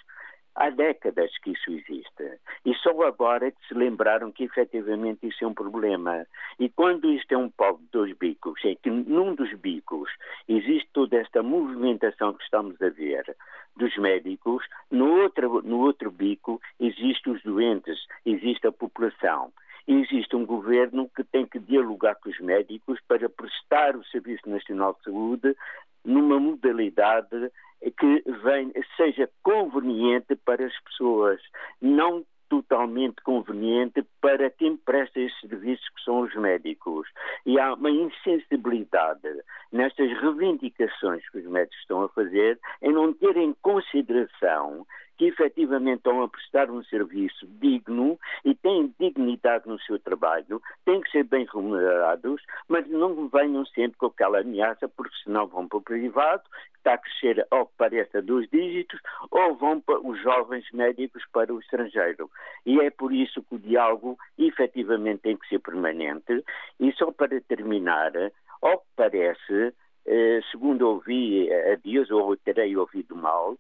Há 0.55 0.69
décadas 0.69 1.31
que 1.39 1.53
isso 1.53 1.71
existe. 1.71 2.39
E 2.65 2.75
só 2.77 2.91
agora 3.03 3.49
é 3.49 3.51
que 3.51 3.67
se 3.67 3.75
lembraram 3.75 4.31
que 4.31 4.45
efetivamente 4.45 5.27
isso 5.27 5.45
é 5.45 5.47
um 5.47 5.55
problema. 5.55 6.27
E 6.59 6.69
quando 6.69 7.11
isto 7.11 7.33
é 7.33 7.39
um 7.39 7.49
pau 7.49 7.79
de 7.79 7.87
dois 7.91 8.17
bicos, 8.19 8.61
é 8.65 8.75
que 8.75 8.91
num 8.91 9.35
dos 9.35 9.53
bicos 9.55 10.11
existe 10.47 10.89
toda 10.93 11.17
esta 11.17 11.43
movimentação 11.43 12.35
que 12.35 12.45
estamos 12.45 12.81
a 12.83 12.91
ver 12.91 13.35
dos 13.77 13.97
médicos, 13.97 14.65
no 14.91 15.23
outro, 15.23 15.63
no 15.63 15.81
outro 15.81 16.11
bico 16.11 16.61
existem 16.79 17.33
os 17.33 17.43
doentes, 17.43 17.99
existe 18.27 18.67
a 18.67 18.73
população. 18.73 19.51
Existe 19.89 20.37
um 20.37 20.47
governo 20.47 21.11
que 21.17 21.25
tem 21.25 21.47
que 21.47 21.59
dialogar 21.59 22.15
com 22.17 22.29
os 22.29 22.39
médicos 22.41 23.01
para 23.09 23.29
prestar 23.29 23.97
o 23.97 24.05
Serviço 24.05 24.49
Nacional 24.49 24.93
de 24.95 25.05
Saúde 25.05 25.57
numa 26.05 26.39
modalidade 26.39 27.51
que 27.91 28.23
vem, 28.43 28.73
seja 28.97 29.29
conveniente 29.43 30.37
para 30.37 30.65
as 30.65 30.81
pessoas, 30.81 31.41
não 31.81 32.25
totalmente 32.53 33.23
conveniente 33.23 34.05
para 34.21 34.51
quem 34.51 34.77
presta 34.77 35.19
esses 35.19 35.41
serviços, 35.41 35.89
que 35.89 36.05
são 36.05 36.21
os 36.21 36.35
médicos. 36.35 37.09
E 37.47 37.59
há 37.59 37.73
uma 37.73 37.91
insensibilidade 37.91 39.27
nestas 39.73 40.11
reivindicações 40.21 41.27
que 41.31 41.39
os 41.39 41.47
médicos 41.47 41.79
estão 41.79 42.03
a 42.03 42.11
fazer 42.11 42.61
em 42.83 42.93
não 42.93 43.15
ter 43.15 43.39
em 43.39 43.55
consideração 43.63 44.87
que 45.17 45.27
efetivamente 45.27 45.99
estão 45.99 46.23
a 46.23 46.29
prestar 46.29 46.71
um 46.71 46.83
serviço 46.85 47.47
digno 47.61 48.19
e 48.45 48.55
têm 48.55 48.95
dignidade 48.99 49.69
no 49.69 49.79
seu 49.81 49.99
trabalho, 49.99 50.61
têm 50.85 51.01
que 51.01 51.11
ser 51.11 51.25
bem 51.25 51.47
remunerados, 51.53 52.43
mas 52.69 52.89
não 52.89 53.29
venham 53.29 53.65
sempre 53.67 53.99
com 53.99 54.07
aquela 54.07 54.41
ameaça, 54.41 54.89
porque 54.89 55.15
senão 55.23 55.47
vão 55.47 55.69
para 55.69 55.79
o 55.79 55.83
privado, 55.83 56.43
que 56.73 56.79
está 56.79 56.95
a 56.95 56.99
crescer 56.99 57.47
ao 57.51 57.67
que 57.67 57.73
parece 57.77 58.17
a 58.19 58.21
dois 58.21 58.49
dígitos, 58.51 59.01
ou 59.31 59.55
vão 59.55 59.81
para 59.81 60.01
os 60.01 60.21
jovens 60.23 60.65
médicos 60.73 61.23
para 61.33 61.53
o 61.53 61.61
estrangeiro. 61.61 62.31
E 62.67 62.81
é 62.81 62.91
por 62.91 63.13
isso 63.13 63.43
que 63.43 63.55
o 63.55 63.59
diálogo 63.59 64.19
efetivamente 64.39 65.23
tem 65.23 65.37
que 65.37 65.49
ser 65.49 65.59
permanente. 65.61 66.45
E 66.81 66.93
só 66.93 67.13
para 67.13 67.41
terminar, 67.43 68.13
ao 68.61 68.79
que 68.79 68.87
parece, 68.97 69.75
eh, 70.07 70.41
segundo 70.51 70.89
ouvi 70.89 71.53
a 71.53 71.77
Deus, 71.77 72.11
ou 72.11 72.37
terei 72.37 72.77
ouvido 72.77 73.15
mal, 73.15 73.57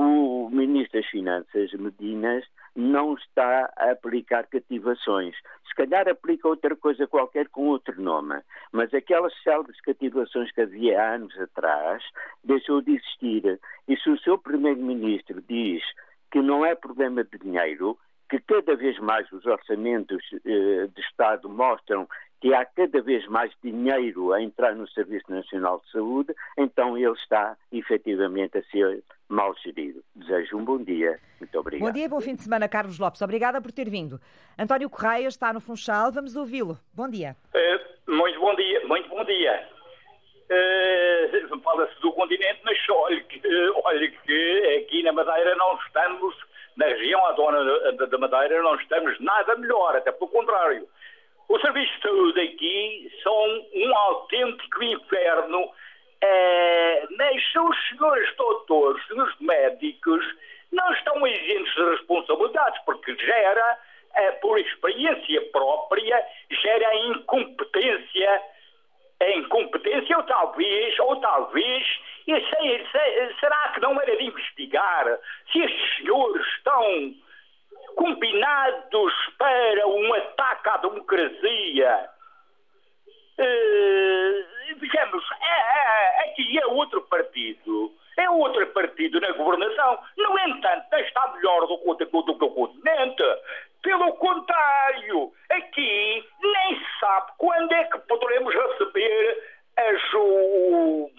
o 0.00 0.48
Ministro 0.48 1.00
das 1.00 1.10
Finanças, 1.10 1.72
Medinas, 1.72 2.44
não 2.76 3.14
está 3.14 3.68
a 3.76 3.90
aplicar 3.90 4.46
cativações. 4.46 5.34
Se 5.66 5.74
calhar 5.74 6.08
aplica 6.08 6.46
outra 6.46 6.76
coisa 6.76 7.08
qualquer 7.08 7.48
com 7.48 7.66
outro 7.66 8.00
nome, 8.00 8.40
mas 8.70 8.94
aquelas 8.94 9.32
célebres 9.42 9.80
cativações 9.80 10.52
que 10.52 10.60
havia 10.60 11.02
há 11.02 11.14
anos 11.14 11.36
atrás 11.40 12.04
deixou 12.44 12.80
de 12.80 12.92
existir. 12.94 13.58
E 13.88 13.96
se 13.96 14.08
o 14.08 14.18
seu 14.20 14.38
Primeiro-Ministro 14.38 15.42
diz 15.48 15.82
que 16.30 16.40
não 16.40 16.64
é 16.64 16.76
problema 16.76 17.24
de 17.24 17.36
dinheiro, 17.36 17.98
que 18.30 18.38
cada 18.38 18.76
vez 18.76 19.00
mais 19.00 19.30
os 19.32 19.44
orçamentos 19.46 20.22
eh, 20.44 20.86
de 20.94 21.00
Estado 21.00 21.48
mostram 21.48 22.06
que 22.40 22.54
há 22.54 22.64
cada 22.64 23.02
vez 23.02 23.26
mais 23.26 23.50
dinheiro 23.64 24.32
a 24.32 24.40
entrar 24.40 24.76
no 24.76 24.86
Serviço 24.86 25.28
Nacional 25.28 25.82
de 25.84 25.90
Saúde, 25.90 26.34
então 26.56 26.96
ele 26.96 27.10
está 27.14 27.56
efetivamente 27.72 28.58
a 28.58 28.62
ser 28.64 29.02
mal 29.28 29.54
gerido. 29.62 30.02
Desejo 30.14 30.56
um 30.56 30.64
bom 30.64 30.78
dia. 30.82 31.20
Muito 31.38 31.58
obrigado. 31.58 31.86
Bom 31.86 31.92
dia 31.92 32.04
e 32.04 32.08
bom 32.08 32.20
fim 32.20 32.34
de 32.34 32.42
semana, 32.42 32.68
Carlos 32.68 32.98
Lopes. 32.98 33.22
Obrigada 33.22 33.60
por 33.60 33.70
ter 33.70 33.88
vindo. 33.88 34.20
António 34.58 34.88
Correia 34.88 35.28
está 35.28 35.52
no 35.52 35.60
Funchal. 35.60 36.10
Vamos 36.10 36.34
ouvi-lo. 36.36 36.78
Bom 36.94 37.08
dia. 37.08 37.36
Uh, 37.54 38.12
muito 38.12 38.40
bom 38.40 38.54
dia. 38.54 38.86
Muito 38.86 39.08
bom 39.08 39.24
dia. 39.24 39.68
Uh, 40.50 41.60
Fala-se 41.60 42.00
do 42.00 42.12
continente, 42.12 42.60
mas 42.64 42.78
olha 42.88 43.20
que, 43.24 43.40
olha 43.84 44.10
que 44.10 44.82
aqui 44.82 45.02
na 45.02 45.12
Madeira 45.12 45.54
não 45.56 45.76
estamos, 45.76 46.34
na 46.76 46.86
região 46.86 47.26
adona 47.26 47.92
da 47.92 48.18
Madeira, 48.18 48.62
não 48.62 48.74
estamos 48.76 49.20
nada 49.20 49.54
melhor, 49.56 49.96
até 49.96 50.10
pelo 50.10 50.30
contrário. 50.30 50.88
Os 51.48 51.60
serviços 51.60 51.94
de 51.96 52.02
saúde 52.02 52.40
aqui 52.40 53.12
são 53.22 53.66
um 53.74 53.94
autêntico 53.94 54.82
inferno, 54.82 55.70
mas 57.16 57.54
os 57.54 57.88
senhores 57.88 58.36
doutores, 58.36 59.10
os 59.10 59.40
médicos, 59.40 60.24
não 60.72 60.92
estão 60.92 61.26
isentos 61.26 61.74
de 61.74 61.90
responsabilidades, 61.90 62.80
porque 62.84 63.16
gera, 63.16 63.78
é, 64.14 64.32
por 64.32 64.58
experiência 64.58 65.42
própria, 65.50 66.24
gera 66.50 66.94
incompetência, 67.06 68.42
a 69.20 69.30
incompetência 69.30 70.16
ou 70.16 70.22
talvez, 70.24 70.98
ou 71.00 71.16
talvez, 71.16 71.86
sei, 72.24 72.86
sei, 72.92 73.34
será 73.40 73.68
que 73.74 73.80
não 73.80 74.00
era 74.00 74.16
de 74.16 74.24
investigar 74.24 75.18
se 75.50 75.60
estes 75.60 75.96
senhores 75.96 76.46
estão 76.56 77.14
combinados 77.96 79.12
para 79.38 79.86
um 79.88 80.14
ataque 80.14 80.68
à 80.68 80.76
democracia. 80.78 82.10
Uh, 83.38 84.57
digamos, 84.74 85.24
é, 85.40 85.46
é, 85.46 86.26
é 86.26 86.30
aqui 86.30 86.58
é 86.58 86.66
outro 86.66 87.02
partido. 87.02 87.92
É 88.18 88.28
outro 88.30 88.66
partido 88.68 89.20
na 89.20 89.30
governação. 89.32 89.98
No 90.16 90.38
entanto, 90.40 90.92
está 90.96 91.32
melhor 91.34 91.66
do 91.66 91.78
que 91.78 92.44
o 92.44 92.50
continente. 92.50 93.22
Pelo 93.82 94.12
contrário, 94.14 95.32
aqui 95.50 96.24
nem 96.42 96.78
se 96.78 97.00
sabe 97.00 97.32
quando 97.38 97.72
é 97.72 97.84
que 97.84 97.98
poderemos 98.00 98.52
receber 98.52 99.42
as, 99.76 100.14
o, 100.14 101.10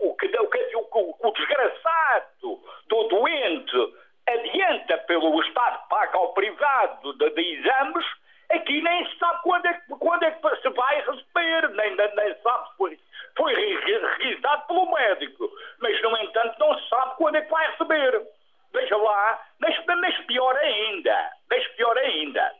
o, 0.00 0.14
que, 0.14 0.26
o, 0.26 0.46
que, 0.48 0.76
o, 0.76 1.28
o 1.28 1.32
desgraçado 1.32 2.60
do 2.88 3.02
doente 3.08 3.94
adianta 4.28 4.98
pelo 4.98 5.42
Estado 5.42 5.88
paga 5.88 6.18
ao 6.18 6.32
privado 6.34 7.14
de, 7.14 7.30
de 7.30 7.54
exames 7.54 8.06
aqui 8.50 8.80
nem 8.82 9.06
se 9.08 9.18
sabe 9.18 9.40
quando 9.42 9.66
é, 9.66 9.80
quando 9.88 10.22
é 10.22 10.30
que 10.30 10.62
se 10.62 10.68
vai 10.70 11.00
receber, 11.00 11.68
nem, 11.70 11.96
nem, 11.96 12.14
nem 12.14 12.34
sabe 12.42 12.68
se 12.68 12.76
foi, 12.76 12.98
foi 13.36 13.54
requisitado 13.54 14.66
pelo 14.66 14.92
médico, 14.92 15.50
mas 15.80 16.02
no 16.02 16.16
entanto 16.16 16.58
não 16.58 16.78
se 16.78 16.88
sabe 16.88 17.16
quando 17.16 17.36
é 17.36 17.42
que 17.42 17.50
vai 17.50 17.70
receber. 17.70 18.22
Veja 18.72 18.96
lá, 18.96 19.42
mas, 19.60 19.76
mas 19.86 20.16
pior 20.26 20.56
ainda, 20.56 21.30
mas 21.50 21.66
pior 21.68 21.96
ainda, 21.98 22.52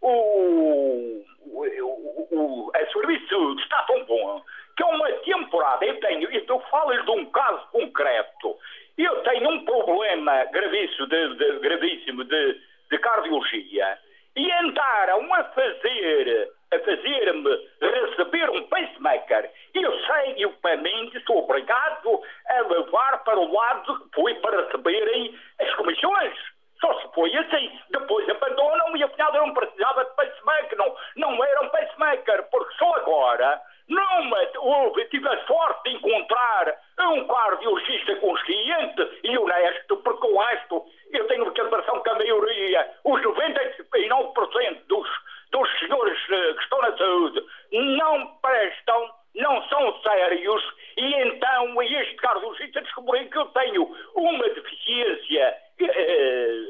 o, 0.00 1.24
o, 1.46 2.28
o, 2.30 2.72
a 2.74 2.92
serviço 2.92 3.56
está 3.58 3.82
tão 3.82 4.04
bom 4.04 4.42
que 4.76 4.82
é 4.82 4.86
uma 4.86 5.10
temporada, 5.10 5.84
eu 5.86 5.98
tenho, 6.00 6.30
eu 6.30 6.60
falo 6.70 7.02
de 7.02 7.10
um 7.10 7.24
caso 7.26 7.66
concreto, 7.68 8.56
eu 8.98 9.22
tenho 9.22 9.48
um 9.48 9.64
problema 9.64 10.44
gravíssimo 10.46 11.06
de, 11.06 11.34
de 11.36 11.58
gravíssimo 11.60 12.24
de, 12.24 12.60
de 12.90 12.98
cardiologia 12.98 13.98
e 14.36 14.52
andaram 14.52 15.32
a 15.34 15.44
fazer, 15.44 16.52
a 16.72 16.78
fazer-me 16.78 17.68
receber 17.80 18.50
um 18.50 18.62
pacemaker. 18.68 19.50
Eu 19.74 19.92
sei, 20.04 20.34
eu 20.36 20.52
para 20.60 20.76
mim 20.76 21.10
estou 21.14 21.38
obrigado 21.38 22.22
a 22.48 22.60
levar 22.60 23.24
para 23.24 23.38
o 23.38 23.52
lado 23.52 23.98
que 24.00 24.14
foi 24.14 24.34
para 24.34 24.66
receberem 24.66 25.34
as 25.58 25.74
comissões. 25.74 26.34
Só 26.80 27.00
se 27.00 27.14
foi 27.14 27.34
assim. 27.34 27.80
Depois 27.90 28.28
abandonam 28.28 28.96
e 28.96 29.02
afinal 29.02 29.34
eu 29.34 29.46
não 29.46 29.54
precisava 29.54 30.04
de 30.04 30.14
pacemaker. 30.14 30.78
Não, 30.78 30.96
não 31.16 31.44
era 31.44 31.62
um 31.62 31.68
pacemaker, 31.70 32.42
porque 32.50 32.74
só 32.76 32.94
agora 32.96 33.62
numa, 33.88 34.38
houve, 34.58 35.04
tive 35.06 35.28
a 35.28 35.46
sorte 35.46 35.90
de 35.90 35.96
encontrar 35.96 36.76
um 36.98 37.26
cardiologista 37.26 38.16
consciente 38.16 39.20
e 39.22 39.38
honesto, 39.38 39.96
porque 39.98 40.20
com 40.20 40.38
resto 40.38 40.84
eu 41.12 41.26
tenho 41.28 41.44
a 41.44 41.48
impressão 41.48 42.02
que 42.02 42.10
a 42.10 42.14
maioria, 42.14 42.90
os 43.04 43.22
99% 43.22 44.86
dos, 44.88 45.08
dos 45.52 45.78
senhores 45.78 46.18
eh, 46.30 46.52
que 46.54 46.62
estão 46.62 46.80
na 46.82 46.96
saúde, 46.96 47.44
não 47.72 48.26
prestam, 48.38 49.10
não 49.36 49.62
são 49.68 50.02
sérios, 50.02 50.62
e 50.96 51.14
então 51.22 51.80
este 51.82 52.14
cardiologista 52.16 52.82
descobriu 52.82 53.30
que 53.30 53.38
eu 53.38 53.46
tenho 53.46 53.96
uma 54.16 54.48
deficiência, 54.48 55.56
eh, 55.80 56.60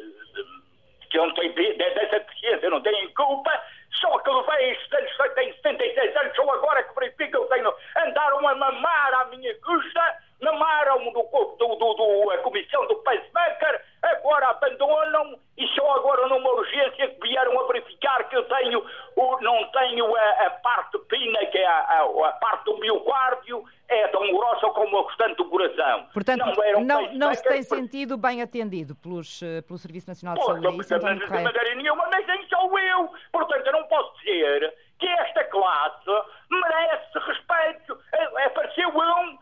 que 1.10 1.18
eu 1.18 1.26
não 1.26 1.34
tenho, 1.34 1.54
dessa 1.78 2.18
deficiência 2.18 2.66
eu 2.66 2.70
não 2.70 2.82
tenho 2.82 3.14
culpa, 3.14 3.52
só 4.00 4.18
que 4.18 4.30
levei 4.30 4.72
estes 4.72 4.92
anos, 4.92 5.34
tenho 5.34 5.54
76 5.54 6.16
anos, 6.16 6.36
só 6.36 6.50
agora 6.52 6.82
que 6.82 6.94
verifico 6.94 7.30
que 7.30 7.36
eu 7.36 7.46
tenho, 7.46 7.72
andaram 7.96 8.46
a 8.46 8.54
mamar 8.54 9.14
à 9.14 9.24
minha 9.26 9.54
custa, 9.60 10.16
mamaram 10.42 10.98
do, 11.12 11.22
do, 11.58 11.76
do, 11.76 11.94
do, 11.94 12.30
a 12.30 12.38
comissão 12.38 12.86
do 12.88 12.96
pacemaker, 12.96 13.80
agora 14.02 14.48
abandonam 14.48 15.38
e 15.56 15.66
só 15.68 15.94
agora 15.94 16.28
numa 16.28 16.50
urgência 16.50 17.08
que 17.08 17.20
vieram 17.22 17.58
a 17.58 17.66
verificar 17.68 18.28
que 18.28 18.36
eu 18.36 18.44
tenho, 18.44 18.84
não 19.40 19.64
tenho 19.70 20.14
a, 20.14 20.30
a 20.46 20.50
parte 20.50 20.98
fina, 21.08 21.46
que 21.46 21.58
é 21.58 21.66
a, 21.66 21.78
a, 21.78 22.28
a, 22.28 22.32
parte 22.32 22.64
do 22.64 22.78
miocárdio, 22.78 23.64
é 23.88 24.08
tão 24.08 24.30
grossa 24.30 24.68
como 24.68 24.98
o 24.98 25.06
restante 25.06 25.36
do 25.36 25.48
coração. 25.48 26.06
Portanto, 26.12 26.44
não, 26.44 26.84
não, 26.84 27.12
não 27.14 27.34
se 27.34 27.42
tem 27.56 27.62
sentido 27.62 28.18
bem 28.18 28.42
atendido 28.42 28.94
pelos, 28.96 29.42
eh, 29.42 29.62
pelo 29.62 29.78
Serviço 29.78 30.08
Nacional 30.08 30.36
de 30.36 30.44
Saúde. 30.44 30.60
Não, 30.60 30.72
é 30.72 30.98
de 30.98 31.30
maneira 31.30 31.74
nenhuma, 31.74 32.06
mas 32.12 32.26
nem 32.26 32.46
sou 32.48 32.78
eu. 32.78 33.10
Portanto, 33.32 33.66
eu 33.66 33.72
não 33.72 33.84
posso 33.84 34.14
dizer 34.18 34.74
que 34.98 35.06
esta 35.06 35.44
classe 35.44 36.10
merece 36.50 37.18
respeito. 37.18 37.98
Apareceu 38.44 38.88
um, 38.90 39.38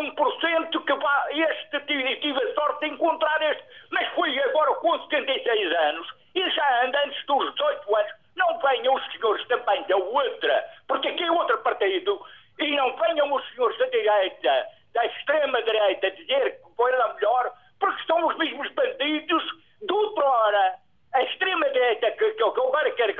um 0.00 0.14
por 0.14 0.40
cento 0.40 0.80
que 0.84 0.94
vá, 0.94 1.26
este 1.30 1.80
tive 1.86 2.42
a 2.42 2.54
sorte 2.54 2.86
de 2.86 2.94
encontrar 2.94 3.42
este, 3.42 3.64
mas 3.90 4.08
fui 4.14 4.38
agora 4.40 4.74
com 4.76 4.98
76 5.02 5.76
anos 5.76 6.08
e 6.34 6.50
já 6.50 6.84
anda 6.84 6.98
antes 7.04 7.26
dos 7.26 7.52
18 7.54 7.96
anos. 7.96 8.12
Não 8.36 8.58
venham 8.58 8.94
os 8.94 9.12
senhores 9.12 9.46
também 9.48 9.82
da 9.86 9.96
outra, 9.96 10.64
porque 10.88 11.08
aqui 11.08 11.24
é 11.24 11.30
outro 11.30 11.58
partido, 11.58 12.24
e 12.58 12.74
não 12.74 12.96
venham 12.96 13.30
os 13.34 13.46
senhores 13.50 13.78
da 13.78 13.86
direita, 13.86 14.66
da 14.94 15.06
extrema-direita, 15.06 16.10
dizer 16.12 16.52
que 16.52 16.76
foi 16.76 16.92
lá 16.92 17.14
melhor, 17.14 17.52
porque 17.78 18.04
são 18.06 18.26
os 18.26 18.36
mesmos 18.36 18.70
bandidos 18.72 19.42
de 19.80 19.92
outrora 19.92 20.74
a 21.14 21.22
extrema-direita 21.24 22.10
que, 22.12 22.30
que, 22.32 22.42
agora 22.42 22.90
quer 22.92 23.14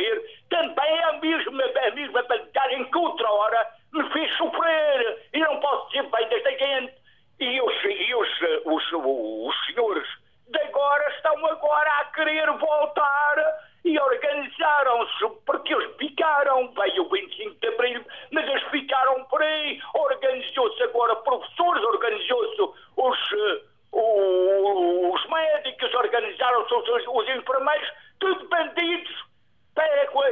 calgar 0.00 0.10
o 0.10 0.10
poder 0.10 0.40
também 0.48 0.98
é 0.98 1.04
a 1.04 1.12
mesma, 1.14 1.64
a 1.64 1.90
mesma 1.92 2.22
bandagem 2.22 2.84
que 2.84 2.98
outra 2.98 3.30
hora 3.30 3.66
me 3.92 4.10
fez 4.10 4.36
sofrer. 4.36 5.28
E 5.32 5.40
não 5.40 5.60
posso 5.60 5.90
dizer 5.90 6.08
bem 6.10 6.28
desta 6.28 6.50
gente. 6.50 6.94
E 7.40 7.60
os, 7.60 7.84
e 7.84 8.14
os, 8.14 8.28
os, 8.66 8.92
os 8.92 9.66
senhores 9.66 10.06
de 10.48 10.60
agora 10.60 11.14
estão 11.14 11.46
agora 11.46 11.90
a 12.00 12.04
querer 12.06 12.50
voltar 12.52 13.36
e 13.84 13.98
organizaram-se, 13.98 15.26
porque 15.46 15.72
eles 15.72 15.96
ficaram, 15.96 16.70
veio 16.72 17.04
o 17.04 17.08
25 17.08 17.60
de 17.60 17.68
Abril, 17.68 18.04
mas 18.30 18.46
eles 18.46 18.62
ficaram 18.64 19.24
por 19.24 19.42
aí, 19.42 19.80
organizou-se 19.94 20.82
agora 20.82 21.16
professores, 21.16 21.82
organizou-se 21.82 22.62
os 22.96 23.70
os 23.92 25.26
médicos 25.30 25.94
organizaram-se, 25.94 26.74
os, 26.74 27.06
os 27.08 27.28
enfermeiros, 27.28 27.92
tudo 28.20 28.48
bandidos. 28.48 29.30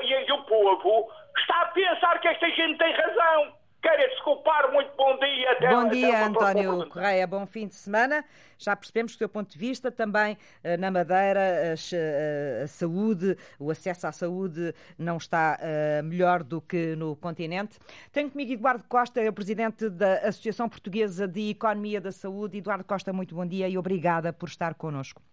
E, 0.04 0.32
o 0.32 0.42
povo 0.44 1.08
está 1.38 1.62
a 1.62 1.66
pensar 1.68 2.18
que 2.20 2.28
esta 2.28 2.48
gente 2.50 2.78
tem 2.78 2.92
razão. 2.92 3.52
Quero 3.82 4.10
desculpar, 4.10 4.70
muito 4.72 4.90
bom 4.96 5.16
dia. 5.18 5.52
Até, 5.52 5.68
bom 5.68 5.88
dia, 5.88 6.26
até 6.26 6.37
António 6.50 6.88
Correia. 6.88 7.26
Bom 7.26 7.46
fim 7.46 7.66
de 7.66 7.74
semana. 7.74 8.24
Já 8.58 8.74
percebemos 8.74 9.12
do 9.12 9.18
teu 9.18 9.28
ponto 9.28 9.52
de 9.52 9.58
vista 9.58 9.90
também 9.90 10.36
eh, 10.64 10.76
na 10.76 10.90
Madeira 10.90 11.40
a, 11.40 11.96
eh, 11.96 12.62
a 12.64 12.66
saúde, 12.66 13.36
o 13.58 13.70
acesso 13.70 14.06
à 14.06 14.12
saúde 14.12 14.74
não 14.98 15.16
está 15.16 15.58
uh, 15.60 16.02
melhor 16.02 16.42
do 16.42 16.60
que 16.60 16.96
no 16.96 17.14
continente. 17.14 17.78
Tenho 18.12 18.30
comigo 18.30 18.52
Eduardo 18.52 18.84
Costa, 18.88 19.20
é 19.20 19.28
o 19.28 19.32
presidente 19.32 19.88
da 19.88 20.14
Associação 20.28 20.68
Portuguesa 20.68 21.28
de 21.28 21.50
Economia 21.50 22.00
da 22.00 22.10
Saúde. 22.10 22.58
Eduardo 22.58 22.84
Costa, 22.84 23.12
muito 23.12 23.34
bom 23.34 23.46
dia 23.46 23.68
e 23.68 23.78
obrigada 23.78 24.32
por 24.32 24.48
estar 24.48 24.74
connosco. 24.74 25.27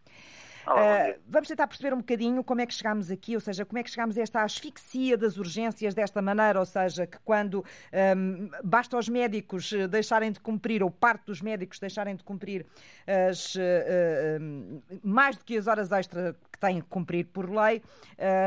Uh, 0.68 1.20
vamos 1.28 1.48
tentar 1.48 1.68
perceber 1.68 1.94
um 1.94 1.98
bocadinho 1.98 2.44
como 2.44 2.60
é 2.62 2.66
que 2.66 2.74
chegámos 2.74 3.12
aqui, 3.12 3.36
ou 3.36 3.42
seja, 3.42 3.64
como 3.66 3.78
é 3.78 3.84
que 3.84 3.90
chegámos 3.90 4.18
a 4.18 4.22
esta 4.22 4.42
asfixia 4.42 5.16
das 5.16 5.38
urgências 5.38 5.94
desta 5.94 6.22
maneira, 6.22 6.60
ou 6.60 6.66
seja, 6.66 7.06
que 7.06 7.18
quando 7.20 7.64
um, 8.18 8.50
basta 8.64 8.96
aos 8.96 9.08
médicos 9.08 9.72
eh, 9.72 9.88
deixarem 9.88 10.32
de 10.32 10.40
cumprir, 10.40 10.82
ou 10.82 10.90
parte 10.90 11.26
dos 11.28 11.42
médicos 11.42 11.80
deixarem 11.80 12.16
de 12.16 12.24
cumprir 12.24 12.66
as, 13.06 13.56
uh, 13.56 13.60
uh, 13.60 15.00
mais 15.04 15.38
do 15.38 15.46
que 15.46 15.56
as 15.58 15.68
horas 15.68 15.92
extra 15.92 16.36
que 16.52 16.60
têm 16.60 16.82
que 16.82 16.88
cumprir 16.88 17.26
por 17.26 17.50
lei, 17.50 17.84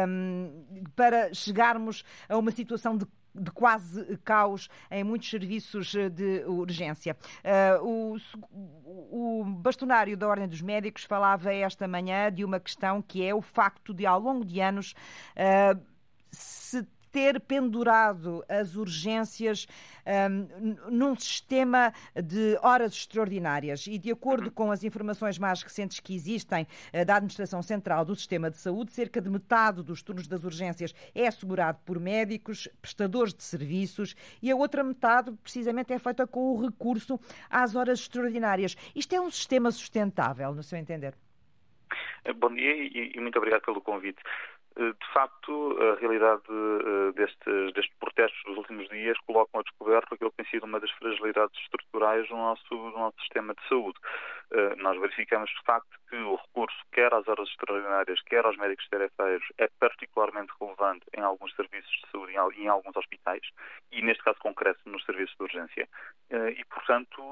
um, 0.08 0.64
para 0.96 1.32
chegarmos 1.32 2.04
a 2.28 2.36
uma 2.36 2.50
situação 2.50 2.96
de 2.96 3.06
de 3.38 3.50
quase 3.50 4.16
caos 4.18 4.68
em 4.90 5.04
muitos 5.04 5.28
serviços 5.30 5.94
eh, 5.94 6.08
de 6.08 6.44
urgência. 6.46 7.16
Uh, 7.82 8.16
o, 8.52 9.40
o, 9.40 9.44
bastonário 9.44 10.16
da 10.16 10.26
Ordem 10.26 10.48
dos 10.48 10.60
Médicos 10.60 11.04
falava 11.04 11.52
esta 11.52 11.86
manhã 11.86 12.32
de 12.32 12.44
uma 12.44 12.60
questão 12.60 13.00
que 13.02 13.24
é 13.24 13.34
o 13.34 13.40
facto 13.40 13.94
de, 13.94 14.06
ao 14.06 14.20
longo 14.20 14.44
de 14.44 14.60
anos, 14.60 14.94
uh, 15.36 15.80
se 16.30 16.86
ter 17.18 17.40
pendurado 17.40 18.44
as 18.48 18.76
urgências 18.76 19.66
um, 20.06 20.76
num 20.88 21.16
sistema 21.16 21.92
de 22.14 22.56
horas 22.62 22.92
extraordinárias. 22.92 23.88
E, 23.88 23.98
de 23.98 24.12
acordo 24.12 24.52
com 24.52 24.70
as 24.70 24.84
informações 24.84 25.36
mais 25.36 25.60
recentes 25.60 25.98
que 25.98 26.14
existem 26.14 26.62
uh, 26.62 27.04
da 27.04 27.16
Administração 27.16 27.60
Central 27.60 28.04
do 28.04 28.14
Sistema 28.14 28.48
de 28.48 28.58
Saúde, 28.58 28.92
cerca 28.92 29.20
de 29.20 29.28
metade 29.28 29.82
dos 29.82 30.00
turnos 30.00 30.28
das 30.28 30.44
urgências 30.44 30.94
é 31.12 31.26
assegurado 31.26 31.80
por 31.84 31.98
médicos, 31.98 32.68
prestadores 32.80 33.34
de 33.34 33.42
serviços, 33.42 34.14
e 34.40 34.48
a 34.48 34.54
outra 34.54 34.84
metade, 34.84 35.32
precisamente, 35.42 35.92
é 35.92 35.98
feita 35.98 36.24
com 36.24 36.52
o 36.52 36.62
recurso 36.62 37.18
às 37.50 37.74
horas 37.74 37.98
extraordinárias. 37.98 38.76
Isto 38.94 39.16
é 39.16 39.20
um 39.20 39.30
sistema 39.30 39.72
sustentável, 39.72 40.54
no 40.54 40.62
seu 40.62 40.78
entender? 40.78 41.14
Bom 42.36 42.54
dia 42.54 42.74
e 42.74 43.18
muito 43.18 43.38
obrigado 43.38 43.62
pelo 43.62 43.80
convite. 43.80 44.22
Eh, 44.78 44.92
de 44.92 45.12
facto, 45.12 45.76
a 45.82 45.98
realidade 45.98 46.44
eh, 46.48 47.12
destes, 47.12 47.72
destes 47.74 47.98
protestos 47.98 48.40
dos 48.44 48.58
últimos 48.58 48.88
dias 48.88 49.18
colocam 49.26 49.58
a 49.60 49.62
descoberto 49.64 50.14
aquilo 50.14 50.30
que 50.30 50.36
tem 50.36 50.46
sido 50.46 50.66
uma 50.66 50.78
das 50.78 50.90
fragilidades 50.92 51.58
estruturais 51.62 52.28
do 52.28 52.36
nosso, 52.36 52.68
do 52.68 52.90
nosso 52.90 53.18
sistema 53.20 53.54
de 53.54 53.68
saúde. 53.68 53.98
Eh, 54.52 54.76
nós 54.76 54.96
verificamos, 55.00 55.50
de 55.50 55.62
facto, 55.64 55.98
que 56.08 56.16
o 56.16 56.36
recurso, 56.36 56.78
quer 56.92 57.12
às 57.12 57.26
horas 57.26 57.48
extraordinárias, 57.48 58.22
quer 58.22 58.44
aos 58.46 58.56
médicos 58.56 58.88
tarefeiros, 58.88 59.46
é 59.58 59.68
particularmente 59.80 60.52
relevante 60.60 61.04
em 61.16 61.22
alguns 61.22 61.52
serviços 61.56 61.90
de 61.90 62.10
saúde 62.12 62.32
e 62.56 62.62
em 62.62 62.68
alguns 62.68 62.96
hospitais, 62.96 63.42
e 63.90 64.00
neste 64.00 64.22
caso 64.22 64.38
concreto 64.38 64.80
nos 64.86 65.04
serviços 65.04 65.36
de 65.36 65.42
urgência. 65.42 65.88
E, 66.30 66.64
portanto, 66.66 67.22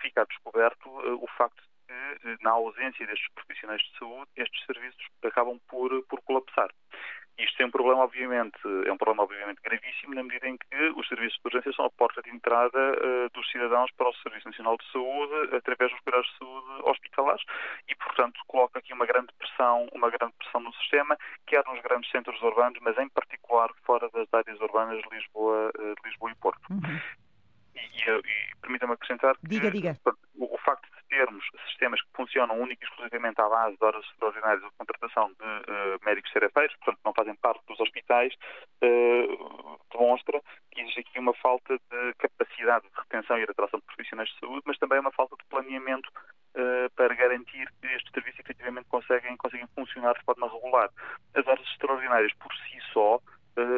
fica 0.00 0.24
descoberto 0.26 0.88
o 0.88 1.26
facto 1.36 1.62
que, 1.86 2.42
na 2.42 2.50
ausência 2.50 3.06
destes 3.06 3.28
profissionais 3.34 3.82
de 3.82 3.98
saúde, 3.98 4.30
estes 4.36 4.64
serviços 4.66 5.04
acabam 5.22 5.58
por, 5.68 6.02
por 6.06 6.20
colapsar. 6.22 6.68
Isto 7.36 7.62
é 7.62 7.66
um 7.66 7.70
problema, 7.70 8.04
obviamente, 8.04 8.58
é 8.86 8.92
um 8.92 8.96
problema, 8.96 9.24
obviamente, 9.24 9.60
gravíssimo, 9.60 10.14
na 10.14 10.22
medida 10.22 10.48
em 10.48 10.56
que 10.56 10.76
os 10.96 11.08
serviços 11.08 11.36
de 11.40 11.46
urgência 11.46 11.72
são 11.72 11.84
a 11.84 11.90
porta 11.90 12.22
de 12.22 12.30
entrada 12.30 12.78
uh, 12.78 13.28
dos 13.34 13.50
cidadãos 13.50 13.90
para 13.96 14.08
o 14.08 14.14
Serviço 14.14 14.46
Nacional 14.46 14.76
de 14.76 14.92
Saúde, 14.92 15.56
através 15.56 15.90
dos 15.90 16.00
cuidados 16.00 16.30
de 16.30 16.38
saúde 16.38 16.82
hospitalares, 16.84 17.42
e, 17.88 17.94
portanto, 17.96 18.40
coloca 18.46 18.78
aqui 18.78 18.92
uma 18.92 19.04
grande 19.04 19.32
pressão, 19.36 19.88
uma 19.92 20.10
grande 20.10 20.32
pressão 20.38 20.60
no 20.60 20.72
sistema, 20.74 21.18
quer 21.44 21.64
nos 21.66 21.82
grandes 21.82 22.08
centros 22.12 22.40
urbanos, 22.40 22.78
mas 22.80 22.96
em 22.98 23.08
particular 23.08 23.68
fora 23.84 24.08
das 24.10 24.32
áreas 24.32 24.60
urbanas 24.60 25.02
de 25.02 25.08
Lisboa, 25.16 25.72
de 25.74 26.08
Lisboa 26.08 26.30
e 26.30 26.34
Porto. 26.36 26.70
Uhum. 26.70 27.00
E, 27.74 27.80
e, 27.80 28.10
e 28.10 28.56
permita-me 28.60 28.92
acrescentar 28.92 29.36
que 29.38 29.48
diga, 29.48 29.70
diga. 29.72 29.98
O, 30.36 30.54
o, 30.54 30.58
facto 30.58 30.88
de 30.88 31.13
sistemas 31.68 32.00
que 32.02 32.08
funcionam 32.14 32.60
única 32.60 32.84
e 32.84 32.88
exclusivamente 32.88 33.40
à 33.40 33.48
base 33.48 33.76
de 33.76 33.84
horas 33.84 34.04
extraordinárias 34.06 34.62
de 34.62 34.70
contratação 34.76 35.28
de 35.28 35.44
uh, 35.44 36.04
médicos 36.04 36.32
serafeiros, 36.32 36.74
portanto 36.76 37.00
não 37.04 37.12
fazem 37.12 37.34
parte 37.36 37.62
dos 37.66 37.80
hospitais, 37.80 38.34
uh, 38.82 39.78
demonstra 39.92 40.40
que 40.70 40.80
existe 40.80 41.00
aqui 41.00 41.18
uma 41.18 41.34
falta 41.34 41.76
de 41.76 42.14
capacidade 42.18 42.86
de 42.88 43.00
retenção 43.00 43.38
e 43.38 43.44
de 43.44 43.50
atração 43.50 43.80
de 43.80 43.86
profissionais 43.86 44.28
de 44.28 44.40
saúde, 44.40 44.62
mas 44.66 44.78
também 44.78 44.98
uma 44.98 45.12
falta 45.12 45.36
de 45.36 45.44
planeamento 45.48 46.08
uh, 46.08 46.90
para 46.96 47.14
garantir 47.14 47.68
que 47.80 47.86
estes 47.86 48.12
serviços 48.12 48.40
efetivamente 48.40 48.88
conseguem, 48.88 49.36
conseguem 49.36 49.66
funcionar 49.74 50.14
de 50.14 50.24
forma 50.24 50.48
regular. 50.48 50.90
As 51.34 51.46
horas 51.46 51.66
extraordinárias 51.68 52.32
por 52.34 52.52
si 52.54 52.80
só 52.92 53.20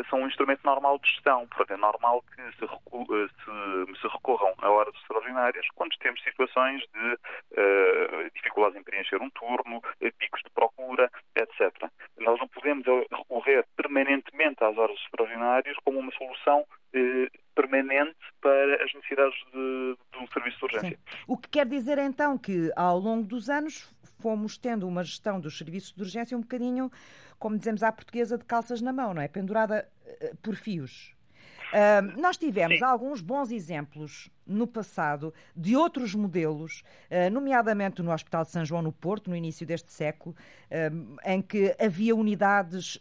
são 0.08 0.20
um 0.20 0.26
instrumento 0.26 0.60
normal 0.64 0.98
de 0.98 1.10
gestão. 1.10 1.46
Portanto, 1.48 1.72
é 1.72 1.76
normal 1.76 2.22
que 2.22 2.42
se, 2.58 2.66
recu 2.66 3.06
se, 3.06 4.00
se, 4.00 4.08
recorram 4.08 4.54
a 4.58 4.70
horas 4.70 4.94
extraordinárias 4.96 5.66
quando 5.74 5.96
temos 5.98 6.22
situações 6.22 6.82
de 6.92 7.12
uh, 7.12 8.30
dificuldades 8.34 8.78
em 8.78 8.82
preencher 8.82 9.20
um 9.20 9.30
turno, 9.30 9.82
picos 10.18 10.42
de 10.42 10.50
procura, 10.50 11.10
etc. 11.34 11.90
Nós 12.18 12.38
não 12.38 12.48
podemos 12.48 12.84
recorrer 12.86 13.64
permanentemente 13.76 14.64
às 14.64 14.76
horas 14.76 14.96
extraordinárias 15.00 15.76
como 15.84 15.98
uma 15.98 16.12
solução 16.12 16.64
uh, 16.98 17.38
permanente 17.54 18.16
para 18.40 18.84
as 18.84 18.92
necessidades 18.94 19.38
de, 19.52 19.96
de 20.12 20.18
um 20.18 20.26
serviço 20.32 20.58
de 20.58 20.64
urgência. 20.64 20.90
Sim. 20.90 21.22
O 21.26 21.36
que 21.36 21.48
quer 21.48 21.66
dizer 21.66 21.98
então 21.98 22.36
que 22.36 22.70
ao 22.76 22.98
longo 22.98 23.24
dos 23.24 23.48
anos 23.48 23.92
fomos 24.20 24.58
tendo 24.58 24.86
uma 24.86 25.02
gestão 25.02 25.40
dos 25.40 25.56
serviços 25.56 25.92
de 25.92 26.02
urgência 26.02 26.36
um 26.36 26.40
bocadinho, 26.40 26.90
como 27.38 27.56
dizemos 27.56 27.82
à 27.82 27.92
portuguesa, 27.92 28.38
de 28.38 28.44
calças 28.44 28.80
na 28.80 28.92
mão, 28.92 29.14
não 29.14 29.22
é? 29.22 29.28
Pendurada 29.28 29.88
uh, 30.04 30.36
por 30.38 30.54
fios. 30.54 31.16
Uh, 31.66 32.20
nós 32.20 32.36
tivemos 32.36 32.78
Sim. 32.78 32.84
alguns 32.84 33.20
bons 33.20 33.50
exemplos 33.50 34.30
no 34.46 34.66
passado 34.66 35.34
de 35.54 35.76
outros 35.76 36.14
modelos, 36.14 36.82
uh, 37.10 37.30
nomeadamente 37.30 38.02
no 38.02 38.12
Hospital 38.12 38.44
de 38.44 38.50
São 38.50 38.64
João 38.64 38.82
no 38.82 38.92
Porto, 38.92 39.28
no 39.28 39.36
início 39.36 39.66
deste 39.66 39.92
século, 39.92 40.34
uh, 40.70 41.16
em 41.24 41.42
que 41.42 41.74
havia 41.78 42.14
unidades 42.14 43.00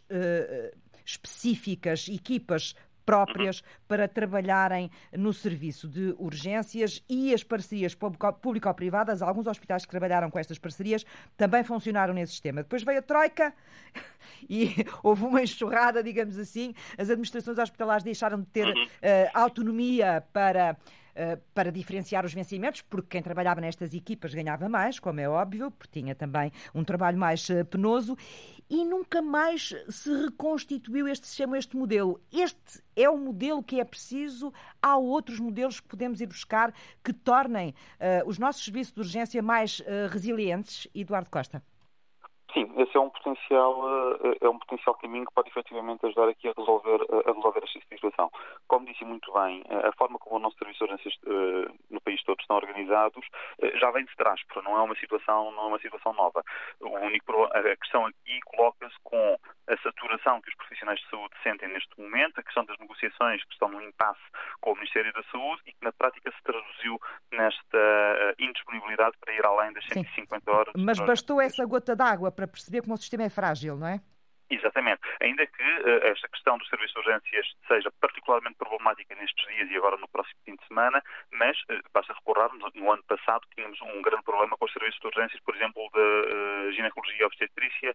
específicas, 1.04 2.08
equipas 2.08 2.74
próprias 3.06 3.62
para 3.86 4.08
trabalharem 4.08 4.90
no 5.12 5.32
serviço 5.32 5.88
de 5.88 6.14
urgências 6.18 7.02
e 7.08 7.32
as 7.32 7.44
parcerias 7.44 7.94
público-privadas, 7.94 9.22
alguns 9.22 9.46
hospitais 9.46 9.84
que 9.84 9.90
trabalharam 9.90 10.30
com 10.30 10.38
estas 10.38 10.58
parcerias 10.58 11.06
também 11.36 11.62
funcionaram 11.62 12.12
nesse 12.12 12.32
sistema. 12.32 12.62
Depois 12.62 12.82
veio 12.82 12.98
a 12.98 13.02
Troika 13.02 13.54
e 14.50 14.74
houve 15.02 15.24
uma 15.24 15.40
enxurrada, 15.42 16.02
digamos 16.02 16.36
assim, 16.38 16.74
as 16.98 17.08
administrações 17.08 17.56
hospitalares 17.56 18.02
deixaram 18.02 18.40
de 18.40 18.46
ter 18.46 18.68
uh, 18.68 18.74
autonomia 19.32 20.24
para 20.32 20.76
para 21.54 21.72
diferenciar 21.72 22.24
os 22.24 22.34
vencimentos, 22.34 22.82
porque 22.82 23.08
quem 23.10 23.22
trabalhava 23.22 23.60
nestas 23.60 23.94
equipas 23.94 24.34
ganhava 24.34 24.68
mais, 24.68 24.98
como 24.98 25.20
é 25.20 25.28
óbvio, 25.28 25.70
porque 25.70 26.00
tinha 26.00 26.14
também 26.14 26.52
um 26.74 26.84
trabalho 26.84 27.18
mais 27.18 27.48
eh, 27.48 27.64
penoso, 27.64 28.16
e 28.68 28.84
nunca 28.84 29.22
mais 29.22 29.74
se 29.88 30.10
reconstituiu 30.24 31.06
este 31.08 31.26
sistema, 31.26 31.56
este 31.56 31.76
modelo. 31.76 32.20
Este 32.32 32.82
é 32.96 33.08
o 33.08 33.16
modelo 33.16 33.62
que 33.62 33.80
é 33.80 33.84
preciso. 33.84 34.52
Há 34.82 34.96
outros 34.96 35.38
modelos 35.38 35.78
que 35.78 35.86
podemos 35.86 36.20
ir 36.20 36.26
buscar 36.26 36.74
que 37.02 37.12
tornem 37.12 37.70
uh, 37.70 38.28
os 38.28 38.38
nossos 38.38 38.64
serviços 38.64 38.92
de 38.92 39.00
urgência 39.00 39.40
mais 39.40 39.80
uh, 39.80 40.08
resilientes. 40.10 40.88
Eduardo 40.94 41.30
Costa. 41.30 41.62
Sim, 42.56 42.72
esse 42.78 42.96
é 42.96 43.00
um 43.00 43.10
potencial 43.10 43.84
eh, 44.24 44.38
é 44.40 44.48
um 44.48 44.58
potencial 44.58 44.94
caminho 44.94 45.26
que 45.26 45.34
pode 45.34 45.50
efetivamente 45.50 46.06
ajudar 46.06 46.26
aqui 46.30 46.48
a 46.48 46.54
resolver 46.56 47.04
a 47.26 47.30
resolver 47.30 47.62
esta 47.62 47.80
situação. 47.86 48.30
Como 48.66 48.86
disse 48.86 49.04
muito 49.04 49.30
bem, 49.30 49.62
a 49.68 49.92
forma 49.92 50.18
como 50.18 50.36
o 50.36 50.38
nosso 50.38 50.56
serviço 50.56 50.78
de 50.78 50.90
urgências 50.90 51.14
eh, 51.26 51.70
no 51.90 52.00
país 52.00 52.22
todo 52.24 52.40
estão 52.40 52.56
organizados 52.56 53.26
eh, 53.60 53.76
já 53.78 53.90
vem 53.90 54.06
de 54.06 54.16
trás, 54.16 54.42
porque 54.44 54.66
não 54.66 54.78
é 54.78 54.82
uma 54.82 54.96
situação 54.96 55.52
não 55.52 55.64
é 55.64 55.66
uma 55.66 55.78
situação 55.80 56.14
nova. 56.14 56.42
O 56.80 56.88
único 56.88 57.44
a 57.44 57.76
questão 57.76 58.06
aqui 58.06 58.40
coloca-se 58.46 58.96
com 59.04 59.36
a 59.68 59.76
saturação 59.82 60.40
que 60.40 60.48
os 60.48 60.54
profissionais 60.54 60.98
de 61.00 61.10
saúde 61.10 61.34
sentem 61.42 61.68
neste 61.68 62.00
momento, 62.00 62.38
a 62.38 62.42
questão 62.42 62.64
das 62.64 62.78
negociações 62.78 63.44
que 63.44 63.52
estão 63.52 63.68
no 63.68 63.82
impasse 63.82 64.20
com 64.62 64.72
o 64.72 64.74
Ministério 64.76 65.12
da 65.12 65.22
Saúde 65.24 65.60
e 65.66 65.72
que 65.72 65.84
na 65.84 65.92
prática 65.92 66.30
se 66.30 66.42
traduziu 66.42 66.98
nesta 67.32 68.34
indisponibilidade 68.38 69.16
para 69.20 69.34
ir 69.34 69.44
além 69.44 69.72
das 69.72 69.84
150 69.88 70.44
Sim. 70.44 70.56
horas. 70.56 70.72
Mas 70.76 70.98
bastou 71.00 71.40
essa 71.40 71.66
gota 71.66 71.96
d'água 71.96 72.30
para 72.30 72.45
perceber 72.46 72.82
como 72.82 72.94
o 72.94 72.98
sistema 72.98 73.24
é 73.24 73.28
frágil, 73.28 73.76
não 73.76 73.86
é? 73.86 74.00
Exatamente. 74.48 75.00
Ainda 75.20 75.44
que 75.46 75.62
uh, 75.62 76.04
esta 76.04 76.28
questão 76.28 76.56
dos 76.56 76.68
serviços 76.68 76.92
de 76.92 77.08
urgências 77.08 77.46
seja 77.66 77.90
particularmente 78.00 78.56
problemática 78.56 79.14
nestes 79.16 79.44
dias 79.48 79.68
e 79.70 79.76
agora 79.76 79.96
no 79.96 80.06
próximo 80.08 80.38
fim 80.44 80.54
de 80.54 80.66
semana, 80.68 81.02
mas 81.32 81.58
uh, 81.62 81.82
basta 81.92 82.12
recordarmos, 82.12 82.72
no 82.74 82.92
ano 82.92 83.02
passado 83.04 83.42
tínhamos 83.54 83.80
um 83.82 84.00
grande 84.02 84.22
problema 84.22 84.56
com 84.56 84.64
os 84.64 84.72
serviços 84.72 85.00
de 85.00 85.06
urgências, 85.08 85.42
por 85.42 85.56
exemplo, 85.56 85.90
da 85.92 86.00
uh, 86.00 86.72
ginecologia 86.72 87.22
e 87.22 87.24
obstetrícia 87.24 87.94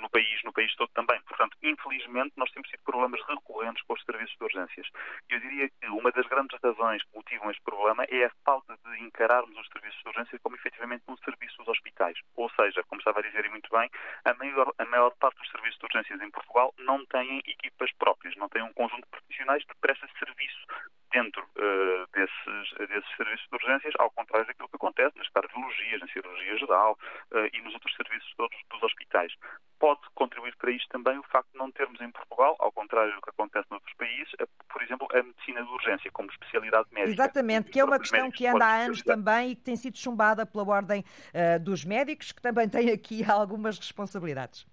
no 0.00 0.08
país, 0.10 0.42
no 0.44 0.52
país 0.52 0.74
todo 0.76 0.88
também. 0.94 1.20
Portanto, 1.22 1.56
infelizmente, 1.62 2.32
nós 2.36 2.50
temos 2.52 2.68
tido 2.68 2.80
problemas 2.84 3.20
recorrentes 3.26 3.82
com 3.82 3.94
os 3.94 4.02
serviços 4.04 4.36
de 4.36 4.44
urgências. 4.44 4.86
Eu 5.28 5.40
diria 5.40 5.68
que 5.68 5.86
uma 5.88 6.12
das 6.12 6.26
grandes 6.26 6.56
razões 6.62 7.02
que 7.02 7.16
motivam 7.16 7.50
este 7.50 7.62
problema 7.62 8.04
é 8.04 8.24
a 8.24 8.30
falta 8.44 8.76
de 8.84 9.02
encararmos 9.02 9.56
os 9.58 9.66
serviços 9.68 10.00
de 10.02 10.08
urgência 10.08 10.38
como 10.40 10.56
efetivamente 10.56 11.04
um 11.08 11.16
serviço 11.18 11.58
dos 11.58 11.68
hospitais. 11.68 12.16
Ou 12.36 12.48
seja, 12.50 12.82
como 12.84 13.00
estava 13.00 13.18
a 13.18 13.22
dizer 13.22 13.48
muito 13.50 13.68
bem, 13.70 13.90
a 14.24 14.34
maior, 14.34 14.72
a 14.78 14.84
maior 14.84 15.10
parte 15.18 15.38
dos 15.38 15.50
serviços 15.50 15.65
serviços 15.66 15.78
de 15.78 15.86
urgências 15.86 16.20
em 16.20 16.30
Portugal 16.30 16.74
não 16.78 17.04
têm 17.06 17.38
equipas 17.46 17.90
próprias, 17.98 18.36
não 18.36 18.48
têm 18.48 18.62
um 18.62 18.72
conjunto 18.72 19.02
de 19.02 19.10
profissionais 19.10 19.64
que 19.64 19.74
presta 19.80 20.06
serviço 20.18 20.66
dentro 21.12 21.42
uh, 21.42 22.06
desses, 22.12 22.88
desses 22.88 23.16
serviços 23.16 23.46
de 23.48 23.54
urgências, 23.54 23.94
ao 23.98 24.10
contrário 24.10 24.46
daquilo 24.46 24.68
que 24.68 24.76
acontece 24.76 25.16
nas 25.16 25.28
cardiologias, 25.28 26.00
na 26.00 26.08
cirurgia 26.08 26.58
geral 26.58 26.98
uh, 27.32 27.48
e 27.52 27.62
nos 27.62 27.74
outros 27.74 27.94
serviços 27.96 28.32
todos 28.36 28.56
dos 28.70 28.82
hospitais. 28.82 29.32
Pode 29.78 30.00
contribuir 30.14 30.54
para 30.56 30.70
isto 30.70 30.88
também 30.88 31.18
o 31.18 31.22
facto 31.24 31.50
de 31.52 31.58
não 31.58 31.70
termos 31.70 32.00
em 32.00 32.10
Portugal, 32.10 32.56
ao 32.58 32.72
contrário 32.72 33.14
do 33.14 33.20
que 33.20 33.30
acontece 33.30 33.66
noutros 33.70 33.94
países, 33.94 34.32
por 34.68 34.82
exemplo, 34.82 35.06
a 35.12 35.22
medicina 35.22 35.62
de 35.62 35.70
urgência 35.70 36.10
como 36.12 36.30
especialidade 36.30 36.88
médica. 36.92 37.12
Exatamente, 37.12 37.70
que 37.70 37.80
é 37.80 37.84
uma 37.84 37.98
questão 37.98 38.30
que 38.30 38.46
anda 38.46 38.64
há 38.64 38.74
anos 38.84 39.02
também 39.02 39.52
e 39.52 39.56
que 39.56 39.62
tem 39.62 39.76
sido 39.76 39.96
chumbada 39.98 40.44
pela 40.46 40.64
ordem 40.64 41.00
uh, 41.00 41.62
dos 41.62 41.84
médicos, 41.84 42.32
que 42.32 42.42
também 42.42 42.68
tem 42.68 42.90
aqui 42.90 43.22
algumas 43.28 43.78
responsabilidades. 43.78 44.66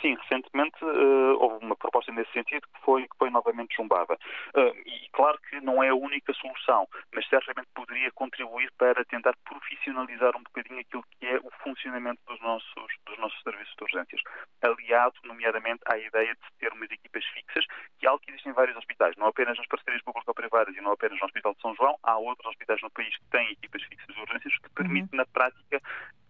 Sim, 0.00 0.14
recentemente 0.14 0.84
uh, 0.84 1.36
houve 1.40 1.64
uma 1.64 1.74
proposta 1.74 2.12
nesse 2.12 2.30
sentido 2.32 2.62
que 2.72 2.80
foi, 2.82 3.02
que 3.02 3.16
foi 3.18 3.30
novamente 3.30 3.74
chumbada. 3.74 4.14
Uh, 4.54 4.72
e 4.86 5.08
claro 5.12 5.38
que 5.48 5.60
não 5.60 5.82
é 5.82 5.88
a 5.88 5.94
única 5.94 6.32
solução, 6.34 6.86
mas 7.12 7.28
certamente 7.28 7.68
poderia 7.74 8.10
contribuir 8.12 8.70
para 8.78 9.04
tentar 9.04 9.34
profissionalizar 9.44 10.36
um 10.36 10.42
bocadinho 10.42 10.80
aquilo 10.80 11.04
que 11.18 11.26
é 11.26 11.38
o 11.38 11.50
funcionamento 11.62 12.20
dos 12.28 12.40
nossos, 12.40 12.86
dos 13.06 13.18
nossos 13.18 13.42
serviços 13.42 13.74
de 13.76 13.84
urgências. 13.84 14.20
Aliado, 14.62 15.14
nomeadamente, 15.24 15.80
à 15.86 15.98
ideia 15.98 16.32
de 16.34 16.58
ter 16.58 16.72
umas 16.72 16.90
equipas 16.90 17.24
fixas, 17.26 17.66
que 17.98 18.06
é 18.06 18.08
algo 18.08 18.22
que 18.22 18.30
existe 18.30 18.48
em 18.48 18.52
vários 18.52 18.76
hospitais, 18.76 19.16
não 19.16 19.26
apenas 19.26 19.58
nas 19.58 19.66
parcerias 19.66 20.02
público-privadas 20.02 20.76
e 20.76 20.80
não 20.80 20.92
apenas 20.92 21.18
no 21.18 21.26
Hospital 21.26 21.54
de 21.54 21.60
São 21.60 21.74
João, 21.74 21.98
há 22.04 22.16
outros 22.16 22.46
hospitais 22.46 22.80
no 22.82 22.90
país 22.90 23.16
que 23.16 23.30
têm 23.30 23.50
equipas 23.50 23.82
fixas 23.82 24.14
de 24.14 24.20
urgências 24.20 24.58
que 24.58 24.70
permitem, 24.70 25.08
uhum. 25.12 25.18
na 25.18 25.26
prática, 25.26 25.80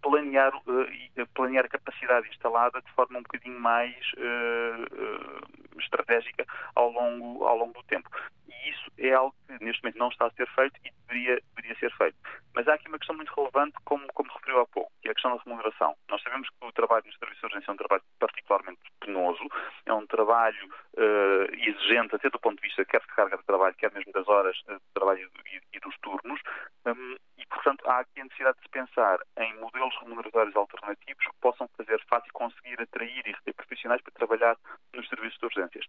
planear, 0.02 0.54
uh, 0.54 1.26
planear 1.34 1.64
a 1.64 1.68
capacidade 1.68 2.28
instalada 2.28 2.80
de 2.80 2.90
forma 2.92 3.18
um 3.18 3.22
bocadinho 3.22 3.58
mais 3.58 3.94
uh, 4.16 5.80
estratégica 5.80 6.46
ao 6.74 6.90
longo, 6.90 7.44
ao 7.44 7.56
longo 7.56 7.74
do 7.74 7.82
tempo. 7.84 8.08
E 8.48 8.70
isso 8.70 8.90
é 8.98 9.12
algo 9.12 9.34
que 9.46 9.64
neste 9.64 9.82
momento 9.82 9.98
não 9.98 10.08
está 10.08 10.26
a 10.26 10.30
ser 10.30 10.48
feito 10.48 10.80
e 10.84 10.90
deveria, 11.06 11.40
deveria 11.54 11.78
ser 11.78 11.92
feito. 11.96 12.16
Mas 12.54 12.66
há 12.66 12.74
aqui 12.74 12.88
uma 12.88 12.98
questão 12.98 13.16
muito 13.16 13.32
relevante, 13.34 13.76
como, 13.84 14.06
como 14.14 14.32
referiu 14.32 14.60
há 14.60 14.66
pouco, 14.66 14.90
que 15.00 15.08
é 15.08 15.10
a 15.10 15.14
questão 15.14 15.36
da 15.36 15.42
remuneração. 15.42 15.94
Nós 16.08 16.22
sabemos 16.22 16.48
que 16.48 16.66
o 16.66 16.72
trabalho 16.72 17.04
no 17.06 17.12
serviço 17.12 17.40
de 17.40 17.46
urgência 17.46 17.70
é 17.70 17.74
um 17.74 17.76
trabalho 17.76 18.02
particularmente 18.18 18.80
penoso, 19.00 19.46
é 19.86 19.92
um 19.92 20.06
trabalho 20.06 20.68
uh, 20.96 21.54
exigente, 21.54 22.14
até 22.16 22.28
do 22.30 22.40
ponto 22.40 22.56
de 22.56 22.66
vista 22.66 22.84
quer 22.84 23.00
de 23.00 23.06
carga 23.08 23.36
de 23.36 23.44
trabalho, 23.44 23.74
quer 23.76 23.92
mesmo 23.92 24.12
das 24.12 24.26
horas 24.26 24.56
de 24.56 24.78
trabalho 24.94 25.30
e, 25.46 25.76
e 25.76 25.80
dos 25.80 25.96
turnos, 25.98 26.40
um, 26.86 27.16
e, 27.36 27.46
portanto, 27.46 27.88
há 27.88 28.00
aqui 28.00 28.20
a 28.20 28.24
necessidade 28.24 28.56
de 28.56 28.62
se 28.62 28.68
pensar 28.70 29.18
em 29.38 29.54
modelos 29.60 29.87
remuneratórios 29.96 30.54
alternativos 30.56 31.24
que 31.24 31.40
possam 31.40 31.68
fazer 31.76 32.00
e 32.26 32.30
conseguir 32.32 32.80
atrair 32.80 33.26
e 33.26 33.32
reter 33.32 33.54
profissionais 33.54 34.02
para 34.02 34.12
trabalhar 34.12 34.56
nos 34.94 35.08
serviços 35.08 35.38
de 35.38 35.46
urgências. 35.46 35.86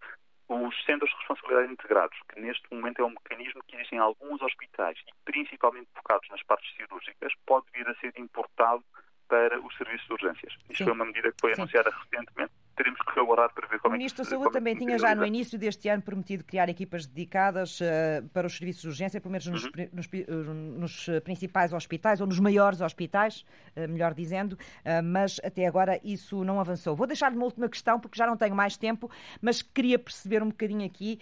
Os 0.47 0.86
centros 0.86 1.10
de 1.12 1.18
responsabilidade 1.18 1.74
integrados, 1.74 2.18
que 2.28 2.39
neste 2.39 2.64
momento 2.74 3.02
é 3.02 3.06
um 3.06 3.12
mecanismo 3.12 3.64
que 3.68 3.76
existe 3.76 3.95
em 3.95 4.00
alguns 4.00 4.41
hospitais 4.41 4.97
e 5.08 5.12
principalmente 5.26 5.89
focados 5.95 6.28
nas 6.30 6.43
partes 6.43 6.74
cirúrgicas, 6.76 7.34
pode 7.45 7.66
vir 7.74 7.88
a 7.88 7.95
ser 7.95 8.14
importado 8.18 8.84
para 9.28 9.60
os 9.62 9.76
serviços 9.78 10.08
de 10.08 10.14
urgências. 10.14 10.54
Isto 10.70 10.78
Sim. 10.78 10.84
foi 10.86 10.93
uma 10.93 11.06
medida 11.06 11.32
que 11.32 11.38
foi 11.39 11.54
Sim. 11.54 11.62
anunciada 11.62 11.91
recentemente 11.91 12.52
teremos 12.80 12.99
que 13.01 13.19
aguardar 13.19 13.53
para 13.53 13.67
ver 13.67 13.80
como 13.80 13.93
é 13.93 13.97
Ministro 13.97 14.23
da 14.23 14.30
Saúde 14.30 14.53
também 14.53 14.73
tinha 14.73 14.97
já 14.97 15.13
no 15.13 15.25
início 15.25 15.59
deste 15.59 15.89
ano 15.89 16.01
prometido 16.01 16.45
criar 16.45 16.69
equipas 16.69 17.05
dedicadas 17.05 17.82
uh, 17.82 18.25
para 18.34 18.47
os 18.47 18.55
serviços 18.55 18.84
de 18.84 18.88
urgência, 18.88 19.19
pelo 19.19 19.34
menos 19.34 19.47
nos, 19.47 19.65
uhum. 19.65 19.89
nos, 19.91 21.07
nos, 21.07 21.21
principais 21.25 21.73
hospitais, 21.73 22.21
ou 22.21 22.27
nos 22.27 22.39
maiores 22.39 22.80
hospitais, 22.80 23.45
uh, 23.75 23.88
melhor 23.89 24.13
dizendo, 24.13 24.53
uh, 24.53 25.03
mas 25.03 25.41
até 25.43 25.67
agora 25.67 25.99
isso 26.05 26.41
não 26.45 26.57
avançou. 26.57 26.95
Vou 26.95 27.05
deixar-lhe 27.05 27.36
uma 27.36 27.45
última 27.45 27.67
questão, 27.67 27.99
porque 27.99 28.17
já 28.17 28.25
não 28.25 28.38
tenho 28.38 28.55
mais 28.55 28.77
tempo, 28.77 29.11
mas 29.41 29.61
queria 29.61 29.99
perceber 29.99 30.41
um 30.41 30.47
bocadinho 30.47 30.86
aqui, 30.86 31.19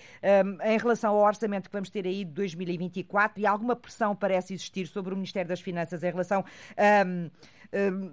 em 0.64 0.78
relação 0.78 1.16
ao 1.16 1.26
orçamento 1.26 1.70
que 1.70 1.74
vamos 1.74 1.89
ter 1.89 2.05
aí 2.05 2.24
de 2.24 2.32
2024, 2.32 3.41
e 3.41 3.47
alguma 3.47 3.76
pressão 3.76 4.16
parece 4.16 4.53
existir 4.53 4.86
sobre 4.86 5.14
o 5.14 5.18
Ministério 5.18 5.49
das 5.49 5.62
Finanças 5.62 6.03
em 6.03 6.12
relação 6.12 6.45
a. 6.78 7.05
Um, 7.05 7.30
um, 7.74 8.12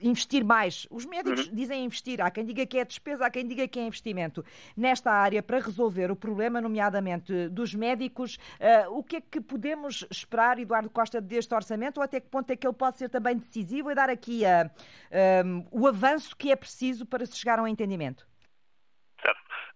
investir 0.00 0.44
mais. 0.44 0.86
Os 0.90 1.04
médicos 1.04 1.48
uhum. 1.48 1.54
dizem 1.54 1.84
investir, 1.84 2.20
há 2.20 2.30
quem 2.30 2.44
diga 2.44 2.64
que 2.64 2.78
é 2.78 2.84
despesa, 2.84 3.26
há 3.26 3.30
quem 3.30 3.46
diga 3.46 3.66
que 3.66 3.78
é 3.78 3.86
investimento. 3.86 4.44
Nesta 4.76 5.10
área, 5.10 5.42
para 5.42 5.58
resolver 5.58 6.10
o 6.10 6.16
problema, 6.16 6.60
nomeadamente 6.60 7.48
dos 7.48 7.74
médicos, 7.74 8.38
uh, 8.60 8.96
o 8.96 9.02
que 9.02 9.16
é 9.16 9.20
que 9.20 9.40
podemos 9.40 10.06
esperar, 10.10 10.58
Eduardo 10.58 10.90
Costa, 10.90 11.20
deste 11.20 11.54
orçamento, 11.54 11.98
ou 11.98 12.04
até 12.04 12.20
que 12.20 12.28
ponto 12.28 12.50
é 12.50 12.56
que 12.56 12.66
ele 12.66 12.74
pode 12.74 12.98
ser 12.98 13.08
também 13.08 13.36
decisivo 13.36 13.90
e 13.90 13.94
dar 13.94 14.08
aqui 14.08 14.42
um, 15.44 15.64
o 15.70 15.86
avanço 15.86 16.36
que 16.36 16.50
é 16.50 16.56
preciso 16.56 17.04
para 17.04 17.26
se 17.26 17.36
chegar 17.36 17.58
a 17.58 17.62
um 17.62 17.68
entendimento? 17.68 18.26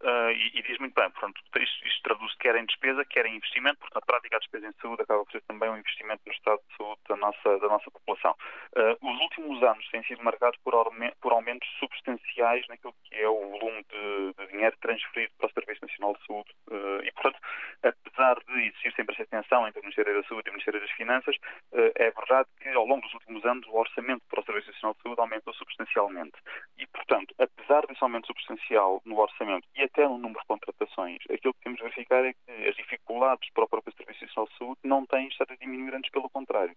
Uh, 0.01 0.33
e, 0.33 0.59
e, 0.59 0.63
diz 0.63 0.79
muito 0.79 0.95
bem, 0.95 1.11
portanto, 1.11 1.43
isto, 1.61 1.87
isto 1.87 2.03
traduz-se 2.03 2.39
quer 2.39 2.57
em 2.57 2.65
despesa, 2.65 3.05
quer 3.05 3.27
em 3.27 3.37
investimento, 3.37 3.77
porque 3.81 3.95
na 3.95 4.01
prática 4.01 4.37
a 4.37 4.39
despesa 4.39 4.67
em 4.67 4.73
saúde 4.81 5.03
acaba 5.03 5.23
por 5.27 5.33
ser 5.33 5.43
também 5.43 5.69
um 5.69 5.77
investimento 5.77 6.23
no 6.25 6.33
estado 6.33 6.59
de 6.71 6.77
saúde 6.77 7.01
da 7.07 7.17
nossa, 7.17 7.59
da 7.59 7.69
nossa 7.69 7.91
população. 7.91 8.35
Uh, 8.75 8.97
os 9.07 9.21
últimos 9.21 9.63
anos 9.63 9.87
têm 9.91 10.03
sido 10.05 10.25
marcados 10.25 10.59
por, 10.65 10.73
por, 11.21 11.33
aumentos 11.33 11.69
substanciais 11.79 12.67
naquilo 12.69 12.95
que 13.05 13.15
é 13.15 13.29
o 13.29 13.51
volume 13.51 13.85
de, 13.91 14.35
de 14.39 14.53
dinheiro 14.53 14.77
transferido 14.81 15.35
para 15.37 15.49
o 15.49 15.53
Serviço 15.53 15.83
Nacional 15.83 16.15
de 16.15 16.27
Saúde 16.27 16.51
uh, 16.71 17.05
e, 17.05 17.13
portanto, 17.13 17.39
apesar 17.83 18.41
de 18.49 18.69
existir 18.69 18.95
sempre 18.95 19.15
essa 19.15 19.27
tensão 19.27 19.69
entre 19.69 19.81
o 19.81 19.83
Ministério 19.83 20.15
da 20.15 20.27
Saúde 20.29 20.49
e 20.49 20.51
o 20.51 20.53
Ministério 20.55 20.81
das 20.81 20.91
Finanças, 20.93 21.37
é 21.73 22.11
verdade 22.11 22.49
que 22.61 22.69
ao 22.71 22.87
longo 22.87 23.03
dos 23.03 23.15
últimos 23.15 23.45
anos 23.45 23.67
o 23.69 23.77
orçamento 23.77 24.23
para 24.29 24.41
o 24.41 24.45
Serviço 24.45 24.69
Nacional 24.69 24.95
de 24.95 25.03
Saúde 25.03 25.21
aumentou 25.21 25.55
substancialmente. 25.55 26.37
E, 26.79 26.87
portanto, 26.87 27.35
apesar 27.39 27.87
desse 27.87 28.03
aumento 28.03 28.27
substancial 28.27 29.01
no 29.05 29.19
orçamento 29.19 29.67
e 29.75 29.83
até 29.93 30.07
no 30.07 30.19
número 30.19 30.41
de 30.41 30.47
contratações, 30.47 31.19
aquilo 31.31 31.55
que 31.55 31.61
temos 31.61 31.79
de 31.79 31.85
verificar 31.85 32.25
é 32.25 32.33
que 32.33 32.69
as 32.69 32.77
dificuldades 32.77 33.51
para 33.53 33.65
o 33.65 33.69
próprio 33.69 33.95
Serviço 33.97 34.25
Nacional 34.25 34.49
de 34.49 34.59
Saúde 34.59 34.81
não 34.85 35.07
têm 35.07 35.29
estado 35.29 35.53
a 35.53 35.57
diminuir 35.57 35.95
antes, 35.95 36.11
pelo 36.11 36.31
contrário. 36.31 36.77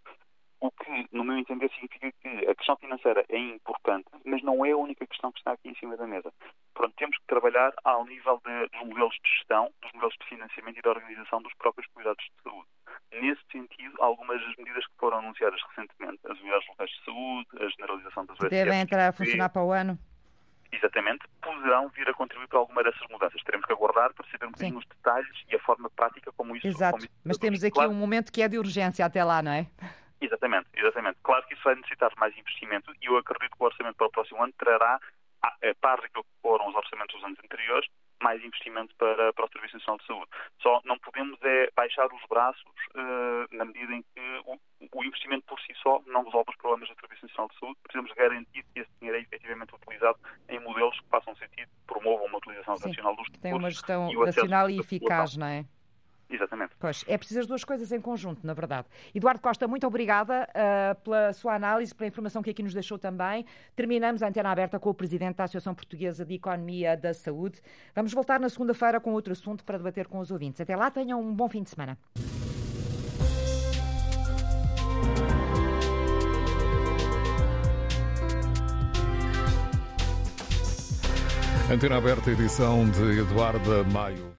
O 0.60 0.72
que, 0.72 1.08
no 1.12 1.26
meu 1.26 1.38
entender, 1.38 1.70
significa 1.72 2.10
que 2.22 2.50
a 2.50 2.56
questão 2.56 2.78
financeira 2.78 3.26
é 3.28 3.38
importante, 3.38 4.08
mas 4.24 4.42
não 4.44 4.66
é 4.66 4.72
a 4.72 4.78
única 4.78 5.06
questão 5.06 5.30
que 5.32 5.40
está 5.40 5.52
aqui 5.52 5.70
em 5.70 5.76
cima 5.76 5.98
da 5.98 6.08
mesa. 6.08 6.32
Pronto, 6.74 6.96
temos 6.96 7.18
que 7.18 7.26
trabalhar 7.28 7.74
ao 7.84 8.06
nível 8.06 8.42
de, 8.46 8.70
dos 8.70 8.88
modelos 8.88 9.14
de 9.22 9.30
gestão, 9.30 9.70
dos 9.82 9.92
modelos 9.92 10.16
de 10.22 10.26
financiamento 10.26 10.80
e 10.80 10.82
da 10.82 10.90
organização 10.92 11.42
dos 11.42 11.54
próprios 11.56 11.86
cuidados 11.94 12.24
de 12.24 12.44
saúde. 12.44 12.68
Nesse 13.12 13.42
sentido, 13.52 14.02
algumas 14.02 14.42
das 14.42 14.56
medidas 14.56 14.88
que 14.88 14.94
foram 14.98 15.18
anunciadas 15.18 15.60
recentemente, 15.70 16.20
as 16.26 16.40
unidades 16.40 16.68
locais 16.70 16.90
de 16.90 17.04
saúde, 17.04 17.48
a 17.60 17.70
generalização 17.70 18.26
das 18.26 18.38
Devem 18.50 18.80
entrar 18.80 19.10
a 19.10 19.12
funcionar 19.12 19.50
para 19.50 19.64
o 19.64 19.72
ano? 19.72 20.00
Exatamente, 20.84 21.26
poderão 21.42 21.88
vir 21.90 22.08
a 22.10 22.14
contribuir 22.14 22.48
para 22.48 22.60
alguma 22.60 22.84
dessas 22.84 23.08
mudanças. 23.10 23.42
Teremos 23.44 23.66
que 23.66 23.74
aguardar 23.74 24.14
para 24.14 24.26
saber 24.30 24.46
um 24.46 24.52
bocadinho 24.52 24.78
os 24.80 24.86
detalhes 24.86 25.44
e 25.50 25.56
a 25.56 25.60
forma 25.60 25.90
prática 25.90 26.32
como 26.34 26.56
isso... 26.56 26.68
Exato, 26.68 26.94
como 26.94 27.06
isso 27.06 27.14
mas 27.24 27.38
temos 27.38 27.64
aqui 27.64 27.74
claro. 27.74 27.92
um 27.92 27.96
momento 27.96 28.32
que 28.32 28.42
é 28.42 28.48
de 28.48 28.58
urgência 28.58 29.06
até 29.06 29.24
lá, 29.24 29.42
não 29.42 29.52
é? 29.52 29.68
Exatamente, 30.20 30.68
exatamente. 30.74 31.18
Claro 31.24 31.46
que 31.48 31.54
isso 31.54 31.64
vai 31.64 31.76
necessitar 31.76 32.12
mais 32.18 32.38
investimento 32.38 32.94
e 33.02 33.06
eu 33.06 33.18
acredito 33.18 33.56
que 33.56 33.64
o 33.64 33.66
orçamento 33.66 33.96
para 33.96 34.08
o 34.08 34.12
próximo 34.12 34.44
ano 34.44 34.54
trará, 34.58 35.00
a 35.42 35.52
par 35.82 36.00
daquilo 36.00 36.24
que 36.24 36.42
foram 36.42 36.70
os 36.70 36.76
orçamentos 36.76 37.16
dos 37.16 37.24
anos 37.26 37.40
anteriores, 37.44 37.90
mais 38.24 38.44
investimento 38.44 38.96
para, 38.96 39.34
para 39.34 39.46
o 39.46 39.50
Serviço 39.50 39.78
Nacional 39.78 40.00
de 40.00 40.08
Saúde. 40.08 40.32
Só 40.62 40.82
não 40.86 40.98
podemos 40.98 41.38
é 41.44 41.70
baixar 41.76 42.08
os 42.08 42.22
braços 42.30 42.64
uh, 42.96 43.56
na 43.56 43.66
medida 43.66 43.94
em 43.94 44.02
que 44.02 44.22
o, 44.46 44.58
o, 44.98 45.04
investimento 45.04 45.46
por 45.46 45.60
si 45.60 45.74
só 45.84 46.02
não 46.08 46.24
resolve 46.24 46.52
os 46.52 46.56
problemas 46.56 46.90
do 46.90 46.96
Serviço 46.96 47.26
Nacional 47.26 47.50
de 47.50 47.60
Saúde. 47.60 47.80
Precisamos 47.84 48.12
garantir 48.14 48.64
que 48.74 48.80
esse 48.80 48.92
dinheiro 49.00 49.20
é 49.20 49.22
efetivamente 49.22 49.76
utilizado 49.76 50.18
em 50.48 50.60
modelos 50.60 50.98
que 51.00 51.10
façam 51.10 51.36
sentido, 51.36 51.70
promovam 51.86 52.26
uma 52.28 52.38
utilização 52.38 52.78
Sim, 52.78 52.90
racional 52.90 53.16
dos 53.16 53.26
recursos. 53.26 53.42
Tem 53.42 53.54
uma 53.54 53.70
gestão 53.70 54.26
racional 54.26 54.70
e 54.70 54.80
eficaz, 54.80 55.36
não 55.36 55.48
é? 55.48 55.66
Exatamente. 56.34 56.74
Pois, 56.80 57.06
é 57.08 57.18
preciso 57.18 57.42
as 57.42 57.48
duas 57.48 57.64
coisas 57.64 57.92
em 57.92 58.02
conjunto, 58.02 58.46
na 58.46 58.54
verdade. 58.54 58.88
Eduardo 59.14 59.40
Costa, 59.40 59.68
muito 59.68 59.86
obrigada 59.86 60.50
uh, 60.50 61.02
pela 61.02 61.32
sua 61.34 61.54
análise, 61.54 61.94
pela 61.94 62.08
informação 62.08 62.42
que 62.42 62.50
aqui 62.50 62.64
nos 62.64 62.74
deixou 62.74 62.98
também. 62.98 63.46
Terminamos 63.76 64.24
a 64.24 64.28
antena 64.28 64.50
aberta 64.50 64.80
com 64.80 64.90
o 64.90 64.94
Presidente 64.94 65.36
da 65.36 65.44
Associação 65.44 65.76
Portuguesa 65.76 66.26
de 66.26 66.34
Economia 66.34 66.98
da 66.98 67.14
Saúde. 67.14 67.62
Vamos 67.96 68.14
voltar 68.14 68.40
na 68.40 68.50
segunda-feira 68.50 69.00
com 69.00 69.14
outro 69.14 69.34
assunto 69.34 69.64
para 69.64 69.78
debater 69.78 70.08
com 70.08 70.20
os 70.20 70.32
ouvintes. 70.32 70.60
Até 70.60 70.76
lá, 70.76 70.90
tenham 70.90 71.22
um 71.22 71.34
bom 71.34 71.48
fim 71.48 71.62
de 71.62 71.70
semana. 71.70 71.98
Antena 81.72 81.98
aberta, 81.98 82.30
edição 82.30 82.88
de 82.90 83.20
Eduardo 83.20 83.86
Maio. 83.92 84.32